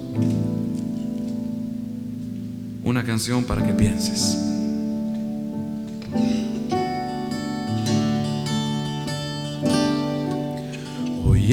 Una 2.84 3.04
canción 3.04 3.44
para 3.44 3.66
que 3.66 3.72
pienses. 3.72 4.49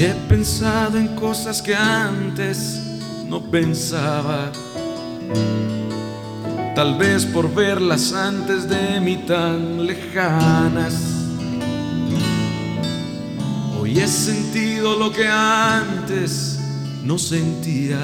He 0.00 0.14
pensado 0.28 0.96
en 0.96 1.08
cosas 1.16 1.60
que 1.60 1.74
antes 1.74 2.80
no 3.26 3.42
pensaba. 3.42 4.52
Tal 6.76 6.96
vez 6.96 7.26
por 7.26 7.52
verlas 7.52 8.12
antes 8.12 8.68
de 8.68 9.00
mí 9.00 9.16
tan 9.26 9.84
lejanas. 9.84 10.94
Hoy 13.80 13.98
he 13.98 14.06
sentido 14.06 14.96
lo 14.96 15.10
que 15.10 15.26
antes 15.26 16.60
no 17.02 17.18
sentía. 17.18 17.98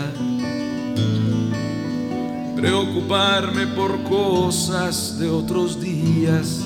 Preocuparme 2.57 3.69
por 3.69 4.03
cosas 4.03 5.17
de 5.21 5.31
otros 5.31 5.81
días. 5.81 6.59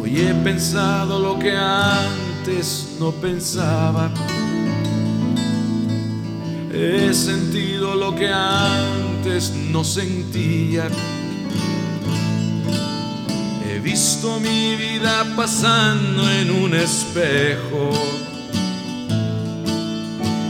Hoy 0.00 0.20
he 0.20 0.32
pensado 0.44 1.18
lo 1.18 1.36
que 1.36 1.56
antes 1.56 2.29
no 2.98 3.12
pensaba. 3.12 4.10
He 6.72 7.12
sentido 7.12 7.94
lo 7.94 8.14
que 8.14 8.28
antes 8.28 9.52
no 9.70 9.84
sentía. 9.84 10.88
He 13.68 13.78
visto 13.80 14.40
mi 14.40 14.74
vida 14.76 15.26
pasando 15.36 16.30
en 16.30 16.50
un 16.50 16.74
espejo. 16.74 17.90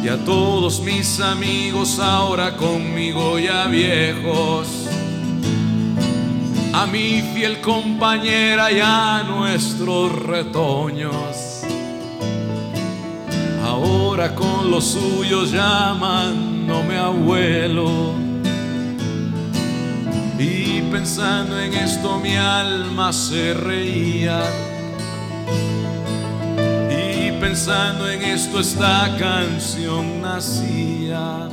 Y 0.04 0.08
a 0.08 0.16
todos 0.24 0.80
mis 0.80 1.20
amigos 1.20 1.98
ahora 1.98 2.56
conmigo 2.56 3.36
ya 3.38 3.66
viejos. 3.66 4.68
A 6.72 6.86
mi 6.86 7.20
fiel 7.34 7.60
compañera 7.60 8.70
y 8.70 8.78
a 8.80 9.24
nuestros 9.24 10.12
retoños. 10.12 11.49
Con 14.28 14.70
los 14.70 14.84
suyos 14.84 15.50
llamándome 15.50 16.98
abuelo. 16.98 18.12
Y 20.38 20.82
pensando 20.92 21.58
en 21.58 21.72
esto 21.72 22.18
mi 22.18 22.36
alma 22.36 23.14
se 23.14 23.54
reía. 23.54 24.42
Y 26.90 27.32
pensando 27.40 28.10
en 28.10 28.20
esto 28.20 28.60
esta 28.60 29.16
canción 29.18 30.20
nacía. 30.20 31.48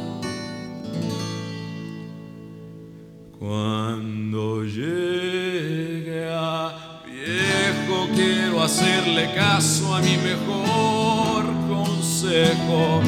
Cuando 3.39 4.65
llegue 4.65 6.27
a 6.29 7.01
viejo 7.05 8.09
quiero 8.13 8.61
hacerle 8.61 9.33
caso 9.33 9.95
a 9.95 10.01
mi 10.01 10.17
mejor 10.17 11.06
consejo. 12.19 13.01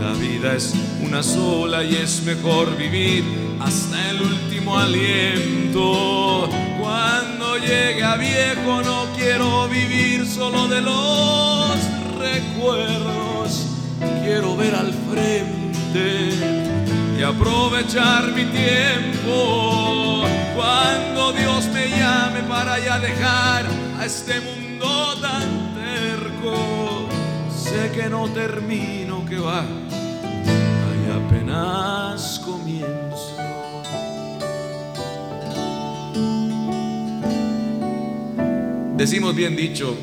La 0.00 0.12
vida 0.12 0.54
es 0.54 0.74
una 1.00 1.22
sola 1.22 1.84
y 1.84 1.94
es 1.94 2.22
mejor 2.24 2.76
vivir 2.76 3.24
hasta 3.60 4.10
el 4.10 4.22
último 4.22 4.76
aliento. 4.76 6.48
Cuando 6.80 7.58
llegue 7.58 8.02
a 8.02 8.16
viejo 8.16 8.82
no 8.82 9.06
quiero 9.16 9.68
vivir 9.68 10.26
solo 10.26 10.66
de 10.66 10.80
los 10.80 11.76
recuerdos. 12.18 13.68
Quiero 14.24 14.56
ver 14.56 14.74
al 14.74 14.92
frente 15.10 16.30
y 17.18 17.22
aprovechar 17.22 18.32
mi 18.32 18.46
tiempo. 18.46 20.24
Cuando 20.56 21.32
Dios 21.32 21.66
me 21.66 21.88
llame 21.88 22.42
para 22.48 22.78
ya 22.80 22.98
dejar 22.98 23.66
a 23.98 24.06
este 24.06 24.40
mundo 24.40 25.14
tan 25.20 25.74
terco, 25.74 26.75
sé 27.76 27.90
que 27.92 28.08
no 28.08 28.28
termino, 28.28 29.24
que 29.26 29.38
va, 29.38 29.60
ahí 29.60 31.06
apenas 31.12 32.38
comienzo. 32.38 33.36
Decimos 38.96 39.34
bien 39.34 39.56
dicho, 39.56 39.94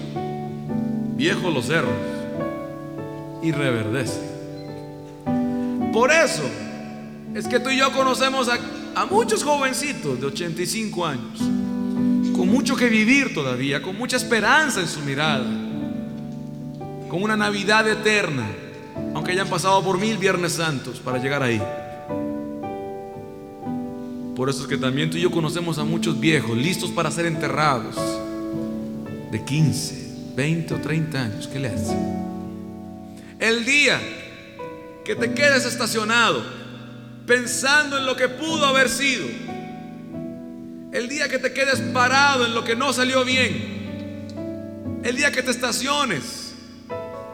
viejos 1.15 1.53
los 1.53 1.65
cerros 1.65 1.93
y 3.41 3.51
reverdece. 3.51 4.21
Por 5.91 6.11
eso 6.11 6.43
es 7.33 7.47
que 7.47 7.59
tú 7.59 7.69
y 7.69 7.77
yo 7.77 7.91
conocemos 7.91 8.49
a, 8.49 8.59
a, 8.95 9.05
muchos 9.05 9.43
jovencitos 9.43 10.19
de 10.19 10.27
85 10.27 11.05
años, 11.05 11.39
con 12.35 12.47
mucho 12.49 12.75
que 12.75 12.87
vivir 12.87 13.33
todavía, 13.33 13.81
con 13.81 13.97
mucha 13.97 14.17
esperanza 14.17 14.79
en 14.79 14.87
su 14.87 14.99
mirada, 15.01 15.62
con 17.13 17.21
una 17.21 17.37
Navidad 17.37 17.87
eterna, 17.87 18.43
aunque 19.13 19.33
hayan 19.33 19.47
pasado 19.47 19.83
por 19.83 19.99
mil 19.99 20.17
Viernes 20.17 20.53
Santos 20.53 20.99
para 20.99 21.19
llegar 21.19 21.43
ahí. 21.43 21.61
Por 24.35 24.49
eso 24.49 24.63
es 24.63 24.67
que 24.67 24.77
también 24.77 25.11
tú 25.11 25.17
y 25.17 25.21
yo 25.21 25.29
conocemos 25.29 25.77
a 25.77 25.83
muchos 25.83 26.19
viejos 26.19 26.57
listos 26.57 26.89
para 26.89 27.11
ser 27.11 27.27
enterrados, 27.27 27.95
de 29.31 29.45
15, 29.45 30.33
20 30.35 30.73
o 30.73 30.77
30 30.79 31.21
años. 31.21 31.47
¿Qué 31.47 31.59
le 31.59 31.67
hace? 31.67 31.95
El 33.37 33.63
día 33.63 34.01
que 35.05 35.13
te 35.15 35.35
quedes 35.35 35.65
estacionado 35.65 36.43
pensando 37.27 37.99
en 37.99 38.07
lo 38.07 38.15
que 38.15 38.27
pudo 38.27 38.65
haber 38.65 38.89
sido, 38.89 39.27
el 40.91 41.07
día 41.09 41.29
que 41.29 41.37
te 41.37 41.53
quedes 41.53 41.79
parado 41.79 42.47
en 42.47 42.55
lo 42.55 42.63
que 42.63 42.75
no 42.75 42.91
salió 42.91 43.23
bien, 43.23 44.31
el 45.03 45.15
día 45.15 45.31
que 45.31 45.43
te 45.43 45.51
estaciones 45.51 46.42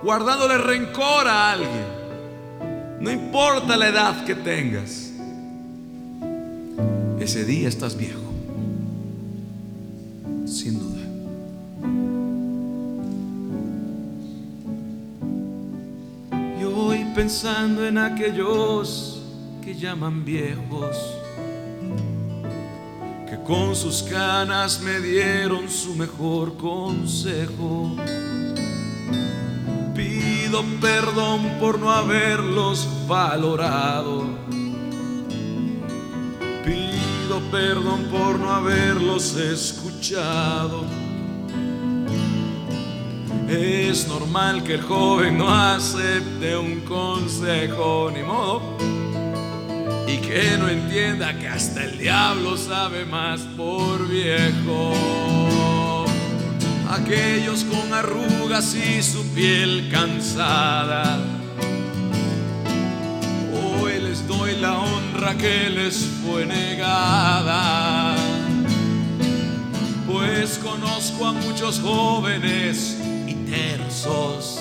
guardándole 0.03 0.57
rencor 0.57 1.27
a 1.27 1.51
alguien, 1.51 1.85
no 2.99 3.11
importa 3.11 3.75
la 3.77 3.87
edad 3.87 4.25
que 4.25 4.35
tengas, 4.35 5.11
ese 7.19 7.43
día 7.45 7.67
estás 7.67 7.97
viejo, 7.97 8.21
sin 10.45 10.79
duda. 10.79 10.99
Y 16.59 16.63
hoy 16.63 17.05
pensando 17.13 17.85
en 17.85 17.97
aquellos 17.97 19.21
que 19.61 19.75
llaman 19.75 20.23
viejos, 20.23 20.95
que 23.29 23.37
con 23.45 23.75
sus 23.75 24.01
canas 24.03 24.81
me 24.81 24.99
dieron 25.01 25.69
su 25.69 25.95
mejor 25.95 26.57
consejo. 26.57 27.95
Pido 29.95 30.63
perdón 30.81 31.57
por 31.59 31.79
no 31.79 31.91
haberlos 31.91 32.87
valorado. 33.07 34.25
Pido 36.63 37.39
perdón 37.51 38.05
por 38.11 38.39
no 38.39 38.51
haberlos 38.51 39.35
escuchado. 39.35 40.85
Es 43.47 44.07
normal 44.07 44.63
que 44.63 44.75
el 44.75 44.81
joven 44.81 45.37
no 45.37 45.49
acepte 45.49 46.55
un 46.55 46.81
consejo, 46.81 48.11
ni 48.13 48.21
modo 48.21 48.77
y 50.09 50.17
que 50.17 50.57
no 50.57 50.67
entienda 50.67 51.37
que 51.37 51.47
hasta 51.47 51.83
el 51.83 51.97
diablo 51.97 52.57
sabe 52.57 53.05
más 53.05 53.41
por 53.57 54.07
viejo 54.07 55.48
aquellos 57.03 57.63
con 57.63 57.93
arrugas 57.93 58.75
y 58.75 59.01
su 59.01 59.23
piel 59.33 59.89
cansada. 59.91 61.19
Hoy 63.53 63.99
les 64.01 64.27
doy 64.27 64.55
la 64.57 64.79
honra 64.79 65.35
que 65.37 65.69
les 65.69 65.97
fue 66.21 66.45
negada, 66.45 68.15
pues 70.07 70.59
conozco 70.59 71.27
a 71.27 71.33
muchos 71.33 71.79
jóvenes 71.79 72.97
y 73.27 73.33
tersos. 73.49 74.59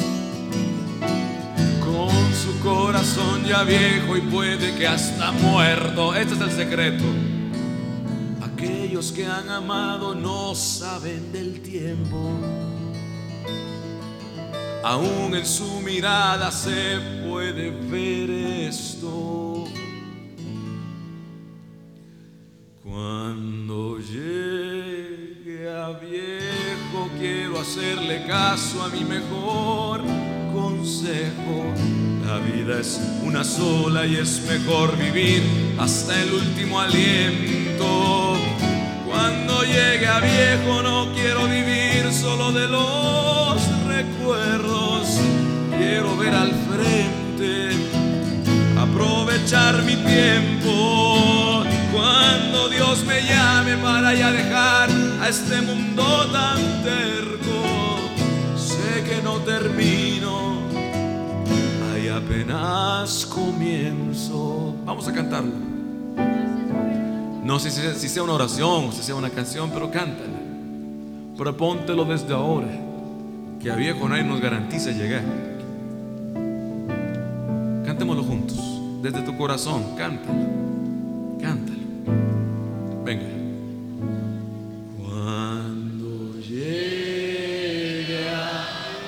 Con 1.80 2.34
su 2.34 2.58
corazón 2.62 3.44
ya 3.44 3.64
viejo 3.64 4.16
y 4.16 4.20
puede 4.20 4.74
que 4.76 4.86
hasta 4.86 5.32
muerto. 5.32 6.14
Este 6.14 6.34
es 6.34 6.40
el 6.40 6.52
secreto. 6.52 7.04
Aquellos 8.98 9.12
que 9.12 9.26
han 9.26 9.48
amado 9.48 10.12
no 10.12 10.56
saben 10.56 11.30
del 11.30 11.60
tiempo. 11.62 12.32
Aún 14.82 15.36
en 15.36 15.46
su 15.46 15.80
mirada 15.82 16.50
se 16.50 16.98
puede 17.24 17.70
ver 17.70 18.28
esto. 18.68 19.66
Cuando 22.82 23.98
llegue 23.98 25.70
a 25.70 25.90
viejo 25.90 27.08
quiero 27.20 27.60
hacerle 27.60 28.26
caso 28.26 28.82
a 28.82 28.88
mi 28.88 29.04
mejor 29.04 30.02
consejo. 30.52 31.72
La 32.26 32.38
vida 32.38 32.80
es 32.80 33.00
una 33.22 33.44
sola 33.44 34.04
y 34.06 34.16
es 34.16 34.42
mejor 34.48 34.98
vivir 34.98 35.44
hasta 35.78 36.20
el 36.20 36.32
último 36.32 36.80
aliento. 36.80 38.47
Llegue 39.78 40.08
a 40.08 40.18
viejo 40.18 40.82
no 40.82 41.12
quiero 41.14 41.46
vivir 41.46 42.12
solo 42.12 42.50
de 42.50 42.66
los 42.66 43.62
recuerdos. 43.86 45.20
Quiero 45.78 46.16
ver 46.16 46.34
al 46.34 46.52
frente, 46.68 47.76
aprovechar 48.76 49.80
mi 49.84 49.94
tiempo. 49.94 51.62
Cuando 51.92 52.68
Dios 52.70 53.04
me 53.04 53.22
llame 53.22 53.76
para 53.76 54.14
ya 54.14 54.32
dejar 54.32 54.90
a 55.22 55.28
este 55.28 55.62
mundo 55.62 56.26
tan 56.32 56.58
terco, 56.82 57.98
sé 58.56 59.04
que 59.04 59.22
no 59.22 59.36
termino, 59.42 60.58
hay 61.92 62.08
apenas 62.08 63.24
comienzo. 63.26 64.74
Vamos 64.84 65.06
a 65.06 65.12
cantarlo. 65.12 65.68
No 67.48 67.58
sé 67.58 67.70
si, 67.70 68.08
sea 68.10 68.22
una 68.22 68.34
oración 68.34 68.88
o 68.88 68.92
si 68.92 69.02
sea 69.02 69.14
una 69.14 69.30
canción, 69.30 69.70
pero 69.72 69.90
cántala. 69.90 70.38
Propóntelo 71.34 72.04
desde 72.04 72.34
ahora, 72.34 72.68
que 73.58 73.70
a 73.70 73.74
viejo 73.74 74.06
nadie 74.06 74.22
nos 74.22 74.38
garantiza 74.38 74.90
llegar. 74.90 75.22
Cantémoslo 77.86 78.22
juntos, 78.22 78.58
desde 79.00 79.22
tu 79.22 79.34
corazón, 79.38 79.96
cántalo, 79.96 80.40
cántalo. 81.40 81.78
Venga. 83.02 83.24
Cuando 84.98 86.38
llegue 86.40 88.28
a 88.28 88.66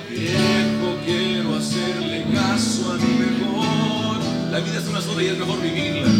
viejo 0.08 0.96
quiero 1.04 1.56
hacerle 1.56 2.24
caso 2.32 2.90
a 2.90 2.94
mi 2.94 3.18
mejor. 3.18 4.50
La 4.50 4.60
vida 4.60 4.78
es 4.78 4.88
una 4.88 5.02
sola 5.02 5.22
y 5.22 5.26
es 5.26 5.38
mejor 5.38 5.60
vivirla. 5.60 6.19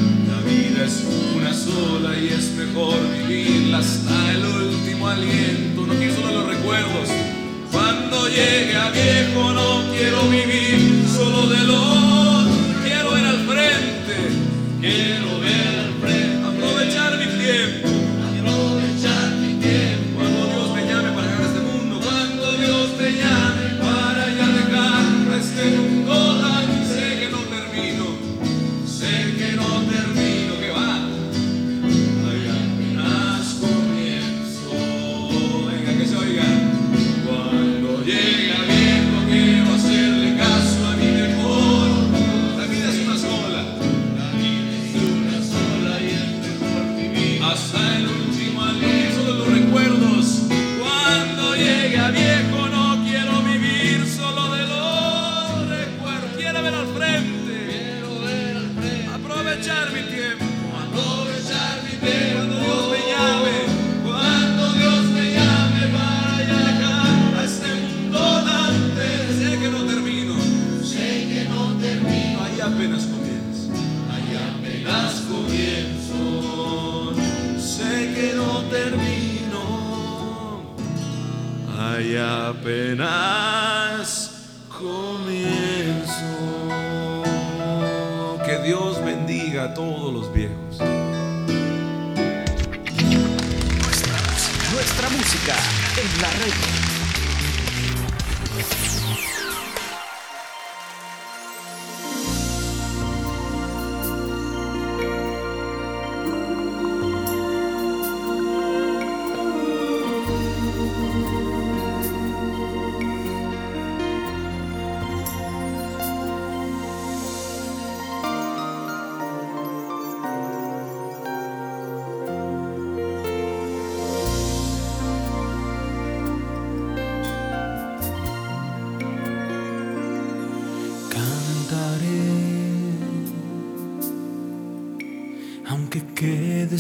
Es 0.85 1.05
una 1.37 1.53
sola 1.53 2.19
y 2.19 2.29
es 2.29 2.53
mejor 2.53 2.97
vivirla 3.13 3.79
hasta 3.79 4.31
el 4.31 4.47
último 4.47 5.09
aliento. 5.09 5.87
No 5.87 5.93
quiero 5.93 6.15
solo 6.15 6.33
los 6.33 6.49
recuerdos. 6.49 7.09
Cuando 7.71 8.27
llegue 8.29 8.75
a 8.77 8.89
viejo 8.91 9.53
no 9.53 9.83
quiero 9.93 10.23
vivir 10.31 11.05
solo 11.07 11.49
de 11.49 11.65
los. 11.65 12.49
Quiero 12.83 13.11
ver 13.13 13.27
al 13.27 13.47
frente. 13.47 14.17
Quiero 14.81 15.41
ver 15.41 15.81
al 15.81 15.93
frente. 16.01 16.47
Aprovechar 16.47 17.19
mi 17.19 17.27
tiempo. 17.27 18.00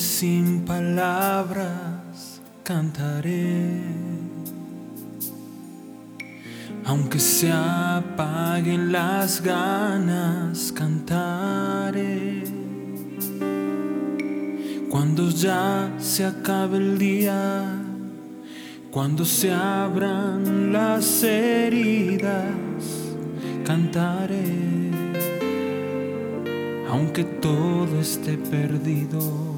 Sin 0.00 0.64
palabras, 0.64 2.40
cantaré. 2.64 3.82
Aunque 6.86 7.20
se 7.20 7.52
apaguen 7.52 8.90
las 8.90 9.42
ganas, 9.42 10.72
cantaré. 10.72 12.44
Cuando 14.88 15.28
ya 15.30 15.92
se 15.98 16.24
acabe 16.24 16.78
el 16.78 16.98
día, 16.98 17.64
cuando 18.90 19.24
se 19.24 19.52
abran 19.52 20.72
las 20.72 21.22
heridas, 21.22 22.54
cantaré. 23.64 24.90
Aunque 26.90 27.22
todo 27.22 28.00
esté 28.00 28.36
perdido, 28.36 29.49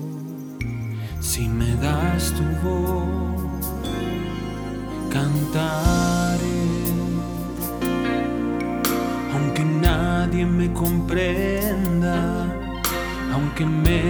si 1.32 1.48
me 1.48 1.74
das 1.76 2.30
tu 2.36 2.44
voz, 2.62 3.64
cantaré. 5.08 6.60
Aunque 9.34 9.64
nadie 9.64 10.44
me 10.44 10.70
comprenda, 10.74 12.46
aunque 13.32 13.64
me 13.64 14.02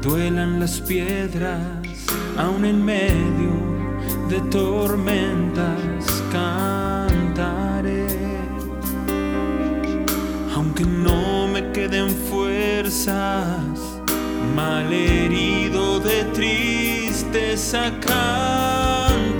duelan 0.00 0.58
las 0.58 0.80
piedras, 0.80 1.60
aún 2.38 2.64
en 2.64 2.82
medio 2.82 3.52
de 4.30 4.40
tormentas, 4.48 6.04
cantaré. 6.32 8.06
Aunque 10.54 10.86
no 10.86 11.48
me 11.48 11.70
queden 11.72 12.08
fuerzas, 12.30 13.65
malherido 14.56 16.00
de 16.00 16.24
tristeza 16.32 17.92
cantaré, 18.00 19.36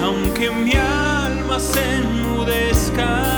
aunque 0.00 0.48
mi 0.50 0.72
alma 0.72 1.58
se 1.58 1.82
enmudezca, 1.96 3.31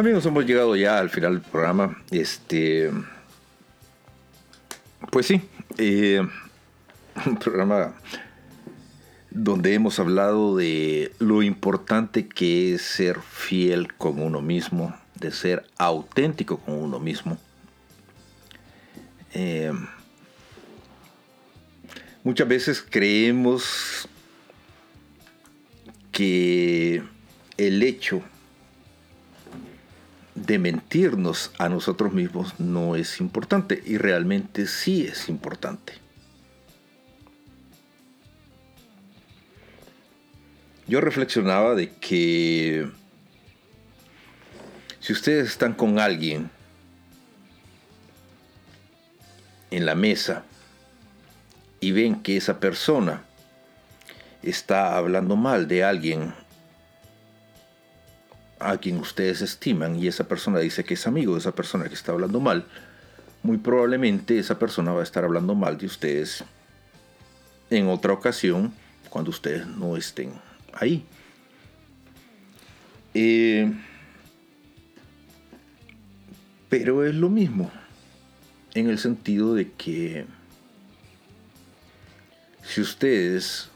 Amigos, 0.00 0.24
hemos 0.24 0.46
llegado 0.46 0.74
ya 0.76 0.98
al 0.98 1.10
final 1.10 1.34
del 1.34 1.42
programa. 1.42 2.02
Este. 2.10 2.90
Pues 5.12 5.26
sí. 5.26 5.42
eh, 5.76 6.26
un 7.26 7.36
programa 7.36 7.92
donde 9.30 9.74
hemos 9.74 9.98
hablado 9.98 10.56
de 10.56 11.12
lo 11.18 11.42
importante 11.42 12.26
que 12.26 12.72
es 12.72 12.80
ser 12.80 13.20
fiel 13.20 13.92
con 13.92 14.22
uno 14.22 14.40
mismo, 14.40 14.96
de 15.16 15.32
ser 15.32 15.66
auténtico 15.76 16.56
con 16.56 16.76
uno 16.76 16.98
mismo. 16.98 17.36
Eh, 19.34 19.70
muchas 22.24 22.48
veces 22.48 22.82
creemos 22.88 24.08
que 26.10 27.02
el 27.58 27.82
hecho 27.82 28.22
de 30.46 30.58
mentirnos 30.58 31.52
a 31.58 31.68
nosotros 31.68 32.12
mismos 32.12 32.58
no 32.58 32.96
es 32.96 33.20
importante 33.20 33.82
y 33.84 33.98
realmente 33.98 34.66
sí 34.66 35.06
es 35.06 35.28
importante. 35.28 35.94
Yo 40.86 41.00
reflexionaba 41.00 41.74
de 41.74 41.90
que 41.90 42.90
si 44.98 45.12
ustedes 45.12 45.48
están 45.48 45.74
con 45.74 45.98
alguien 45.98 46.50
en 49.70 49.86
la 49.86 49.94
mesa 49.94 50.44
y 51.80 51.92
ven 51.92 52.22
que 52.22 52.36
esa 52.36 52.58
persona 52.58 53.22
está 54.42 54.96
hablando 54.96 55.36
mal 55.36 55.68
de 55.68 55.84
alguien 55.84 56.34
a 58.60 58.76
quien 58.76 58.98
ustedes 58.98 59.40
estiman 59.40 59.96
y 59.96 60.06
esa 60.06 60.28
persona 60.28 60.58
dice 60.58 60.84
que 60.84 60.94
es 60.94 61.06
amigo 61.06 61.32
de 61.32 61.40
esa 61.40 61.54
persona 61.54 61.88
que 61.88 61.94
está 61.94 62.12
hablando 62.12 62.40
mal, 62.40 62.66
muy 63.42 63.56
probablemente 63.56 64.38
esa 64.38 64.58
persona 64.58 64.92
va 64.92 65.00
a 65.00 65.04
estar 65.04 65.24
hablando 65.24 65.54
mal 65.54 65.78
de 65.78 65.86
ustedes 65.86 66.44
en 67.70 67.88
otra 67.88 68.12
ocasión 68.12 68.72
cuando 69.08 69.30
ustedes 69.30 69.66
no 69.66 69.96
estén 69.96 70.32
ahí. 70.74 71.04
Eh, 73.14 73.72
pero 76.68 77.04
es 77.04 77.14
lo 77.14 77.28
mismo 77.30 77.70
en 78.74 78.88
el 78.88 78.98
sentido 78.98 79.54
de 79.54 79.72
que 79.72 80.26
si 82.62 82.80
ustedes 82.80 83.68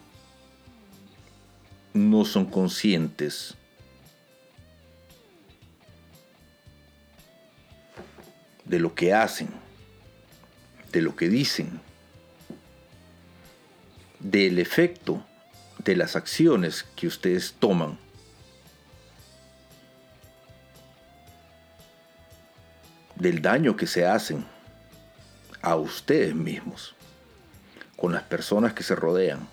no 1.95 2.25
son 2.25 2.45
conscientes 2.47 3.57
de 8.65 8.79
lo 8.79 8.95
que 8.95 9.13
hacen, 9.13 9.49
de 10.93 11.03
lo 11.03 11.17
que 11.17 11.29
dicen, 11.29 11.81
del 14.21 14.59
efecto 14.59 15.25
de 15.79 15.97
las 15.97 16.17
acciones 16.17 16.85
que 16.97 17.07
ustedes 17.07 17.55
toman, 17.59 17.99
del 23.17 23.43
daño 23.43 23.77
que 23.77 23.87
se 23.87 24.07
hacen, 24.07 24.47
a 25.65 25.77
ustedes 25.77 26.35
mismos, 26.35 26.95
con 27.97 28.13
las 28.13 28.23
personas 28.23 28.75
que 28.75 28.83
se 28.83 28.95
rodean. 28.95 29.49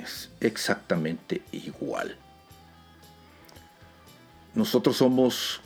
Es 0.00 0.28
exactamente 0.40 1.42
igual. 1.52 2.18
Nosotros 4.54 4.96
somos 4.96 5.60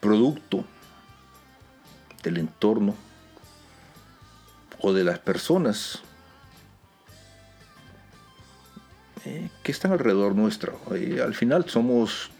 producto 0.00 0.64
del 2.22 2.38
entorno 2.38 2.94
o 4.80 4.92
de 4.92 5.04
las 5.04 5.18
personas 5.18 6.02
eh, 9.24 9.48
que 9.62 9.72
están 9.72 9.92
alrededor 9.92 10.34
nuestro. 10.34 10.80
Al 10.90 11.34
final 11.34 11.68
somos 11.68 12.30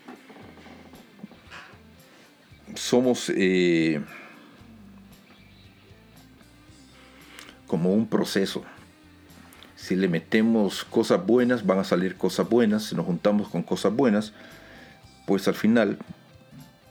somos 2.74 3.30
eh, 3.34 4.00
como 7.66 7.92
un 7.92 8.06
proceso. 8.06 8.64
Si 9.76 9.96
le 9.96 10.08
metemos 10.08 10.84
cosas 10.84 11.24
buenas, 11.24 11.64
van 11.64 11.78
a 11.78 11.84
salir 11.84 12.16
cosas 12.16 12.48
buenas. 12.48 12.84
Si 12.84 12.94
nos 12.94 13.06
juntamos 13.06 13.48
con 13.48 13.62
cosas 13.62 13.94
buenas, 13.94 14.32
pues 15.26 15.46
al 15.48 15.54
final 15.54 15.98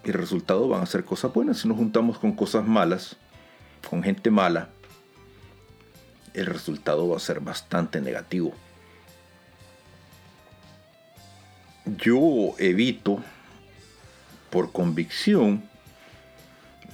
el 0.03 0.13
resultado 0.13 0.67
van 0.67 0.81
a 0.81 0.85
ser 0.85 1.05
cosas 1.05 1.33
buenas. 1.33 1.59
Si 1.59 1.67
nos 1.67 1.77
juntamos 1.77 2.19
con 2.19 2.33
cosas 2.33 2.65
malas, 2.65 3.17
con 3.89 4.03
gente 4.03 4.31
mala, 4.31 4.69
el 6.33 6.45
resultado 6.45 7.07
va 7.09 7.17
a 7.17 7.19
ser 7.19 7.39
bastante 7.39 8.01
negativo. 8.01 8.53
Yo 11.85 12.55
evito, 12.59 13.19
por 14.49 14.71
convicción, 14.71 15.63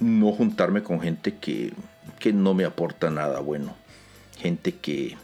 no 0.00 0.32
juntarme 0.32 0.82
con 0.82 1.00
gente 1.00 1.36
que, 1.36 1.72
que 2.18 2.32
no 2.32 2.54
me 2.54 2.64
aporta 2.64 3.10
nada 3.10 3.40
bueno. 3.40 3.76
Gente 4.38 4.74
que, 4.74 5.16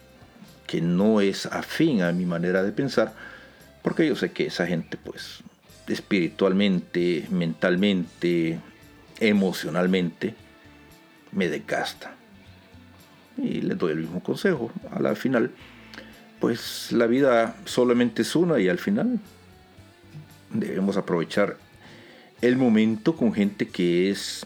que 0.66 0.80
no 0.80 1.20
es 1.20 1.46
afín 1.46 2.02
a 2.02 2.12
mi 2.12 2.26
manera 2.26 2.62
de 2.62 2.72
pensar, 2.72 3.14
porque 3.82 4.06
yo 4.06 4.16
sé 4.16 4.32
que 4.32 4.46
esa 4.46 4.66
gente 4.66 4.96
pues 4.96 5.42
espiritualmente, 5.86 7.26
mentalmente, 7.30 8.58
emocionalmente, 9.20 10.34
me 11.32 11.48
desgasta. 11.48 12.14
Y 13.36 13.62
les 13.62 13.78
doy 13.78 13.92
el 13.92 13.98
mismo 13.98 14.22
consejo. 14.22 14.70
A 14.90 15.00
la 15.00 15.14
final, 15.14 15.50
pues 16.40 16.92
la 16.92 17.06
vida 17.06 17.56
solamente 17.64 18.22
es 18.22 18.36
una 18.36 18.58
y 18.58 18.68
al 18.68 18.78
final 18.78 19.20
debemos 20.52 20.96
aprovechar 20.96 21.56
el 22.40 22.56
momento 22.56 23.16
con 23.16 23.32
gente 23.32 23.68
que 23.68 24.10
es 24.10 24.44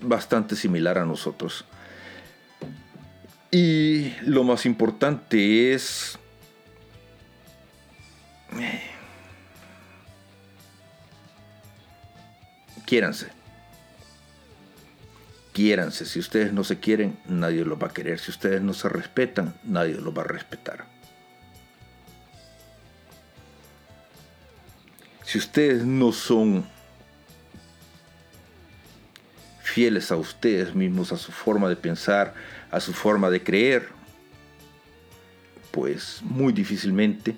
bastante 0.00 0.56
similar 0.56 0.98
a 0.98 1.06
nosotros. 1.06 1.64
Y 3.50 4.12
lo 4.22 4.44
más 4.44 4.66
importante 4.66 5.74
es 5.74 6.18
quiéranse. 12.86 13.28
Quiéranse. 15.52 16.06
Si 16.06 16.18
ustedes 16.18 16.52
no 16.52 16.64
se 16.64 16.78
quieren, 16.80 17.18
nadie 17.26 17.64
los 17.64 17.80
va 17.80 17.88
a 17.88 17.92
querer. 17.92 18.18
Si 18.18 18.30
ustedes 18.30 18.62
no 18.62 18.72
se 18.72 18.88
respetan, 18.88 19.54
nadie 19.64 19.94
los 19.94 20.16
va 20.16 20.22
a 20.22 20.26
respetar. 20.26 20.86
Si 25.24 25.38
ustedes 25.38 25.84
no 25.84 26.12
son 26.12 26.66
fieles 29.62 30.10
a 30.10 30.16
ustedes 30.16 30.74
mismos, 30.74 31.12
a 31.12 31.16
su 31.16 31.32
forma 31.32 31.68
de 31.68 31.76
pensar, 31.76 32.34
a 32.70 32.80
su 32.80 32.92
forma 32.92 33.30
de 33.30 33.42
creer, 33.42 33.88
pues 35.70 36.20
muy 36.22 36.52
difícilmente 36.52 37.34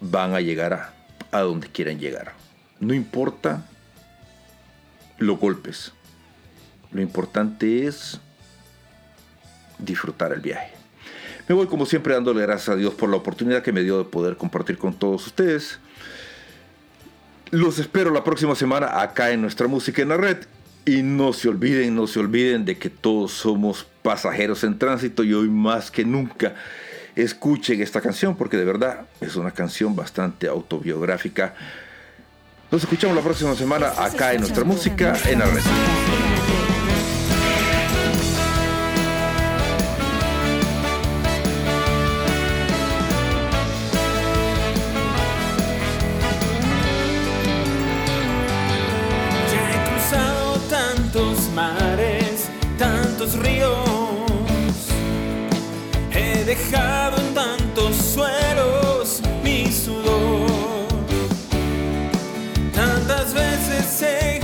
van 0.00 0.34
a 0.34 0.40
llegar 0.40 0.72
a, 0.72 0.94
a 1.30 1.40
donde 1.40 1.68
quieran 1.68 2.00
llegar. 2.00 2.32
No 2.80 2.94
importa 2.94 3.64
los 5.18 5.38
golpes, 5.38 5.92
lo 6.92 7.02
importante 7.02 7.86
es 7.86 8.20
disfrutar 9.78 10.32
el 10.32 10.40
viaje. 10.40 10.72
Me 11.48 11.54
voy 11.54 11.66
como 11.66 11.84
siempre 11.84 12.14
dándole 12.14 12.42
gracias 12.42 12.70
a 12.70 12.76
Dios 12.76 12.94
por 12.94 13.10
la 13.10 13.16
oportunidad 13.16 13.62
que 13.62 13.72
me 13.72 13.82
dio 13.82 13.98
de 13.98 14.04
poder 14.04 14.36
compartir 14.36 14.78
con 14.78 14.94
todos 14.94 15.26
ustedes. 15.26 15.78
Los 17.50 17.78
espero 17.78 18.10
la 18.10 18.24
próxima 18.24 18.54
semana 18.54 19.02
acá 19.02 19.30
en 19.30 19.42
nuestra 19.42 19.68
música 19.68 20.00
en 20.00 20.08
la 20.08 20.16
red 20.16 20.38
y 20.86 21.02
no 21.02 21.32
se 21.32 21.48
olviden, 21.48 21.94
no 21.94 22.06
se 22.06 22.18
olviden 22.18 22.64
de 22.64 22.78
que 22.78 22.90
todos 22.90 23.32
somos 23.32 23.86
pasajeros 24.02 24.64
en 24.64 24.78
tránsito 24.78 25.22
y 25.22 25.34
hoy 25.34 25.48
más 25.48 25.90
que 25.90 26.04
nunca 26.04 26.54
escuchen 27.14 27.80
esta 27.80 28.00
canción 28.00 28.36
porque 28.36 28.56
de 28.56 28.64
verdad 28.64 29.06
es 29.20 29.36
una 29.36 29.50
canción 29.50 29.94
bastante 29.94 30.48
autobiográfica. 30.48 31.54
Nos 32.74 32.82
escuchamos 32.82 33.14
la 33.14 33.22
próxima 33.22 33.54
semana 33.54 33.92
acá 33.96 34.32
en 34.32 34.40
nuestra 34.40 34.64
música 34.64 35.16
en 35.26 35.38
la 35.38 35.46
red. 35.46 36.33
Veces 63.84 64.43